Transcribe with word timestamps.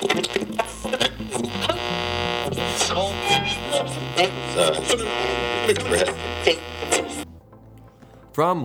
From 0.00 0.08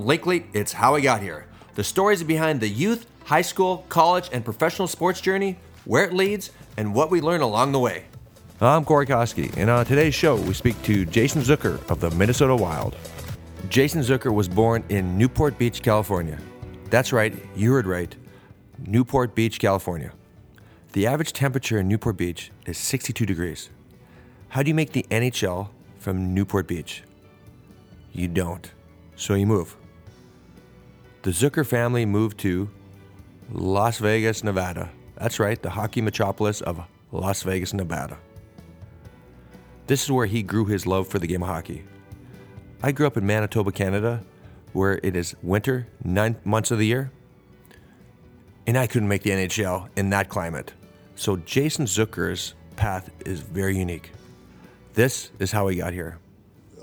Linkley, 0.04 0.46
it's 0.54 0.72
How 0.72 0.96
I 0.96 1.02
Got 1.02 1.22
Here. 1.22 1.48
The 1.74 1.84
stories 1.84 2.24
behind 2.24 2.62
the 2.62 2.70
youth, 2.70 3.06
high 3.26 3.42
school, 3.42 3.86
college, 3.90 4.30
and 4.32 4.46
professional 4.46 4.88
sports 4.88 5.20
journey, 5.20 5.58
where 5.84 6.06
it 6.06 6.14
leads, 6.14 6.52
and 6.78 6.96
what 6.96 7.12
we 7.12 7.20
learn 7.20 7.42
along 7.42 7.74
the 7.74 7.80
way. 7.80 8.06
I'm 8.62 8.86
Corey 8.86 9.06
Koski, 9.06 9.54
and 9.58 9.70
on 9.70 9.86
today's 9.86 10.16
show, 10.16 10.38
we 10.38 10.54
speak 10.54 10.82
to 10.84 11.06
Jason 11.06 11.42
Zucker 11.42 11.86
of 11.92 12.00
the 12.00 12.12
Minnesota 12.12 12.56
Wild. 12.56 12.96
Jason 13.68 14.00
Zucker 14.00 14.34
was 14.34 14.48
born 14.48 14.86
in 14.88 15.18
Newport 15.18 15.58
Beach, 15.58 15.82
California. 15.82 16.40
That's 16.90 17.12
right, 17.12 17.36
you 17.58 17.74
heard 17.74 17.88
right. 17.88 18.16
Newport 18.88 19.36
Beach, 19.36 19.60
California. 19.60 20.14
The 20.96 21.08
average 21.08 21.34
temperature 21.34 21.78
in 21.78 21.90
Newport 21.90 22.16
Beach 22.16 22.52
is 22.66 22.78
62 22.78 23.26
degrees. 23.26 23.70
How 24.48 24.64
do 24.64 24.70
you 24.70 24.74
make 24.74 24.94
the 24.94 25.06
NHL 25.12 25.68
from 26.00 26.34
Newport 26.34 26.68
Beach? 26.68 27.04
You 28.14 28.30
don't. 28.30 28.72
So 29.18 29.34
you 29.34 29.46
move. 29.46 29.76
The 31.24 31.32
Zucker 31.32 31.68
family 31.68 32.06
moved 32.06 32.38
to 32.40 32.70
Las 33.52 33.98
Vegas, 33.98 34.42
Nevada. 34.42 34.90
That's 35.18 35.38
right, 35.38 35.62
the 35.62 35.72
hockey 35.72 36.00
metropolis 36.00 36.62
of 36.62 36.80
Las 37.12 37.44
Vegas, 37.44 37.74
Nevada. 37.74 38.18
This 39.88 40.02
is 40.02 40.12
where 40.14 40.28
he 40.28 40.44
grew 40.44 40.64
his 40.64 40.88
love 40.88 41.10
for 41.10 41.20
the 41.20 41.28
game 41.28 41.44
of 41.44 41.50
hockey. 41.50 41.84
I 42.82 42.94
grew 42.94 43.06
up 43.06 43.18
in 43.18 43.26
Manitoba, 43.26 43.74
Canada, 43.74 44.24
where 44.72 45.02
it 45.04 45.18
is 45.18 45.36
winter 45.44 45.90
nine 46.06 46.38
months 46.46 46.72
of 46.72 46.80
the 46.80 46.88
year, 46.88 47.12
and 48.66 48.78
I 48.78 48.88
couldn't 48.88 49.10
make 49.10 49.24
the 49.24 49.32
NHL 49.32 49.90
in 49.98 50.10
that 50.12 50.30
climate. 50.30 50.72
So 51.16 51.38
Jason 51.38 51.86
Zucker's 51.86 52.54
path 52.76 53.10
is 53.26 53.40
very 53.40 53.78
unique. 53.78 54.12
This 54.94 55.32
is 55.40 55.52
how 55.52 55.68
he 55.68 55.78
got 55.78 55.94
here. 55.94 56.20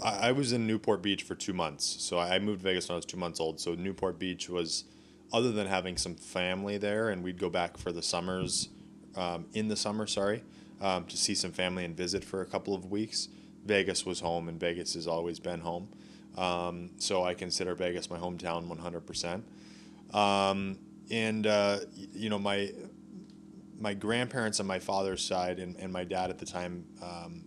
I 0.02 0.33
was 0.33 0.52
in 0.52 0.66
Newport 0.66 1.00
Beach 1.00 1.22
for 1.22 1.34
two 1.34 1.52
months. 1.52 1.84
So 1.84 2.19
I 2.19 2.38
moved 2.38 2.60
to 2.60 2.64
Vegas 2.64 2.88
when 2.88 2.94
I 2.94 2.97
was 2.97 3.05
two 3.05 3.16
months 3.16 3.41
old. 3.41 3.60
So 3.60 3.75
Newport 3.75 4.19
Beach 4.19 4.48
was, 4.48 4.84
other 5.33 5.53
than 5.53 5.66
having 5.66 5.97
some 5.97 6.14
family 6.14 6.78
there, 6.78 7.10
and 7.10 7.22
we'd 7.22 7.38
go 7.38 7.48
back 7.48 7.77
for 7.77 7.92
the 7.92 8.03
summers, 8.03 8.69
um, 9.16 9.47
in 9.53 9.69
the 9.69 9.77
summer, 9.77 10.06
sorry, 10.06 10.42
um, 10.80 11.05
to 11.05 11.16
see 11.16 11.34
some 11.34 11.53
family 11.53 11.84
and 11.84 11.97
visit 11.97 12.25
for 12.25 12.41
a 12.41 12.47
couple 12.47 12.75
of 12.75 12.91
weeks. 12.91 13.28
Vegas 13.64 14.05
was 14.05 14.19
home, 14.19 14.48
and 14.48 14.58
Vegas 14.58 14.94
has 14.94 15.06
always 15.06 15.38
been 15.38 15.60
home. 15.60 15.88
Um, 16.36 16.91
so 16.98 17.22
I 17.22 17.34
consider 17.34 17.75
Vegas 17.75 18.10
my 18.10 18.19
hometown 18.19 18.66
100%. 18.66 19.42
Um, 20.16 20.78
and, 21.10 21.47
uh, 21.47 21.80
you 22.12 22.28
know, 22.30 22.38
my 22.38 22.72
my 23.83 23.94
grandparents 23.94 24.61
on 24.61 24.66
my 24.66 24.78
father's 24.78 25.25
side 25.25 25.58
and, 25.58 25.77
and 25.77 25.92
my 25.92 26.05
dad 26.05 26.30
at 26.30 26.38
the 26.38 26.47
time 26.47 26.84
um, 27.02 27.44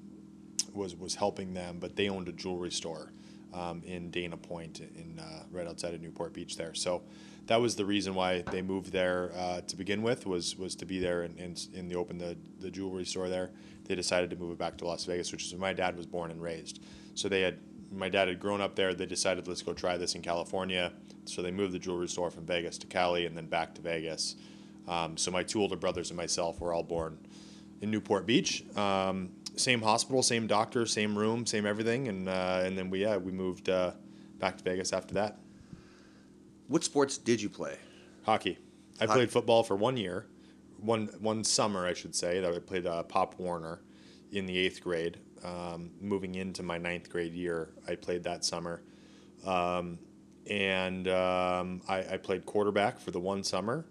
was 0.74 0.94
was 0.94 1.16
helping 1.16 1.54
them, 1.54 1.78
but 1.80 1.96
they 1.96 2.10
owned 2.10 2.28
a 2.28 2.34
jewelry 2.34 2.72
store 2.72 3.14
um, 3.54 3.82
in 3.86 4.12
Dana 4.12 4.36
Point, 4.36 4.82
in 4.82 5.18
uh, 5.18 5.44
right 5.50 5.66
outside 5.66 5.94
of 5.94 6.02
Newport 6.02 6.34
Beach 6.34 6.58
there. 6.58 6.74
So 6.74 7.04
that 7.46 7.62
was 7.62 7.78
the 7.78 7.86
reason 7.86 8.14
why 8.14 8.44
they 8.52 8.62
moved 8.62 8.92
there 8.92 9.32
uh, 9.38 9.62
to 9.62 9.78
begin 9.78 10.02
with 10.02 10.28
was 10.28 10.58
was 10.58 10.76
to 10.76 10.86
be 10.86 11.00
there 11.00 11.22
and, 11.22 11.40
and, 11.40 11.68
and 11.74 11.90
they 11.90 11.96
opened 11.96 12.20
the, 12.20 12.36
the 12.60 12.70
jewelry 12.70 13.06
store 13.06 13.30
there. 13.30 13.52
They 13.86 13.96
decided 13.96 14.30
to 14.32 14.36
move 14.36 14.52
it 14.52 14.58
back 14.58 14.78
to 14.78 14.86
Las 14.86 15.06
Vegas, 15.06 15.32
which 15.32 15.46
is 15.46 15.54
where 15.54 15.62
my 15.62 15.74
dad 15.74 15.96
was 15.96 16.06
born 16.06 16.32
and 16.32 16.42
raised. 16.42 16.84
So 17.14 17.30
they 17.30 17.42
had 17.42 17.60
my 17.94 18.10
dad 18.10 18.28
had 18.28 18.42
grown 18.42 18.60
up 18.60 18.76
there. 18.76 18.94
They 18.94 19.06
decided 19.06 19.48
let's 19.48 19.62
go 19.62 19.72
try 19.72 19.96
this 19.96 20.16
in 20.16 20.22
California. 20.22 20.92
So 21.24 21.42
they 21.42 21.52
moved 21.52 21.74
the 21.74 21.80
jewelry 21.80 22.10
store 22.10 22.30
from 22.30 22.46
Vegas 22.46 22.78
to 22.80 22.88
Cali 22.88 23.26
and 23.26 23.38
then 23.38 23.46
back 23.46 23.74
to 23.76 23.82
Vegas. 23.82 24.36
Um, 24.88 25.18
so 25.18 25.32
my 25.32 25.44
two 25.44 25.62
older 25.62 25.76
brothers 25.76 26.10
and 26.10 26.18
myself 26.18 26.60
were 26.60 26.74
all 26.74 26.84
born 26.84 27.18
in 27.82 27.92
Newport 27.92 28.26
Beach. 28.26 28.64
Um, 28.78 29.32
same 29.56 29.82
hospital, 29.82 30.22
same 30.22 30.48
doctor, 30.48 30.86
same 30.86 31.18
room, 31.18 31.46
same 31.46 31.66
everything, 31.66 32.08
and 32.08 32.28
uh, 32.28 32.62
and 32.64 32.78
then 32.78 32.90
we 32.90 33.02
yeah 33.02 33.18
we 33.18 33.32
moved 33.32 33.70
uh, 33.70 33.92
back 34.40 34.58
to 34.58 34.64
Vegas 34.64 34.94
after 34.94 35.14
that. 35.16 35.40
What 36.68 36.84
sports 36.84 37.18
did 37.18 37.42
you 37.42 37.50
play? 37.50 37.78
Hockey. 38.24 38.58
I 39.00 39.06
Hockey. 39.06 39.20
played 39.20 39.32
football 39.32 39.64
for 39.64 39.76
one 39.76 39.98
year, 39.98 40.26
one 40.80 41.08
one 41.20 41.44
summer 41.44 41.86
I 41.86 41.94
should 41.94 42.16
say. 42.16 42.40
That 42.42 42.54
I 42.54 42.60
played 42.60 42.86
uh, 42.86 43.04
Pop 43.04 43.40
Warner 43.40 43.82
in 44.32 44.46
the 44.46 44.58
eighth 44.58 44.84
grade. 44.84 45.18
Um, 45.44 45.92
moving 46.02 46.36
into 46.36 46.64
my 46.64 46.78
ninth 46.80 47.10
grade 47.10 47.34
year, 47.34 47.70
I 47.88 47.96
played 47.96 48.24
that 48.24 48.44
summer, 48.44 48.82
um, 49.46 50.00
and 50.50 51.08
um, 51.08 51.82
I, 51.88 52.00
I 52.14 52.18
played 52.18 52.48
quarterback 52.48 53.00
for 53.00 53.12
the 53.12 53.20
one 53.20 53.44
summer, 53.44 53.86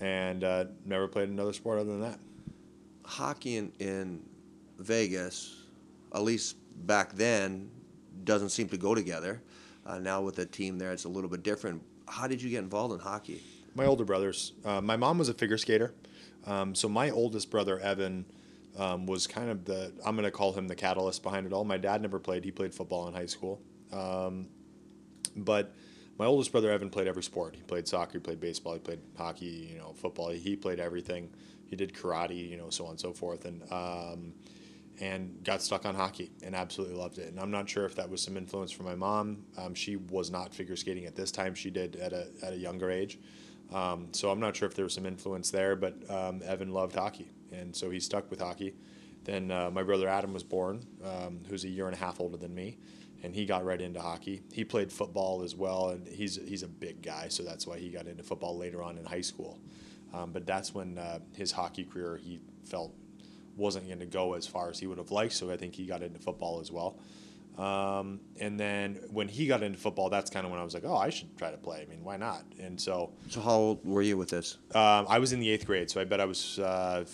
and 0.00 0.44
uh, 0.44 0.64
never 0.84 1.08
played 1.08 1.28
another 1.28 1.52
sport 1.52 1.78
other 1.78 1.90
than 1.90 2.00
that. 2.00 2.18
Hockey 3.04 3.56
in, 3.56 3.72
in 3.78 4.22
Vegas, 4.78 5.62
at 6.14 6.22
least 6.22 6.56
back 6.86 7.12
then, 7.12 7.70
doesn't 8.24 8.50
seem 8.50 8.68
to 8.68 8.76
go 8.76 8.94
together. 8.94 9.42
Uh, 9.86 9.98
now 9.98 10.22
with 10.22 10.36
the 10.36 10.46
team 10.46 10.78
there, 10.78 10.92
it's 10.92 11.04
a 11.04 11.08
little 11.08 11.28
bit 11.28 11.42
different. 11.42 11.82
How 12.08 12.26
did 12.26 12.40
you 12.40 12.50
get 12.50 12.58
involved 12.60 12.94
in 12.94 13.00
hockey? 13.00 13.42
My 13.74 13.86
older 13.86 14.04
brothers. 14.04 14.52
Uh, 14.64 14.80
my 14.80 14.96
mom 14.96 15.18
was 15.18 15.28
a 15.28 15.34
figure 15.34 15.58
skater, 15.58 15.92
um, 16.46 16.74
so 16.74 16.88
my 16.88 17.10
oldest 17.10 17.50
brother 17.50 17.78
Evan 17.80 18.24
um, 18.78 19.06
was 19.06 19.26
kind 19.26 19.50
of 19.50 19.64
the. 19.64 19.92
I'm 20.04 20.14
going 20.14 20.24
to 20.24 20.30
call 20.30 20.52
him 20.52 20.68
the 20.68 20.76
catalyst 20.76 21.22
behind 21.22 21.46
it 21.46 21.52
all. 21.52 21.64
My 21.64 21.76
dad 21.76 22.00
never 22.00 22.18
played; 22.18 22.44
he 22.44 22.52
played 22.52 22.72
football 22.72 23.08
in 23.08 23.14
high 23.14 23.26
school, 23.26 23.60
um, 23.92 24.48
but 25.36 25.74
my 26.18 26.26
oldest 26.26 26.52
brother 26.52 26.70
Evan 26.70 26.90
played 26.90 27.08
every 27.08 27.22
sport. 27.22 27.56
He 27.56 27.62
played 27.62 27.88
soccer, 27.88 28.14
he 28.14 28.18
played 28.18 28.40
baseball, 28.40 28.74
he 28.74 28.78
played 28.78 29.00
hockey, 29.16 29.70
you 29.72 29.78
know, 29.78 29.92
football. 29.92 30.28
He 30.30 30.56
played 30.56 30.80
everything. 30.80 31.30
He 31.66 31.76
did 31.76 31.92
karate, 31.92 32.48
you 32.48 32.56
know, 32.56 32.70
so 32.70 32.84
on 32.84 32.92
and 32.92 33.00
so 33.00 33.12
forth, 33.12 33.44
and 33.46 33.62
um, 33.72 34.34
and 35.00 35.42
got 35.42 35.60
stuck 35.60 35.86
on 35.86 35.94
hockey 35.94 36.30
and 36.44 36.54
absolutely 36.54 36.96
loved 36.96 37.18
it. 37.18 37.28
And 37.28 37.40
I'm 37.40 37.50
not 37.50 37.68
sure 37.68 37.84
if 37.84 37.96
that 37.96 38.08
was 38.08 38.22
some 38.22 38.36
influence 38.36 38.70
from 38.70 38.86
my 38.86 38.94
mom. 38.94 39.44
Um, 39.56 39.74
she 39.74 39.96
was 39.96 40.30
not 40.30 40.54
figure 40.54 40.76
skating 40.76 41.06
at 41.06 41.16
this 41.16 41.32
time. 41.32 41.54
She 41.54 41.70
did 41.70 41.96
at 41.96 42.12
a 42.12 42.28
at 42.42 42.52
a 42.52 42.56
younger 42.56 42.90
age. 42.90 43.18
Um, 43.72 44.08
so 44.12 44.30
I'm 44.30 44.38
not 44.38 44.54
sure 44.54 44.68
if 44.68 44.74
there 44.74 44.84
was 44.84 44.94
some 44.94 45.06
influence 45.06 45.50
there, 45.50 45.74
but 45.74 45.96
um, 46.08 46.42
Evan 46.44 46.70
loved 46.72 46.94
hockey, 46.94 47.30
and 47.50 47.74
so 47.74 47.90
he 47.90 47.98
stuck 47.98 48.30
with 48.30 48.40
hockey. 48.40 48.74
Then 49.24 49.50
uh, 49.50 49.70
my 49.70 49.82
brother 49.82 50.06
Adam 50.06 50.34
was 50.34 50.42
born, 50.42 50.86
um, 51.02 51.40
who's 51.48 51.64
a 51.64 51.68
year 51.68 51.86
and 51.86 51.96
a 51.96 51.98
half 51.98 52.20
older 52.20 52.36
than 52.36 52.54
me, 52.54 52.76
and 53.24 53.34
he 53.34 53.46
got 53.46 53.64
right 53.64 53.80
into 53.80 54.00
hockey. 54.00 54.42
He 54.52 54.64
played 54.64 54.92
football 54.92 55.42
as 55.42 55.56
well, 55.56 55.88
and 55.88 56.06
he's 56.06 56.36
he's 56.46 56.62
a 56.62 56.68
big 56.68 57.02
guy, 57.02 57.28
so 57.28 57.42
that's 57.42 57.66
why 57.66 57.78
he 57.78 57.88
got 57.88 58.06
into 58.06 58.22
football 58.22 58.56
later 58.58 58.82
on 58.82 58.98
in 58.98 59.04
high 59.04 59.22
school. 59.22 59.58
Um, 60.12 60.30
but 60.30 60.46
that's 60.46 60.74
when 60.74 60.98
uh, 60.98 61.18
his 61.34 61.50
hockey 61.50 61.84
career 61.84 62.16
he 62.22 62.40
felt 62.64 62.94
wasn't 63.56 63.86
going 63.86 64.00
to 64.00 64.06
go 64.06 64.34
as 64.34 64.46
far 64.46 64.68
as 64.68 64.78
he 64.78 64.86
would 64.86 64.98
have 64.98 65.10
liked, 65.10 65.32
so 65.32 65.50
I 65.50 65.56
think 65.56 65.74
he 65.74 65.86
got 65.86 66.02
into 66.02 66.18
football 66.20 66.60
as 66.60 66.70
well. 66.70 66.98
Um, 67.56 68.20
and 68.40 68.58
then 68.58 68.98
when 69.10 69.28
he 69.28 69.46
got 69.46 69.62
into 69.62 69.78
football, 69.78 70.10
that's 70.10 70.28
kind 70.28 70.44
of 70.44 70.50
when 70.50 70.60
I 70.60 70.64
was 70.64 70.74
like, 70.74 70.84
oh, 70.84 70.96
I 70.96 71.10
should 71.10 71.36
try 71.38 71.50
to 71.52 71.56
play. 71.56 71.82
I 71.82 71.86
mean, 71.86 72.02
why 72.02 72.16
not? 72.16 72.42
And 72.60 72.80
so 72.80 73.12
So 73.28 73.40
how 73.40 73.50
old 73.52 73.86
were 73.86 74.02
you 74.02 74.16
with 74.18 74.28
this? 74.28 74.58
um, 74.74 75.06
I 75.08 75.18
was 75.20 75.32
in 75.32 75.38
the 75.40 75.48
eighth 75.50 75.64
grade, 75.66 75.88
so 75.88 76.00
I 76.00 76.04
bet 76.04 76.20
I 76.20 76.24
was 76.24 76.58
uh, 76.58 77.04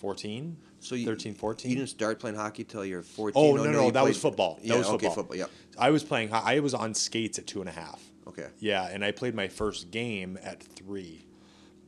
14, 0.00 0.56
So 0.80 0.94
you, 0.94 1.04
13, 1.04 1.34
14. 1.34 1.70
You 1.70 1.76
didn't 1.76 1.90
start 1.90 2.18
playing 2.18 2.36
hockey 2.36 2.64
till 2.64 2.84
you're 2.84 3.02
14. 3.02 3.32
oh, 3.40 3.54
no, 3.56 3.70
no, 3.70 3.86
you 3.86 3.92
that 3.92 4.04
was 4.04 4.18
football. 4.18 4.56
That 4.56 4.66
Yeah, 4.66 4.78
was 4.78 4.86
okay, 4.88 5.06
football. 5.06 5.14
football. 5.14 5.36
Yeah. 5.36 5.46
I 5.78 5.90
was 5.90 6.02
playing, 6.02 6.32
I 6.32 6.60
was 6.60 6.74
on 6.74 6.94
skates 6.94 7.38
at 7.38 7.46
two 7.46 7.60
and 7.60 7.68
a 7.68 7.72
half. 7.72 8.02
Okay. 8.26 8.46
Yeah, 8.58 8.88
and 8.90 9.04
I 9.04 9.12
played 9.12 9.34
my 9.34 9.48
first 9.48 9.90
game 9.90 10.38
at 10.42 10.62
three. 10.62 11.26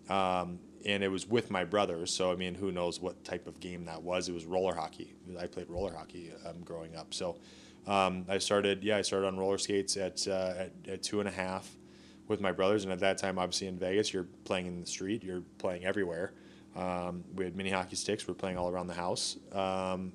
Um, 0.08 0.58
and 0.84 1.02
it 1.02 1.08
was 1.08 1.28
with 1.28 1.50
my 1.50 1.64
brothers, 1.64 2.12
so 2.12 2.32
I 2.32 2.36
mean, 2.36 2.54
who 2.54 2.72
knows 2.72 3.00
what 3.00 3.24
type 3.24 3.46
of 3.46 3.60
game 3.60 3.84
that 3.84 4.02
was? 4.02 4.28
It 4.28 4.32
was 4.32 4.44
roller 4.44 4.74
hockey. 4.74 5.14
I 5.38 5.46
played 5.46 5.70
roller 5.70 5.94
hockey 5.94 6.32
um, 6.44 6.62
growing 6.64 6.96
up, 6.96 7.14
so 7.14 7.38
um, 7.86 8.24
I 8.28 8.38
started. 8.38 8.82
Yeah, 8.82 8.96
I 8.96 9.02
started 9.02 9.28
on 9.28 9.38
roller 9.38 9.58
skates 9.58 9.96
at, 9.96 10.26
uh, 10.26 10.54
at 10.58 10.72
at 10.88 11.02
two 11.04 11.20
and 11.20 11.28
a 11.28 11.32
half 11.32 11.70
with 12.26 12.40
my 12.40 12.50
brothers, 12.50 12.82
and 12.82 12.92
at 12.92 12.98
that 12.98 13.16
time, 13.16 13.38
obviously 13.38 13.68
in 13.68 13.78
Vegas, 13.78 14.12
you're 14.12 14.26
playing 14.44 14.66
in 14.66 14.80
the 14.80 14.86
street, 14.86 15.22
you're 15.22 15.44
playing 15.58 15.84
everywhere. 15.84 16.32
Um, 16.76 17.24
we 17.34 17.44
had 17.44 17.54
mini 17.56 17.70
hockey 17.70 17.96
sticks. 17.96 18.26
We 18.26 18.32
are 18.32 18.34
playing 18.34 18.56
all 18.56 18.70
around 18.70 18.86
the 18.86 18.94
house, 18.94 19.36
um, 19.52 20.12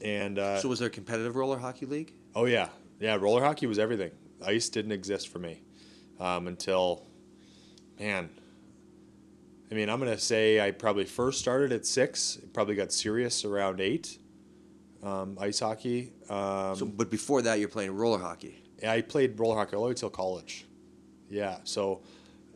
and 0.00 0.38
uh, 0.38 0.58
So 0.58 0.68
was 0.68 0.78
there 0.80 0.88
a 0.88 0.90
competitive 0.90 1.36
roller 1.36 1.58
hockey 1.58 1.86
league? 1.86 2.12
Oh 2.34 2.46
yeah, 2.46 2.68
yeah. 2.98 3.16
Roller 3.16 3.42
hockey 3.42 3.66
was 3.66 3.78
everything. 3.78 4.10
Ice 4.44 4.68
didn't 4.68 4.92
exist 4.92 5.28
for 5.28 5.38
me 5.38 5.62
um, 6.18 6.48
until, 6.48 7.06
man. 8.00 8.28
I 9.70 9.74
mean, 9.74 9.88
I'm 9.88 9.98
gonna 10.00 10.18
say 10.18 10.60
I 10.60 10.70
probably 10.72 11.04
first 11.04 11.38
started 11.38 11.72
at 11.72 11.86
six. 11.86 12.38
Probably 12.52 12.74
got 12.74 12.92
serious 12.92 13.44
around 13.44 13.80
eight. 13.80 14.18
Um, 15.02 15.36
ice 15.40 15.60
hockey. 15.60 16.12
Um, 16.28 16.76
So, 16.76 16.86
but 16.86 17.10
before 17.10 17.42
that, 17.42 17.58
you're 17.60 17.68
playing 17.68 17.92
roller 17.92 18.18
hockey. 18.18 18.62
I 18.86 19.00
played 19.00 19.38
roller 19.38 19.54
hockey 19.56 19.76
all 19.76 19.82
the 19.84 19.88
way 19.88 19.94
till 19.94 20.10
college. 20.10 20.66
Yeah. 21.30 21.58
So 21.64 22.02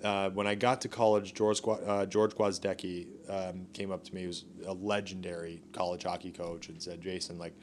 uh, 0.07 0.31
when 0.31 0.47
I 0.47 0.55
got 0.55 0.81
to 0.83 0.89
college, 0.89 1.35
George 1.35 1.61
uh, 1.67 2.07
George 2.07 2.33
um, 2.39 3.67
came 3.73 3.91
up 3.91 4.05
to 4.05 4.15
me. 4.15 4.21
He 4.21 4.27
was 4.29 4.45
a 4.65 4.73
legendary 4.73 5.63
college 5.73 6.05
hockey 6.05 6.31
coach 6.31 6.69
and 6.69 6.81
said, 6.81 7.01
"Jason, 7.01 7.39
like, 7.39 7.55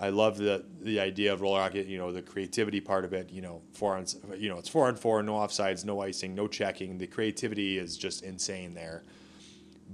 I 0.00 0.08
love 0.08 0.38
the 0.38 0.64
the 0.80 0.98
idea 0.98 1.32
of 1.32 1.40
roller 1.40 1.60
hockey. 1.60 1.82
You 1.82 1.98
know, 1.98 2.10
the 2.10 2.20
creativity 2.20 2.80
part 2.80 3.04
of 3.04 3.12
it. 3.12 3.30
You 3.30 3.42
know, 3.42 3.62
four 3.72 3.96
on 3.96 4.06
you 4.36 4.48
know 4.48 4.58
it's 4.58 4.68
four 4.68 4.88
on 4.88 4.96
four, 4.96 5.22
no 5.22 5.34
offsides, 5.34 5.84
no 5.84 6.00
icing, 6.00 6.34
no 6.34 6.48
checking. 6.48 6.98
The 6.98 7.06
creativity 7.06 7.78
is 7.78 7.96
just 7.96 8.24
insane 8.24 8.74
there. 8.74 9.04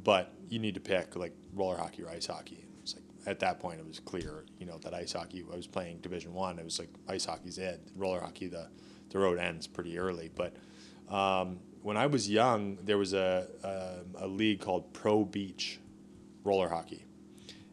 But 0.05 0.33
you 0.49 0.59
need 0.59 0.75
to 0.75 0.81
pick 0.81 1.17
like 1.17 1.35
roller 1.55 1.77
hockey 1.77 2.03
or 2.03 2.09
ice 2.09 2.27
hockey. 2.27 2.65
It's 2.81 2.95
like 2.95 3.05
at 3.27 3.41
that 3.41 3.61
point 3.61 3.79
it 3.79 3.87
was 3.87 4.01
clear, 4.01 4.47
you 4.59 4.65
know, 4.65 4.79
that 4.79 4.95
ice 4.95 5.13
hockey. 5.13 5.45
I 5.53 5.57
was 5.57 5.67
playing 5.67 5.99
Division 5.99 6.33
One. 6.33 6.59
It 6.59 6.65
was 6.65 6.79
like 6.79 6.89
ice 7.09 7.27
hockey's 7.27 7.59
it. 7.59 7.79
Roller 7.95 8.21
hockey, 8.21 8.47
the 8.49 8.69
the 9.11 9.19
road 9.19 9.39
ends 9.39 9.67
pretty 9.67 9.99
early. 9.99 10.31
But 10.35 10.57
um, 11.13 11.59
when 11.83 11.97
I 11.97 12.07
was 12.07 12.31
young, 12.31 12.79
there 12.85 12.99
was 12.99 13.13
a, 13.13 13.49
a, 13.63 14.25
a 14.25 14.27
league 14.27 14.61
called 14.61 14.93
Pro 14.93 15.25
Beach 15.25 15.79
Roller 16.45 16.69
Hockey 16.69 17.05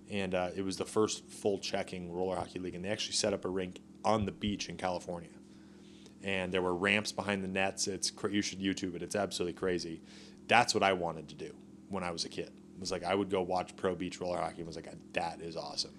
and 0.10 0.34
uh, 0.34 0.50
it 0.56 0.64
was 0.64 0.78
the 0.78 0.86
first 0.86 1.26
full 1.30 1.60
checking 1.60 2.12
roller 2.12 2.36
hockey 2.36 2.60
league. 2.60 2.76
And 2.76 2.84
they 2.84 2.90
actually 2.90 3.14
set 3.14 3.34
up 3.34 3.46
a 3.46 3.50
rink 3.50 3.80
on 4.04 4.26
the 4.26 4.32
beach 4.32 4.70
in 4.70 4.78
California, 4.78 5.30
and 6.24 6.52
there 6.52 6.62
were 6.62 6.76
ramps 6.76 7.12
behind 7.12 7.44
the 7.44 7.48
nets. 7.48 7.88
It's 7.88 8.12
you 8.30 8.42
should 8.42 8.60
YouTube 8.60 8.96
it. 8.96 9.04
It's 9.04 9.16
absolutely 9.16 9.54
crazy. 9.54 10.02
That's 10.48 10.74
what 10.74 10.84
I 10.84 10.94
wanted 10.94 11.30
to 11.30 11.36
do 11.36 11.54
when 11.90 12.04
I 12.04 12.12
was 12.12 12.26
a 12.26 12.30
kid. 12.30 12.48
It 12.48 12.80
was 12.80 12.92
like 12.92 13.04
I 13.04 13.14
would 13.14 13.30
go 13.30 13.42
watch 13.42 13.76
pro 13.76 13.96
beach 13.96 14.20
roller 14.20 14.40
hockey. 14.40 14.60
and 14.60 14.68
was 14.68 14.76
like 14.76 14.90
that 15.14 15.42
is 15.42 15.56
awesome. 15.56 15.92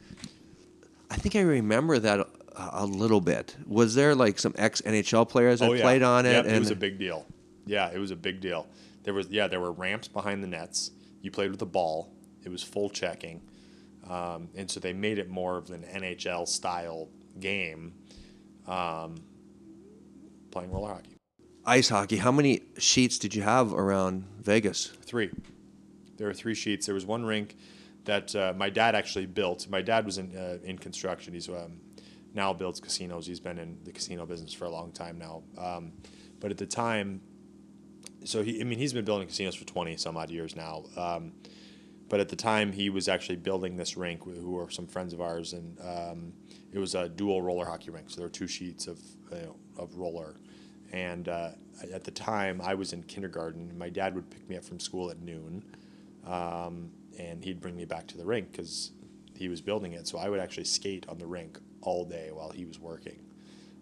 I 1.10 1.16
think 1.16 1.36
I 1.36 1.40
remember 1.40 1.98
that 1.98 2.26
a, 2.56 2.70
a 2.72 2.86
little 2.86 3.20
bit. 3.20 3.56
Was 3.66 3.94
there 3.94 4.14
like 4.14 4.38
some 4.38 4.54
ex 4.56 4.80
NHL 4.82 5.28
players 5.28 5.60
that 5.60 5.70
oh, 5.70 5.72
yeah. 5.72 5.82
played 5.82 6.02
on 6.02 6.26
it? 6.26 6.32
Yep, 6.32 6.46
and 6.46 6.56
it 6.56 6.58
was 6.58 6.70
a 6.70 6.76
big 6.76 6.98
deal. 6.98 7.26
Yeah, 7.66 7.90
it 7.90 7.98
was 7.98 8.10
a 8.10 8.16
big 8.16 8.40
deal. 8.40 8.66
There 9.02 9.14
was 9.14 9.28
yeah, 9.28 9.46
there 9.46 9.60
were 9.60 9.72
ramps 9.72 10.08
behind 10.08 10.42
the 10.42 10.48
nets. 10.48 10.90
You 11.22 11.30
played 11.30 11.50
with 11.50 11.60
the 11.60 11.66
ball. 11.66 12.12
It 12.44 12.48
was 12.48 12.62
full 12.62 12.88
checking 12.88 13.42
um, 14.10 14.48
and 14.56 14.70
so 14.70 14.80
they 14.80 14.92
made 14.92 15.18
it 15.18 15.28
more 15.28 15.56
of 15.56 15.70
an 15.70 15.82
NHL 15.82 16.48
style 16.48 17.08
game, 17.38 17.94
um, 18.66 19.22
playing 20.50 20.72
roller 20.72 20.94
hockey. 20.94 21.16
Ice 21.64 21.88
hockey. 21.88 22.16
How 22.16 22.32
many 22.32 22.62
sheets 22.78 23.18
did 23.18 23.34
you 23.34 23.42
have 23.42 23.72
around 23.72 24.24
Vegas? 24.40 24.86
Three. 24.86 25.30
There 26.16 26.26
were 26.26 26.34
three 26.34 26.54
sheets. 26.54 26.86
There 26.86 26.94
was 26.94 27.06
one 27.06 27.24
rink 27.24 27.56
that 28.04 28.34
uh, 28.34 28.52
my 28.56 28.68
dad 28.70 28.94
actually 28.94 29.26
built. 29.26 29.68
My 29.68 29.82
dad 29.82 30.06
was 30.06 30.18
in 30.18 30.36
uh, 30.36 30.58
in 30.64 30.78
construction. 30.78 31.34
He's 31.34 31.48
um, 31.48 31.80
now 32.34 32.52
builds 32.52 32.80
casinos. 32.80 33.26
He's 33.26 33.40
been 33.40 33.58
in 33.58 33.78
the 33.84 33.92
casino 33.92 34.26
business 34.26 34.52
for 34.52 34.64
a 34.64 34.70
long 34.70 34.92
time 34.92 35.18
now. 35.18 35.42
Um, 35.58 35.92
but 36.38 36.50
at 36.50 36.58
the 36.58 36.66
time, 36.66 37.20
so 38.24 38.42
he, 38.42 38.60
I 38.60 38.64
mean, 38.64 38.78
he's 38.78 38.92
been 38.92 39.04
building 39.04 39.26
casinos 39.28 39.54
for 39.54 39.64
twenty 39.64 39.96
some 39.96 40.16
odd 40.16 40.30
years 40.30 40.56
now. 40.56 40.84
Um, 40.96 41.32
but 42.08 42.18
at 42.18 42.28
the 42.28 42.36
time, 42.36 42.72
he 42.72 42.90
was 42.90 43.08
actually 43.08 43.36
building 43.36 43.76
this 43.76 43.96
rink, 43.96 44.24
who 44.24 44.50
were 44.50 44.68
some 44.68 44.86
friends 44.88 45.12
of 45.12 45.20
ours, 45.20 45.52
and 45.52 45.78
um, 45.80 46.32
it 46.72 46.78
was 46.78 46.96
a 46.96 47.08
dual 47.08 47.40
roller 47.40 47.64
hockey 47.64 47.90
rink. 47.90 48.10
So 48.10 48.16
there 48.16 48.26
were 48.26 48.32
two 48.32 48.48
sheets 48.48 48.88
of 48.88 48.98
you 49.30 49.38
know, 49.38 49.56
of 49.78 49.96
roller. 49.96 50.34
And 50.92 51.28
uh, 51.28 51.50
at 51.92 52.02
the 52.02 52.10
time, 52.10 52.60
I 52.60 52.74
was 52.74 52.92
in 52.92 53.04
kindergarten. 53.04 53.70
and 53.70 53.78
My 53.78 53.90
dad 53.90 54.16
would 54.16 54.28
pick 54.28 54.48
me 54.48 54.56
up 54.56 54.64
from 54.64 54.80
school 54.80 55.08
at 55.10 55.20
noon, 55.20 55.62
um, 56.26 56.90
and 57.16 57.44
he'd 57.44 57.60
bring 57.60 57.76
me 57.76 57.84
back 57.84 58.08
to 58.08 58.16
the 58.16 58.24
rink 58.24 58.50
because 58.50 58.90
he 59.40 59.48
was 59.48 59.60
building 59.60 59.94
it. 59.94 60.06
So 60.06 60.18
I 60.18 60.28
would 60.28 60.38
actually 60.38 60.64
skate 60.64 61.06
on 61.08 61.18
the 61.18 61.26
rink 61.26 61.58
all 61.80 62.04
day 62.04 62.30
while 62.32 62.50
he 62.50 62.64
was 62.64 62.78
working. 62.78 63.20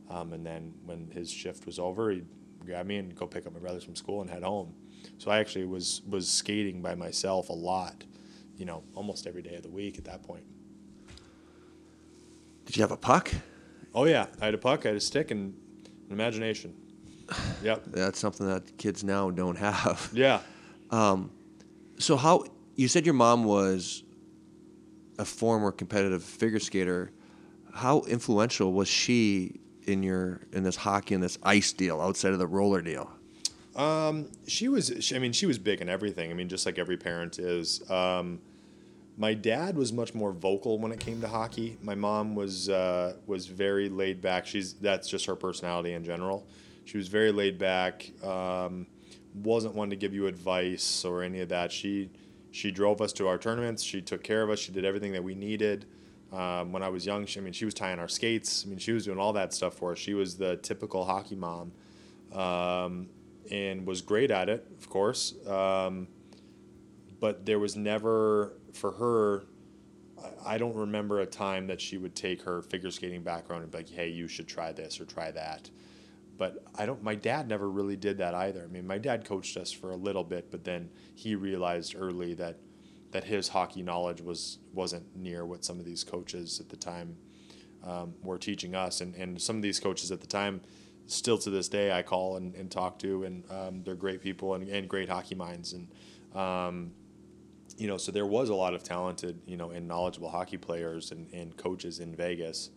Um, 0.09 0.33
and 0.33 0.47
then 0.47 0.73
when 0.87 1.11
his 1.11 1.31
shift 1.31 1.67
was 1.67 1.79
over, 1.79 2.11
he'd 2.11 2.27
grab 2.65 2.87
me 2.87 2.97
and 2.97 3.15
go 3.15 3.27
pick 3.27 3.47
up 3.47 3.53
my 3.53 3.61
brothers 3.61 3.85
from 3.85 3.95
school 3.95 4.23
and 4.23 4.31
head 4.31 4.43
home. 4.43 4.73
So 5.19 5.31
I 5.31 5.39
actually 5.39 5.67
was 5.67 6.03
was 6.09 6.29
skating 6.29 6.81
by 6.81 6.95
myself 6.95 7.51
a 7.51 7.53
lot 7.53 8.05
you 8.59 8.65
know, 8.67 8.83
almost 8.95 9.27
every 9.27 9.41
day 9.41 9.55
of 9.55 9.63
the 9.63 9.71
week 9.71 9.97
at 9.97 10.05
that 10.05 10.23
point. 10.23 10.43
Did 12.67 12.77
you 12.77 12.83
have 12.83 12.91
a 12.91 12.97
puck? 12.97 13.33
Oh 13.95 14.05
yeah, 14.05 14.27
I 14.41 14.47
had 14.47 14.55
a 14.55 14.59
puck, 14.59 14.85
I 14.85 14.89
had 14.89 14.97
a 14.97 15.01
stick, 15.01 15.31
and 15.31 15.55
an 16.07 16.13
imagination. 16.13 16.75
Yep. 17.63 17.85
That's 17.89 18.19
something 18.19 18.47
that 18.47 18.79
kids 18.79 19.03
now 19.03 19.31
don't 19.31 19.57
have. 19.59 20.11
Yeah. 20.15 20.41
Um, 20.91 21.31
so 21.99 22.17
how 22.17 22.45
you 22.77 22.89
said 22.89 23.05
your 23.05 23.15
mom 23.15 23.45
was 23.45 24.05
a 25.19 25.25
former 25.25 25.73
competitive 25.73 26.23
figure 26.23 26.61
skater. 26.61 27.11
How 27.75 28.03
influential 28.03 28.73
was 28.73 28.89
she 28.89 29.61
in 29.85 30.03
your 30.03 30.41
in 30.53 30.63
this 30.63 30.77
hockey 30.77 31.15
and 31.15 31.23
this 31.23 31.39
ice 31.43 31.73
deal 31.73 32.01
outside 32.01 32.33
of 32.33 32.39
the 32.39 32.47
roller 32.47 32.83
deal? 32.83 33.11
Um, 33.77 34.29
she 34.47 34.69
was. 34.69 34.93
She, 35.01 35.15
I 35.15 35.19
mean, 35.19 35.33
she 35.33 35.47
was 35.47 35.59
big 35.59 35.81
in 35.81 35.89
everything. 35.89 36.31
I 36.31 36.35
mean, 36.35 36.49
just 36.49 36.67
like 36.67 36.79
every 36.79 36.97
parent 36.97 37.39
is. 37.39 37.89
Um, 37.91 38.41
my 39.17 39.35
dad 39.35 39.77
was 39.77 39.93
much 39.93 40.15
more 40.15 40.33
vocal 40.33 40.79
when 40.79 40.93
it 40.93 41.01
came 41.01 41.21
to 41.21 41.29
hockey. 41.29 41.77
My 41.83 41.95
mom 41.95 42.35
was 42.35 42.69
uh, 42.69 43.15
was 43.27 43.47
very 43.47 43.89
laid 43.89 44.21
back. 44.21 44.47
She's 44.47 44.75
that's 44.75 45.09
just 45.09 45.27
her 45.27 45.37
personality 45.37 45.93
in 45.93 46.05
general. 46.05 46.47
She 46.85 46.97
was 46.97 47.09
very 47.09 47.33
laid 47.33 47.59
back. 47.59 48.11
Um, 48.25 48.87
wasn't 49.35 49.75
one 49.75 49.91
to 49.91 49.97
give 49.97 50.15
you 50.15 50.27
advice 50.27 51.05
or 51.05 51.23
any 51.23 51.41
of 51.41 51.51
that. 51.51 51.71
She 51.71 52.11
she 52.51 52.71
drove 52.71 53.01
us 53.01 53.13
to 53.15 53.29
our 53.29 53.39
tournaments. 53.39 53.83
She 53.83 54.01
took 54.01 54.23
care 54.23 54.43
of 54.43 54.51
us. 54.51 54.59
She 54.59 54.73
did 54.73 54.85
everything 54.85 55.13
that 55.13 55.23
we 55.25 55.35
needed. 55.35 55.87
Um, 56.33 56.73
when 56.73 56.83
I 56.83 56.89
was 56.89 57.07
young, 57.07 57.25
she, 57.27 57.41
I 57.41 57.43
mean, 57.43 57.53
she 57.53 57.65
was 57.65 57.75
tying 57.75 57.99
our 57.99 58.09
skates. 58.09 58.65
I 58.67 58.69
mean, 58.69 58.79
she 58.79 58.93
was 58.93 59.05
doing 59.05 59.19
all 59.19 59.33
that 59.35 59.55
stuff 59.55 59.75
for 59.75 59.93
us. 59.93 59.99
She 59.99 60.15
was 60.15 60.37
the 60.37 60.57
typical 60.57 61.05
hockey 61.05 61.37
mom. 61.37 61.73
Um, 62.33 63.09
and 63.51 63.87
was 63.87 64.03
great 64.03 64.31
at 64.31 64.49
it, 64.49 64.67
of 64.79 64.89
course. 64.91 65.35
Um, 65.47 66.09
but 67.21 67.47
there 67.47 67.59
was 67.59 67.77
never, 67.77 68.53
for 68.73 68.93
her, 68.93 69.45
I 70.45 70.59
don't 70.59 70.75
remember 70.75 71.21
a 71.21 71.27
time 71.27 71.67
that 71.69 71.81
she 71.81 71.97
would 71.97 72.15
take 72.15 72.43
her 72.43 72.63
figure 72.63 72.91
skating 72.91 73.23
background 73.23 73.63
and 73.63 73.73
be 73.73 73.79
like, 73.79 73.89
hey, 73.89 74.09
you 74.09 74.29
should 74.29 74.49
try 74.49 74.73
this 74.73 75.01
or 75.01 75.05
try 75.05 75.31
that. 75.31 75.71
But 76.39 76.65
I 76.77 76.87
don't. 76.87 77.03
My 77.03 77.17
dad 77.17 77.49
never 77.49 77.69
really 77.69 77.97
did 77.97 78.19
that 78.19 78.35
either. 78.35 78.63
I 78.63 78.69
mean, 78.69 78.87
my 78.87 78.99
dad 78.99 79.25
coached 79.25 79.57
us 79.57 79.71
for 79.73 79.91
a 79.91 79.97
little 79.97 80.25
bit, 80.25 80.51
but 80.51 80.65
then 80.65 80.89
he 81.15 81.35
realized 81.35 81.95
early 81.99 82.35
that 82.35 82.59
that 83.11 83.25
his 83.25 83.49
hockey 83.49 83.83
knowledge 83.83 84.21
was 84.21 84.59
wasn't 84.73 85.05
near 85.17 85.45
what 85.45 85.65
some 85.65 85.79
of 85.79 85.85
these 85.85 86.05
coaches 86.05 86.61
at 86.61 86.69
the 86.69 86.77
time 86.77 87.17
um, 87.85 88.15
were 88.23 88.39
teaching 88.39 88.75
us, 88.75 89.01
and 89.01 89.15
and 89.17 89.43
some 89.43 89.57
of 89.57 89.63
these 89.63 89.81
coaches 89.81 90.13
at 90.13 90.21
the 90.21 90.27
time 90.27 90.61
still 91.09 91.39
to 91.39 91.51
this 91.51 91.69
day 91.69 91.91
I 91.91 92.03
call 92.03 92.37
and, 92.37 92.55
and 92.55 92.71
talk 92.71 92.99
to, 93.01 93.25
and 93.25 93.43
um, 93.51 93.83
they're 93.83 93.95
great 93.95 94.21
people 94.21 94.55
and, 94.55 94.69
and 94.69 94.89
great 94.89 95.09
hockey 95.09 95.35
minds. 95.35 95.73
And, 95.73 95.89
um, 96.35 96.93
you 97.79 97.89
know, 97.89 97.97
so 97.97 98.13
there 98.13 98.27
was 98.27 98.51
a 98.51 98.55
lot 98.55 98.75
of 98.75 98.83
talented, 98.83 99.41
you 99.47 99.57
know, 99.57 99.71
and 99.71 99.89
knowledgeable 99.89 100.29
hockey 100.29 100.59
players 100.59 101.11
and, 101.11 101.33
and 101.33 101.57
coaches 101.57 101.99
in 101.99 102.15
Vegas. 102.15 102.71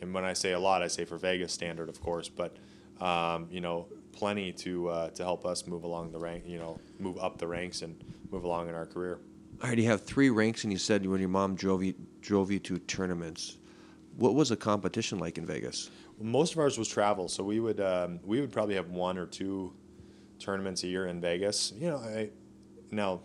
And 0.00 0.14
when 0.14 0.24
I 0.24 0.32
say 0.32 0.52
a 0.52 0.58
lot, 0.58 0.82
I 0.82 0.88
say 0.88 1.04
for 1.04 1.18
Vegas 1.18 1.52
standard, 1.52 1.90
of 1.90 2.00
course, 2.00 2.30
but, 2.30 2.56
um, 3.00 3.48
you 3.50 3.60
know, 3.60 3.86
plenty 4.12 4.52
to, 4.52 4.88
uh, 4.88 5.10
to 5.10 5.22
help 5.22 5.46
us 5.46 5.66
move 5.66 5.84
along 5.84 6.12
the 6.12 6.18
rank, 6.18 6.44
you 6.46 6.58
know, 6.58 6.78
move 6.98 7.18
up 7.18 7.38
the 7.38 7.46
ranks 7.46 7.82
and 7.82 8.02
move 8.30 8.44
along 8.44 8.68
in 8.68 8.74
our 8.74 8.86
career. 8.86 9.18
All 9.62 9.68
right, 9.68 9.78
you 9.78 9.86
have 9.86 10.02
three 10.02 10.30
ranks, 10.30 10.64
and 10.64 10.72
you 10.72 10.78
said 10.78 11.04
when 11.06 11.20
your 11.20 11.28
mom 11.28 11.54
drove 11.54 11.82
you, 11.82 11.94
drove 12.20 12.50
you 12.50 12.58
to 12.60 12.78
tournaments. 12.78 13.58
What 14.16 14.34
was 14.34 14.48
the 14.48 14.56
competition 14.56 15.18
like 15.18 15.38
in 15.38 15.46
Vegas? 15.46 15.90
most 16.20 16.52
of 16.52 16.58
ours 16.58 16.78
was 16.78 16.88
travel, 16.88 17.28
so 17.28 17.42
we 17.42 17.60
would 17.60 17.80
um, 17.80 18.20
we 18.24 18.40
would 18.40 18.52
probably 18.52 18.74
have 18.74 18.90
one 18.90 19.16
or 19.18 19.26
two 19.26 19.72
tournaments 20.38 20.82
a 20.84 20.86
year 20.86 21.06
in 21.06 21.20
Vegas. 21.20 21.72
You 21.76 21.90
know, 21.90 21.96
I 21.96 22.30
now 22.90 23.22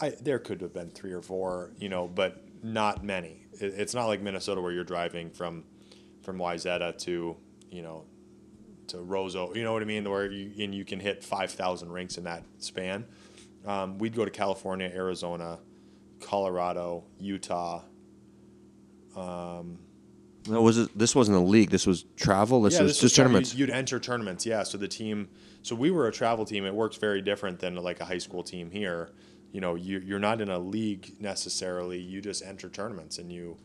I 0.00 0.10
there 0.10 0.38
could 0.38 0.60
have 0.60 0.72
been 0.72 0.90
three 0.90 1.12
or 1.12 1.22
four, 1.22 1.72
you 1.78 1.88
know, 1.88 2.06
but 2.08 2.44
not 2.62 3.04
many. 3.04 3.46
It, 3.60 3.74
it's 3.76 3.94
not 3.94 4.06
like 4.06 4.22
Minnesota 4.22 4.60
where 4.60 4.72
you're 4.72 4.84
driving 4.84 5.30
from 5.30 5.64
from 6.22 6.38
Wayzata 6.38 6.96
to 6.98 7.36
you 7.70 7.82
know 7.82 8.04
to 8.88 8.98
Roseau. 8.98 9.54
You 9.54 9.64
know 9.64 9.72
what 9.72 9.82
I 9.82 9.86
mean? 9.86 10.08
Where 10.08 10.30
you 10.30 10.64
and 10.64 10.74
you 10.74 10.84
can 10.84 11.00
hit 11.00 11.22
five 11.24 11.50
thousand 11.50 11.92
rinks 11.92 12.18
in 12.18 12.24
that 12.24 12.44
span. 12.58 13.04
Um, 13.66 13.98
we'd 13.98 14.14
go 14.14 14.24
to 14.24 14.30
California, 14.30 14.90
Arizona, 14.92 15.58
Colorado, 16.20 17.04
Utah. 17.18 17.82
Um, 19.16 19.78
no, 20.48 20.60
was 20.60 20.78
it? 20.78 20.98
This 20.98 21.14
wasn't 21.14 21.36
a 21.36 21.40
league. 21.40 21.70
This 21.70 21.86
was 21.86 22.04
travel. 22.16 22.62
This 22.62 22.74
yeah, 22.74 22.82
was 22.82 22.90
this 22.92 22.96
just 22.96 23.02
was 23.02 23.12
tournaments. 23.14 23.54
You'd 23.54 23.70
enter 23.70 24.00
tournaments. 24.00 24.44
Yeah. 24.44 24.62
So 24.64 24.78
the 24.78 24.88
team. 24.88 25.28
So 25.62 25.76
we 25.76 25.90
were 25.90 26.08
a 26.08 26.12
travel 26.12 26.44
team. 26.44 26.64
It 26.66 26.74
works 26.74 26.96
very 26.96 27.22
different 27.22 27.60
than 27.60 27.76
like 27.76 28.00
a 28.00 28.04
high 28.04 28.18
school 28.18 28.42
team 28.42 28.70
here. 28.70 29.10
You 29.52 29.60
know, 29.60 29.74
you, 29.74 29.98
you're 29.98 30.18
not 30.18 30.40
in 30.40 30.48
a 30.48 30.58
league 30.58 31.20
necessarily. 31.20 32.00
You 32.00 32.20
just 32.22 32.42
enter 32.42 32.70
tournaments, 32.70 33.18
and 33.18 33.30
you, 33.30 33.58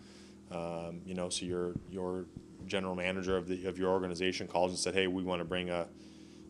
um, 0.51 1.01
you 1.05 1.15
know, 1.15 1.29
so 1.29 1.45
your 1.45 1.73
your 1.89 2.25
general 2.65 2.95
manager 2.95 3.37
of 3.37 3.47
the 3.47 3.65
of 3.65 3.77
your 3.77 3.91
organization 3.91 4.47
calls 4.47 4.71
and 4.71 4.79
said, 4.79 4.93
"Hey, 4.93 5.07
we 5.07 5.23
want 5.23 5.39
to 5.39 5.45
bring 5.45 5.69
a." 5.69 5.87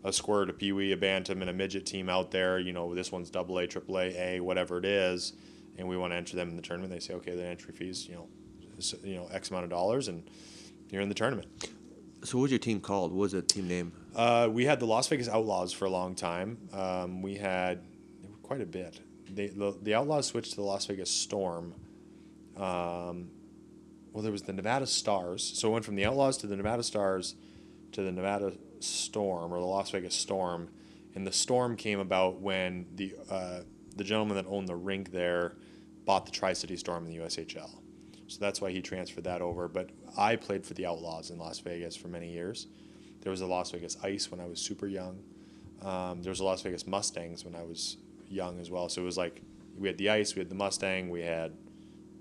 A 0.03 0.13
squirt, 0.13 0.49
a 0.49 0.53
peewee, 0.53 0.93
a 0.93 0.95
bantam, 0.95 1.41
and 1.41 1.49
a 1.49 1.53
midget 1.53 1.85
team 1.85 2.07
out 2.07 2.29
there. 2.29 2.59
You 2.59 2.71
know, 2.71 2.93
this 2.93 3.11
one's 3.11 3.31
double 3.31 3.57
A, 3.57 3.67
triple 3.67 3.97
A, 3.97 4.35
A, 4.35 4.39
whatever 4.39 4.77
it 4.77 4.85
is, 4.85 5.33
and 5.75 5.87
we 5.87 5.97
want 5.97 6.13
to 6.13 6.17
enter 6.17 6.35
them 6.35 6.49
in 6.49 6.55
the 6.55 6.61
tournament. 6.61 6.93
They 6.93 6.99
say, 6.99 7.15
okay, 7.15 7.35
the 7.35 7.43
entry 7.43 7.73
fees, 7.73 8.07
you 8.07 8.13
know, 8.13 8.27
you 9.03 9.15
know 9.15 9.27
X 9.31 9.49
amount 9.49 9.65
of 9.65 9.69
dollars, 9.71 10.07
and 10.07 10.29
you're 10.91 11.01
in 11.01 11.09
the 11.09 11.15
tournament. 11.15 11.47
So, 12.23 12.37
what 12.37 12.43
was 12.43 12.51
your 12.51 12.59
team 12.59 12.79
called? 12.79 13.11
What 13.11 13.21
was 13.21 13.31
the 13.33 13.41
team 13.41 13.67
name? 13.67 13.91
Uh, 14.15 14.49
we 14.51 14.65
had 14.65 14.79
the 14.79 14.85
Las 14.85 15.07
Vegas 15.07 15.27
Outlaws 15.27 15.73
for 15.73 15.85
a 15.85 15.89
long 15.89 16.15
time. 16.15 16.57
Um, 16.73 17.21
we 17.21 17.35
had 17.35 17.81
quite 18.43 18.61
a 18.61 18.65
bit. 18.65 18.99
They, 19.29 19.47
the, 19.47 19.77
the 19.81 19.93
Outlaws 19.93 20.27
switched 20.27 20.51
to 20.51 20.55
the 20.55 20.63
Las 20.63 20.85
Vegas 20.85 21.11
Storm, 21.11 21.73
um, 22.55 23.29
well, 24.17 24.23
there 24.23 24.31
was 24.31 24.41
the 24.41 24.53
Nevada 24.53 24.87
Stars. 24.87 25.43
So 25.43 25.69
it 25.69 25.73
went 25.73 25.85
from 25.85 25.93
the 25.93 26.03
Outlaws 26.03 26.37
to 26.37 26.47
the 26.47 26.55
Nevada 26.55 26.81
Stars 26.81 27.35
to 27.91 28.01
the 28.01 28.11
Nevada 28.11 28.53
Storm 28.79 29.53
or 29.53 29.59
the 29.59 29.65
Las 29.67 29.91
Vegas 29.91 30.15
Storm, 30.15 30.69
and 31.13 31.27
the 31.27 31.31
Storm 31.31 31.75
came 31.75 31.99
about 31.99 32.41
when 32.41 32.87
the 32.95 33.13
uh, 33.29 33.59
the 33.95 34.03
gentleman 34.03 34.35
that 34.35 34.47
owned 34.47 34.67
the 34.67 34.75
rink 34.75 35.11
there 35.11 35.57
bought 36.03 36.25
the 36.25 36.31
Tri 36.31 36.53
City 36.53 36.75
Storm 36.77 37.05
in 37.05 37.11
the 37.11 37.23
USHL. 37.23 37.69
So 38.25 38.39
that's 38.39 38.59
why 38.59 38.71
he 38.71 38.81
transferred 38.81 39.25
that 39.25 39.43
over. 39.43 39.67
But 39.67 39.91
I 40.17 40.35
played 40.35 40.65
for 40.65 40.73
the 40.73 40.87
Outlaws 40.87 41.29
in 41.29 41.37
Las 41.37 41.59
Vegas 41.59 41.95
for 41.95 42.07
many 42.07 42.31
years. 42.31 42.65
There 43.21 43.29
was 43.29 43.41
the 43.41 43.45
Las 43.45 43.69
Vegas 43.69 43.97
Ice 44.01 44.31
when 44.31 44.39
I 44.39 44.47
was 44.47 44.59
super 44.59 44.87
young. 44.87 45.19
Um, 45.83 46.23
there 46.23 46.31
was 46.31 46.39
the 46.39 46.45
Las 46.45 46.63
Vegas 46.63 46.87
Mustangs 46.87 47.45
when 47.45 47.53
I 47.53 47.61
was 47.61 47.97
young 48.27 48.59
as 48.59 48.71
well. 48.71 48.89
So 48.89 49.03
it 49.03 49.05
was 49.05 49.15
like 49.15 49.43
we 49.77 49.87
had 49.87 49.99
the 49.99 50.09
Ice, 50.09 50.33
we 50.33 50.39
had 50.39 50.49
the 50.49 50.55
Mustang, 50.55 51.11
we 51.11 51.21
had 51.21 51.53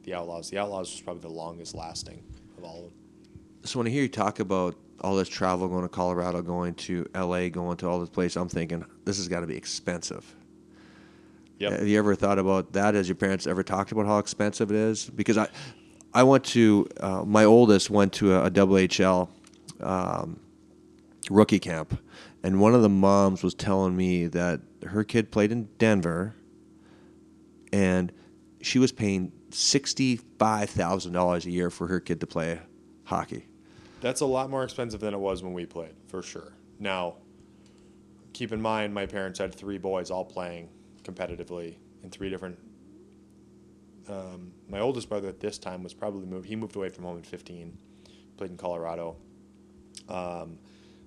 the 0.07 0.15
Outlaws. 0.15 0.49
The 0.49 0.59
Outlaws 0.59 0.91
was 0.93 1.01
probably 1.03 1.23
the 1.23 1.29
longest 1.29 1.75
lasting 1.75 2.23
of 2.57 2.65
all 2.65 2.77
of 2.79 2.83
them. 2.85 2.93
So 3.65 3.79
when 3.81 3.87
I 3.89 3.91
hear 3.91 4.03
you 4.03 4.09
talk 4.09 4.41
about 4.41 4.77
all 5.01 5.17
this 5.17 5.29
travel, 5.29 5.69
going 5.69 5.83
to 5.83 5.89
Colorado, 5.89 6.41
going 6.41 6.75
to 6.75 7.05
LA, 7.15 7.49
going 7.49 7.77
to 7.79 7.89
all 7.89 8.01
this 8.01 8.09
place, 8.09 8.37
I'm 8.37 8.49
thinking 8.49 8.85
this 9.05 9.19
has 9.19 9.29
got 9.29 9.41
to 9.41 9.47
be 9.47 9.57
expensive. 9.57 10.35
Yep. 11.59 11.73
Have 11.73 11.89
you 11.89 11.99
ever 11.99 12.15
thought 12.15 12.39
about 12.39 12.73
that? 12.75 12.95
Has 12.95 13.09
your 13.09 13.17
parents 13.17 13.47
ever 13.47 13.63
talked 13.63 13.93
about 13.93 14.07
how 14.07 14.19
expensive 14.19 14.71
it 14.71 14.77
is? 14.77 15.11
Because 15.11 15.37
I, 15.37 15.49
I 16.15 16.23
went 16.23 16.45
to 16.45 16.87
uh, 17.01 17.25
my 17.25 17.45
oldest 17.45 17.91
went 17.91 18.13
to 18.15 18.35
a, 18.35 18.47
a 18.47 18.51
WHL 18.51 19.29
um, 19.81 20.39
rookie 21.31 21.59
camp, 21.59 21.99
and 22.43 22.61
one 22.61 22.75
of 22.75 22.83
the 22.83 22.89
moms 22.89 23.43
was 23.43 23.55
telling 23.55 23.97
me 23.97 24.27
that 24.29 24.61
her 24.87 25.03
kid 25.03 25.31
played 25.31 25.51
in 25.51 25.65
Denver, 25.79 26.35
and 27.73 28.13
she 28.61 28.79
was 28.79 28.93
paying 28.93 29.33
sixty 29.57 30.17
five 30.17 30.69
thousand 30.71 31.13
dollars 31.13 31.47
a 31.47 31.51
year 31.51 31.71
for 31.71 31.87
her 31.87 31.99
kid 31.99 32.21
to 32.21 32.27
play 32.27 32.61
hockey. 33.05 33.47
That's 34.01 34.21
a 34.21 34.27
lot 34.27 34.51
more 34.51 34.63
expensive 34.63 35.01
than 35.01 35.15
it 35.15 35.19
was 35.19 35.43
when 35.43 35.55
we 35.55 35.65
played, 35.65 35.95
for 36.07 36.23
sure. 36.23 36.53
Now, 36.79 37.17
keep 38.35 38.53
in 38.53 38.61
mind, 38.61 38.93
my 38.93 39.07
parents 39.07 39.39
had 39.39 39.55
three 39.55 39.79
boys 39.79 40.11
all 40.11 40.25
playing 40.25 40.69
competitively 41.03 41.77
in 42.03 42.11
three 42.11 42.29
different. 42.29 42.59
Um, 44.09 44.53
my 44.69 44.79
oldest 44.79 45.09
brother 45.09 45.29
at 45.29 45.41
this 45.41 45.59
time 45.59 45.83
was 45.83 45.95
probably 45.95 46.27
moved. 46.27 46.47
He 46.47 46.55
moved 46.55 46.77
away 46.77 46.91
from 46.91 47.05
home 47.05 47.19
at 47.19 47.27
15, 47.27 47.77
played 48.37 48.51
in 48.51 48.57
Colorado. 48.57 49.17
Um, 50.09 50.59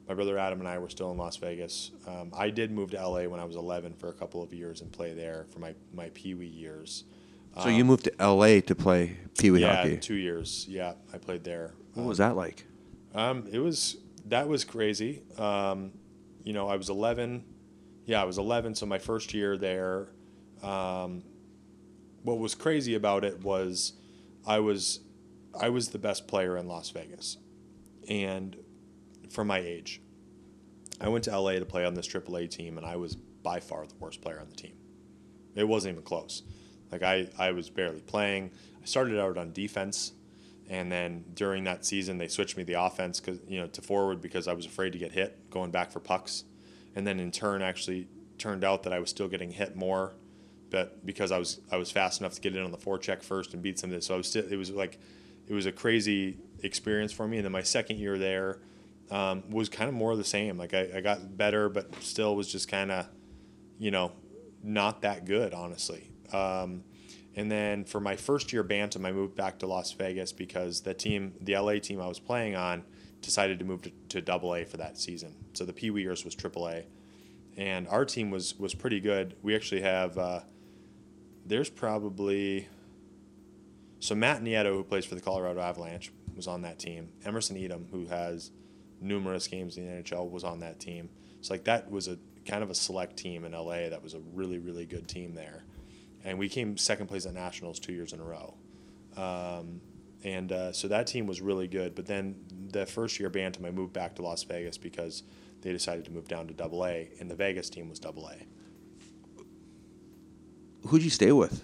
my 0.08 0.16
brother 0.16 0.38
Adam 0.40 0.60
and 0.60 0.68
I 0.68 0.80
were 0.80 0.90
still 0.90 1.12
in 1.12 1.18
Las 1.18 1.38
Vegas. 1.38 1.92
Um, 2.08 2.32
I 2.36 2.50
did 2.50 2.72
move 2.72 2.92
to 2.92 2.98
LA 2.98 3.26
when 3.26 3.40
I 3.40 3.46
was 3.46 3.56
11 3.56 3.94
for 3.94 4.10
a 4.10 4.14
couple 4.14 4.42
of 4.42 4.52
years 4.52 4.82
and 4.82 4.92
play 4.92 5.14
there 5.14 5.46
for 5.54 5.60
my 5.60 5.76
my 5.94 6.10
Pee 6.16 6.34
Wee 6.34 6.48
years. 6.48 7.04
So 7.62 7.70
you 7.70 7.84
moved 7.84 8.06
to 8.06 8.14
LA 8.20 8.62
to 8.62 8.76
play 8.76 9.18
Pee 9.38 9.52
Wee 9.52 9.62
yeah, 9.62 9.76
hockey. 9.76 9.98
two 9.98 10.16
years. 10.16 10.66
Yeah, 10.70 10.94
I 11.14 11.18
played 11.18 11.44
there. 11.44 11.74
What 11.94 12.06
was 12.06 12.20
that 12.20 12.36
like? 12.36 12.66
Um, 13.14 13.48
it 13.52 13.60
was 13.60 13.98
that 14.28 14.48
was 14.48 14.64
crazy. 14.64 15.24
Um, 15.38 15.92
you 16.44 16.54
know, 16.54 16.68
I 16.68 16.76
was 16.76 16.90
11. 16.90 17.44
Yeah, 18.06 18.22
I 18.22 18.26
was 18.26 18.38
11. 18.38 18.76
So 18.76 18.86
my 18.86 19.00
first 19.00 19.34
year 19.34 19.58
there, 19.58 20.10
um, 20.64 21.24
what 22.24 22.40
was 22.40 22.56
crazy 22.56 22.96
about 22.96 23.24
it 23.24 23.44
was, 23.44 23.94
I 24.46 24.60
was, 24.60 25.00
I 25.60 25.70
was 25.70 25.90
the 25.90 26.00
best 26.00 26.28
player 26.28 26.58
in 26.58 26.68
Las 26.68 26.90
Vegas, 26.92 27.38
and 28.08 28.56
for 29.30 29.44
my 29.44 29.60
age, 29.60 30.02
I 31.02 31.10
went 31.10 31.24
to 31.26 31.40
LA 31.40 31.54
to 31.54 31.66
play 31.66 31.86
on 31.86 31.94
this 31.94 32.08
AAA 32.08 32.50
team, 32.50 32.78
and 32.78 32.86
I 32.86 32.96
was 32.98 33.16
by 33.16 33.60
far 33.60 33.86
the 33.86 33.96
worst 34.00 34.22
player 34.22 34.40
on 34.40 34.50
the 34.50 34.56
team. 34.56 34.74
It 35.56 35.68
wasn't 35.68 35.94
even 35.94 36.04
close. 36.04 36.44
Like 36.92 37.04
I, 37.04 37.28
I 37.38 37.52
was 37.52 37.70
barely 37.70 38.02
playing. 38.02 38.52
I 38.82 38.86
started 38.86 39.20
out 39.20 39.38
on 39.38 39.52
defense 39.54 40.14
and 40.70 40.92
then 40.92 41.26
during 41.34 41.64
that 41.64 41.84
season 41.84 42.20
they 42.20 42.28
switched 42.28 42.56
me 42.56 42.64
the 42.64 42.74
offense 42.74 43.20
because 43.20 43.40
you 43.48 43.60
know 43.60 43.68
to 43.68 43.82
forward 43.82 44.22
because 44.22 44.48
I 44.48 44.54
was 44.54 44.66
afraid 44.66 44.94
to 44.94 45.00
get 45.00 45.12
hit 45.12 45.50
going 45.50 45.72
back 45.72 45.92
for 45.92 46.00
pucks, 46.00 46.44
and 46.96 47.06
then 47.06 47.20
in 47.20 47.32
turn 47.32 47.62
actually 47.62 48.08
turned 48.38 48.64
out 48.64 48.84
that 48.84 48.94
I 48.94 49.00
was 49.00 49.10
still 49.10 49.28
getting 49.28 49.52
hit 49.52 49.76
more, 49.76 50.14
but 50.70 51.06
because 51.06 51.32
I 51.32 51.40
was 51.40 51.60
I 51.72 51.78
was 51.78 51.90
fast 51.90 52.22
enough 52.22 52.36
to 52.36 52.42
get 52.42 52.56
in 52.56 52.64
on 52.64 52.72
the 52.72 52.78
forecheck 52.78 53.24
first 53.24 53.54
and 53.54 53.64
beat 53.64 53.80
some 53.80 53.90
of 53.90 53.96
this, 53.96 54.06
so 54.06 54.14
I 54.14 54.18
was 54.18 54.28
still 54.28 54.46
it 54.50 54.56
was 54.56 54.70
like 54.70 55.00
it 55.48 55.54
was 55.54 55.66
a 55.66 55.72
crazy 55.72 56.38
experience 56.62 57.12
for 57.12 57.28
me. 57.28 57.38
And 57.38 57.46
then 57.46 57.52
my 57.52 57.64
second 57.64 57.98
year 57.98 58.20
there 58.20 58.60
um, 59.10 59.44
was 59.50 59.68
kind 59.68 59.88
of 59.90 59.96
more 59.96 60.12
of 60.12 60.20
the 60.20 60.24
same. 60.24 60.60
Like 60.60 60.76
I, 60.76 60.90
I 60.98 61.02
got 61.02 61.36
better, 61.36 61.68
but 61.68 62.04
still 62.04 62.36
was 62.36 62.50
just 62.50 62.68
kind 62.68 62.92
of 62.92 63.08
you 63.80 63.90
know 63.90 64.12
not 64.62 65.02
that 65.02 65.26
good 65.26 65.56
honestly. 65.56 66.12
Um, 66.34 66.84
and 67.36 67.52
then 67.52 67.86
for 67.86 68.00
my 68.00 68.16
first 68.16 68.52
year 68.52 68.64
Bantam, 68.64 69.06
I 69.06 69.12
moved 69.12 69.36
back 69.36 69.60
to 69.60 69.68
Las 69.68 69.94
Vegas 69.94 70.32
because 70.32 70.82
the 70.82 70.94
team, 70.94 71.34
the 71.42 71.58
LA 71.58 71.80
team 71.80 72.02
I 72.02 72.08
was 72.08 72.20
playing 72.20 72.56
on, 72.56 72.84
decided 73.22 73.60
to 73.60 73.66
move 73.66 73.88
to, 74.10 74.22
Double 74.22 74.56
A 74.56 74.66
for 74.66 74.78
that 74.78 74.98
season. 74.98 75.36
So 75.54 75.66
the 75.66 75.74
Pee 75.74 75.90
Wee 75.90 76.02
years 76.02 76.26
was 76.26 76.36
Triple 76.36 76.68
A, 76.68 76.86
and 77.58 77.88
our 77.88 78.06
team 78.06 78.32
was 78.32 78.58
was 78.58 78.74
pretty 78.74 79.00
good. 79.00 79.36
We 79.42 79.56
actually 79.56 79.82
have 79.82 80.18
uh, 80.18 80.42
there's 81.46 81.70
probably 81.70 82.68
so 84.00 84.16
Matt 84.16 84.42
Nieto 84.42 84.74
who 84.74 84.84
plays 84.84 85.06
for 85.06 85.16
the 85.16 85.22
Colorado 85.22 85.60
Avalanche 85.60 86.12
was 86.36 86.48
on 86.48 86.62
that 86.64 86.80
team. 86.80 87.10
Emerson 87.26 87.58
Etem 87.58 87.90
who 87.92 88.06
has 88.08 88.52
numerous 89.02 89.48
games 89.48 89.78
in 89.78 89.86
the 89.86 90.04
NHL 90.04 90.30
was 90.30 90.44
on 90.44 90.60
that 90.60 90.80
team. 90.80 91.10
So 91.42 91.54
like 91.54 91.66
that 91.66 91.90
was 91.90 92.08
a 92.08 92.18
kind 92.46 92.64
of 92.64 92.70
a 92.70 92.76
select 92.76 93.18
team 93.18 93.46
in 93.46 93.52
LA 93.52 93.90
that 93.90 94.02
was 94.02 94.14
a 94.14 94.20
really 94.34 94.60
really 94.60 94.86
good 94.86 95.08
team 95.08 95.36
there 95.36 95.64
and 96.30 96.38
we 96.38 96.48
came 96.48 96.78
second 96.78 97.08
place 97.08 97.26
at 97.26 97.34
nationals 97.34 97.80
two 97.80 97.92
years 97.92 98.14
in 98.14 98.20
a 98.20 98.24
row. 98.24 98.54
Um, 99.18 99.82
and 100.24 100.52
uh, 100.52 100.72
so 100.72 100.88
that 100.88 101.08
team 101.08 101.26
was 101.26 101.42
really 101.42 101.68
good. 101.68 101.96
But 101.96 102.06
then 102.06 102.36
the 102.72 102.86
first 102.86 103.20
year 103.20 103.30
Bantam, 103.30 103.66
I 103.66 103.72
moved 103.72 103.94
back 103.94 104.16
to 104.16 104.22
Las 104.22 104.44
Vegas 104.44 104.78
because 104.78 105.24
they 105.62 105.72
decided 105.72 106.06
to 106.06 106.12
move 106.12 106.28
down 106.28 106.48
to 106.48 106.54
Double 106.54 106.86
A, 106.86 107.10
and 107.20 107.32
the 107.32 107.36
Vegas 107.36 107.70
team 107.70 107.90
was 107.90 108.00
Double 108.00 108.28
A. 108.30 108.46
Who'd 110.88 111.02
you 111.02 111.10
stay 111.10 111.32
with? 111.32 111.64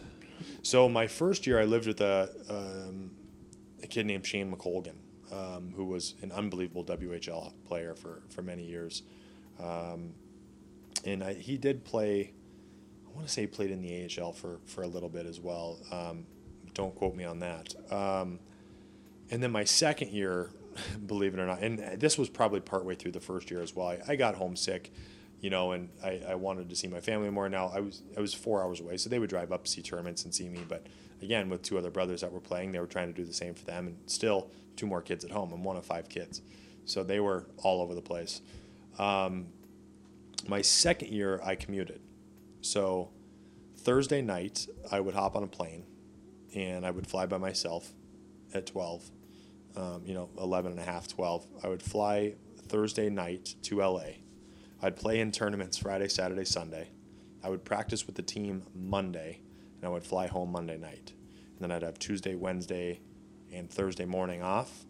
So 0.64 0.90
my 0.90 1.06
first 1.06 1.46
year, 1.46 1.62
I 1.62 1.66
lived 1.66 1.86
with 1.86 2.02
a, 2.02 2.30
um, 2.50 3.12
a 3.84 3.88
kid 3.88 4.08
named 4.08 4.26
Shane 4.26 4.52
McColgan, 4.52 4.96
um, 5.32 5.74
who 5.76 5.86
was 5.86 6.16
an 6.24 6.32
unbelievable 6.32 6.84
WHL 6.84 7.54
player 7.66 7.94
for, 7.94 8.24
for 8.30 8.42
many 8.42 8.66
years. 8.66 9.04
Um, 9.60 10.14
and 11.06 11.24
I, 11.24 11.36
he 11.36 11.58
did 11.58 11.86
play 11.86 12.34
want 13.16 13.28
to 13.28 13.34
say 13.34 13.42
he 13.42 13.48
played 13.48 13.72
in 13.72 13.82
the 13.82 14.22
AHL 14.22 14.34
for, 14.34 14.60
for 14.66 14.84
a 14.84 14.88
little 14.88 15.10
bit 15.10 15.26
as 15.26 15.40
well. 15.40 15.80
Um, 15.92 16.26
don't 16.74 16.94
quote 16.94 17.16
me 17.16 17.24
on 17.24 17.40
that. 17.40 17.74
Um, 17.92 18.40
and 19.32 19.42
then 19.42 19.52
my 19.52 19.64
second 19.64 20.12
year, 20.12 20.52
believe 21.06 21.34
it 21.34 21.40
or 21.40 21.46
not, 21.46 21.62
and 21.62 21.80
this 22.00 22.18
was 22.18 22.30
probably 22.30 22.60
partway 22.60 22.96
through 22.96 23.14
the 23.14 23.20
first 23.20 23.50
year 23.50 23.62
as 23.62 23.76
well. 23.76 23.88
I, 23.88 24.00
I 24.10 24.16
got 24.16 24.36
homesick, 24.36 24.92
you 25.40 25.50
know, 25.50 25.72
and 25.72 25.90
I, 26.04 26.22
I 26.30 26.36
wanted 26.36 26.70
to 26.70 26.76
see 26.76 26.88
my 26.88 27.00
family 27.00 27.30
more. 27.30 27.48
Now 27.50 27.72
I 27.74 27.80
was 27.80 28.02
I 28.18 28.22
was 28.22 28.34
four 28.34 28.62
hours 28.62 28.82
away, 28.82 28.98
so 28.98 29.10
they 29.10 29.20
would 29.20 29.30
drive 29.30 29.52
up 29.52 29.64
to 29.64 29.72
see 29.72 29.82
tournaments 29.82 30.26
and 30.26 30.36
see 30.36 30.50
me. 30.50 30.60
But 30.68 30.86
again, 31.22 31.50
with 31.50 31.62
two 31.62 31.78
other 31.78 31.90
brothers 31.90 32.22
that 32.22 32.32
were 32.32 32.42
playing, 32.42 32.74
they 32.74 32.80
were 32.80 32.88
trying 32.88 33.08
to 33.08 33.14
do 33.14 33.26
the 33.26 33.34
same 33.34 33.54
for 33.54 33.66
them, 33.66 33.88
and 33.88 33.98
still 34.06 34.50
two 34.76 34.86
more 34.86 35.02
kids 35.02 35.24
at 35.24 35.32
home. 35.32 35.52
I'm 35.54 35.64
one 35.64 35.78
of 35.78 35.86
five 35.86 36.10
kids, 36.10 36.42
so 36.84 37.04
they 37.04 37.22
were 37.22 37.48
all 37.64 37.82
over 37.82 37.96
the 37.96 38.02
place. 38.02 38.42
Um, 39.00 39.48
my 40.48 40.62
second 40.62 41.12
year, 41.12 41.40
I 41.44 41.56
commuted. 41.56 42.02
So 42.66 43.12
Thursday 43.78 44.24
night, 44.24 44.68
I 44.92 45.00
would 45.00 45.14
hop 45.14 45.36
on 45.36 45.44
a 45.44 45.48
plane 45.48 45.86
and 46.56 46.84
I 46.84 46.90
would 46.90 47.06
fly 47.06 47.28
by 47.28 47.38
myself 47.38 47.94
at 48.56 48.66
12, 48.66 49.12
um, 49.76 50.02
you 50.04 50.16
know, 50.16 50.32
11 50.40 50.72
and 50.72 50.80
a 50.80 50.84
half, 50.84 51.08
12. 51.08 51.46
I 51.64 51.68
would 51.68 51.84
fly 51.84 52.34
Thursday 52.68 53.08
night 53.12 53.54
to 53.64 53.82
LA. 53.82 54.18
I'd 54.82 54.96
play 54.96 55.20
in 55.20 55.32
tournaments 55.32 55.78
Friday, 55.78 56.08
Saturday, 56.08 56.44
Sunday. 56.44 56.90
I 57.44 57.50
would 57.50 57.64
practice 57.64 58.08
with 58.08 58.16
the 58.16 58.24
team 58.24 58.64
Monday, 58.74 59.42
and 59.78 59.88
I 59.88 59.90
would 59.90 60.04
fly 60.04 60.26
home 60.26 60.52
Monday 60.52 60.78
night. 60.78 61.14
And 61.54 61.60
then 61.60 61.72
I'd 61.72 61.84
have 61.84 62.00
Tuesday, 62.00 62.34
Wednesday, 62.34 63.00
and 63.54 63.70
Thursday 63.70 64.06
morning 64.06 64.42
off. 64.42 64.86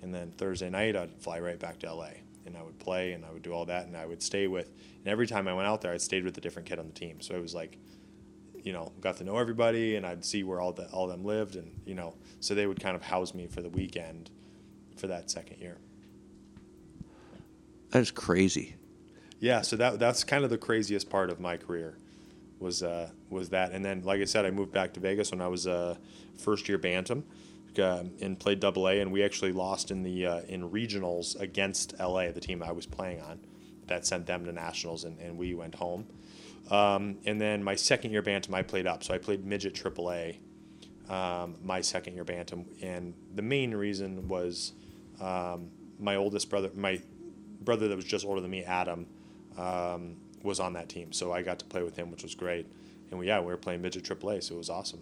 And 0.00 0.14
then 0.14 0.30
Thursday 0.30 0.70
night, 0.70 0.96
I'd 0.96 1.20
fly 1.20 1.40
right 1.40 1.58
back 1.58 1.78
to 1.80 1.92
LA 1.92 2.12
and 2.48 2.56
I 2.56 2.62
would 2.62 2.78
play 2.78 3.12
and 3.12 3.24
I 3.24 3.30
would 3.30 3.42
do 3.42 3.52
all 3.52 3.64
that 3.66 3.86
and 3.86 3.96
I 3.96 4.06
would 4.06 4.22
stay 4.22 4.46
with 4.46 4.72
and 4.98 5.06
every 5.06 5.26
time 5.26 5.46
I 5.46 5.54
went 5.54 5.68
out 5.68 5.80
there 5.80 5.92
I 5.92 5.96
stayed 5.96 6.24
with 6.24 6.36
a 6.38 6.40
different 6.40 6.68
kid 6.68 6.78
on 6.78 6.86
the 6.86 6.92
team. 6.92 7.20
So 7.20 7.34
it 7.34 7.40
was 7.40 7.54
like 7.54 7.78
you 8.62 8.72
know 8.72 8.92
got 9.00 9.16
to 9.18 9.24
know 9.24 9.38
everybody 9.38 9.96
and 9.96 10.04
I'd 10.04 10.24
see 10.24 10.42
where 10.42 10.60
all 10.60 10.72
the 10.72 10.88
all 10.90 11.06
them 11.06 11.24
lived 11.24 11.56
and 11.56 11.80
you 11.84 11.94
know 11.94 12.14
so 12.40 12.54
they 12.54 12.66
would 12.66 12.80
kind 12.80 12.96
of 12.96 13.02
house 13.02 13.34
me 13.34 13.46
for 13.46 13.62
the 13.62 13.70
weekend 13.70 14.30
for 14.96 15.06
that 15.06 15.30
second 15.30 15.60
year. 15.60 15.78
That 17.90 18.00
is 18.00 18.10
crazy. 18.10 18.76
yeah 19.38 19.62
so 19.62 19.76
that 19.76 19.98
that's 19.98 20.24
kind 20.24 20.42
of 20.42 20.50
the 20.50 20.58
craziest 20.58 21.08
part 21.08 21.30
of 21.30 21.38
my 21.38 21.56
career 21.56 21.96
was 22.60 22.82
uh, 22.82 23.10
was 23.30 23.50
that. 23.50 23.72
And 23.72 23.84
then 23.84 24.02
like 24.02 24.20
I 24.20 24.24
said 24.24 24.44
I 24.44 24.50
moved 24.50 24.72
back 24.72 24.94
to 24.94 25.00
Vegas 25.00 25.30
when 25.30 25.40
I 25.40 25.48
was 25.48 25.66
uh, 25.66 25.96
first 26.36 26.68
year 26.68 26.78
bantam 26.78 27.24
uh, 27.78 28.04
and 28.20 28.38
played 28.38 28.60
double 28.60 28.88
A 28.88 29.00
and 29.00 29.12
we 29.12 29.22
actually 29.24 29.52
lost 29.52 29.90
in 29.90 30.02
the 30.02 30.26
uh, 30.26 30.40
in 30.48 30.70
regionals 30.70 31.38
against 31.40 31.98
LA 31.98 32.30
the 32.30 32.40
team 32.40 32.62
I 32.62 32.72
was 32.72 32.86
playing 32.86 33.20
on 33.20 33.40
that 33.86 34.06
sent 34.06 34.26
them 34.26 34.44
to 34.44 34.52
nationals 34.52 35.04
and, 35.04 35.18
and 35.18 35.38
we 35.38 35.54
went 35.54 35.74
home 35.74 36.06
um, 36.70 37.18
and 37.24 37.40
then 37.40 37.62
my 37.62 37.74
second 37.74 38.10
year 38.10 38.22
bantam 38.22 38.54
I 38.54 38.62
played 38.62 38.86
up 38.86 39.02
so 39.04 39.14
I 39.14 39.18
played 39.18 39.44
midget 39.44 39.74
triple 39.74 40.12
A 40.12 40.38
um, 41.08 41.56
my 41.64 41.80
second 41.80 42.14
year 42.14 42.24
bantam, 42.24 42.66
and 42.82 43.14
the 43.34 43.42
main 43.42 43.74
reason 43.74 44.28
was 44.28 44.72
um, 45.20 45.70
my 45.98 46.16
oldest 46.16 46.50
brother, 46.50 46.70
my 46.74 47.00
brother 47.62 47.88
that 47.88 47.96
was 47.96 48.04
just 48.04 48.26
older 48.26 48.40
than 48.40 48.50
me, 48.50 48.62
Adam, 48.64 49.06
um, 49.56 50.16
was 50.42 50.60
on 50.60 50.74
that 50.74 50.88
team, 50.88 51.12
so 51.12 51.32
I 51.32 51.42
got 51.42 51.58
to 51.60 51.64
play 51.64 51.82
with 51.82 51.96
him, 51.96 52.10
which 52.10 52.22
was 52.22 52.34
great. 52.34 52.66
And 53.10 53.18
we, 53.18 53.26
yeah, 53.26 53.40
we 53.40 53.46
were 53.46 53.56
playing 53.56 53.80
midget 53.80 54.04
AAA, 54.04 54.42
so 54.42 54.54
it 54.54 54.58
was 54.58 54.68
awesome. 54.68 55.00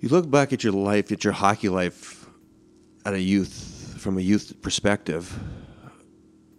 You 0.00 0.08
look 0.08 0.30
back 0.30 0.54
at 0.54 0.64
your 0.64 0.72
life, 0.72 1.12
at 1.12 1.24
your 1.24 1.34
hockey 1.34 1.68
life, 1.68 2.26
at 3.04 3.12
a 3.12 3.20
youth 3.20 3.96
from 3.98 4.16
a 4.16 4.22
youth 4.22 4.62
perspective. 4.62 5.38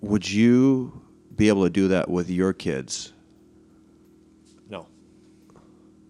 Would 0.02 0.30
you 0.30 1.02
be 1.36 1.48
able 1.48 1.64
to 1.64 1.70
do 1.72 1.88
that 1.88 2.08
with 2.08 2.30
your 2.30 2.54
kids? 2.54 3.14
No. 4.70 4.88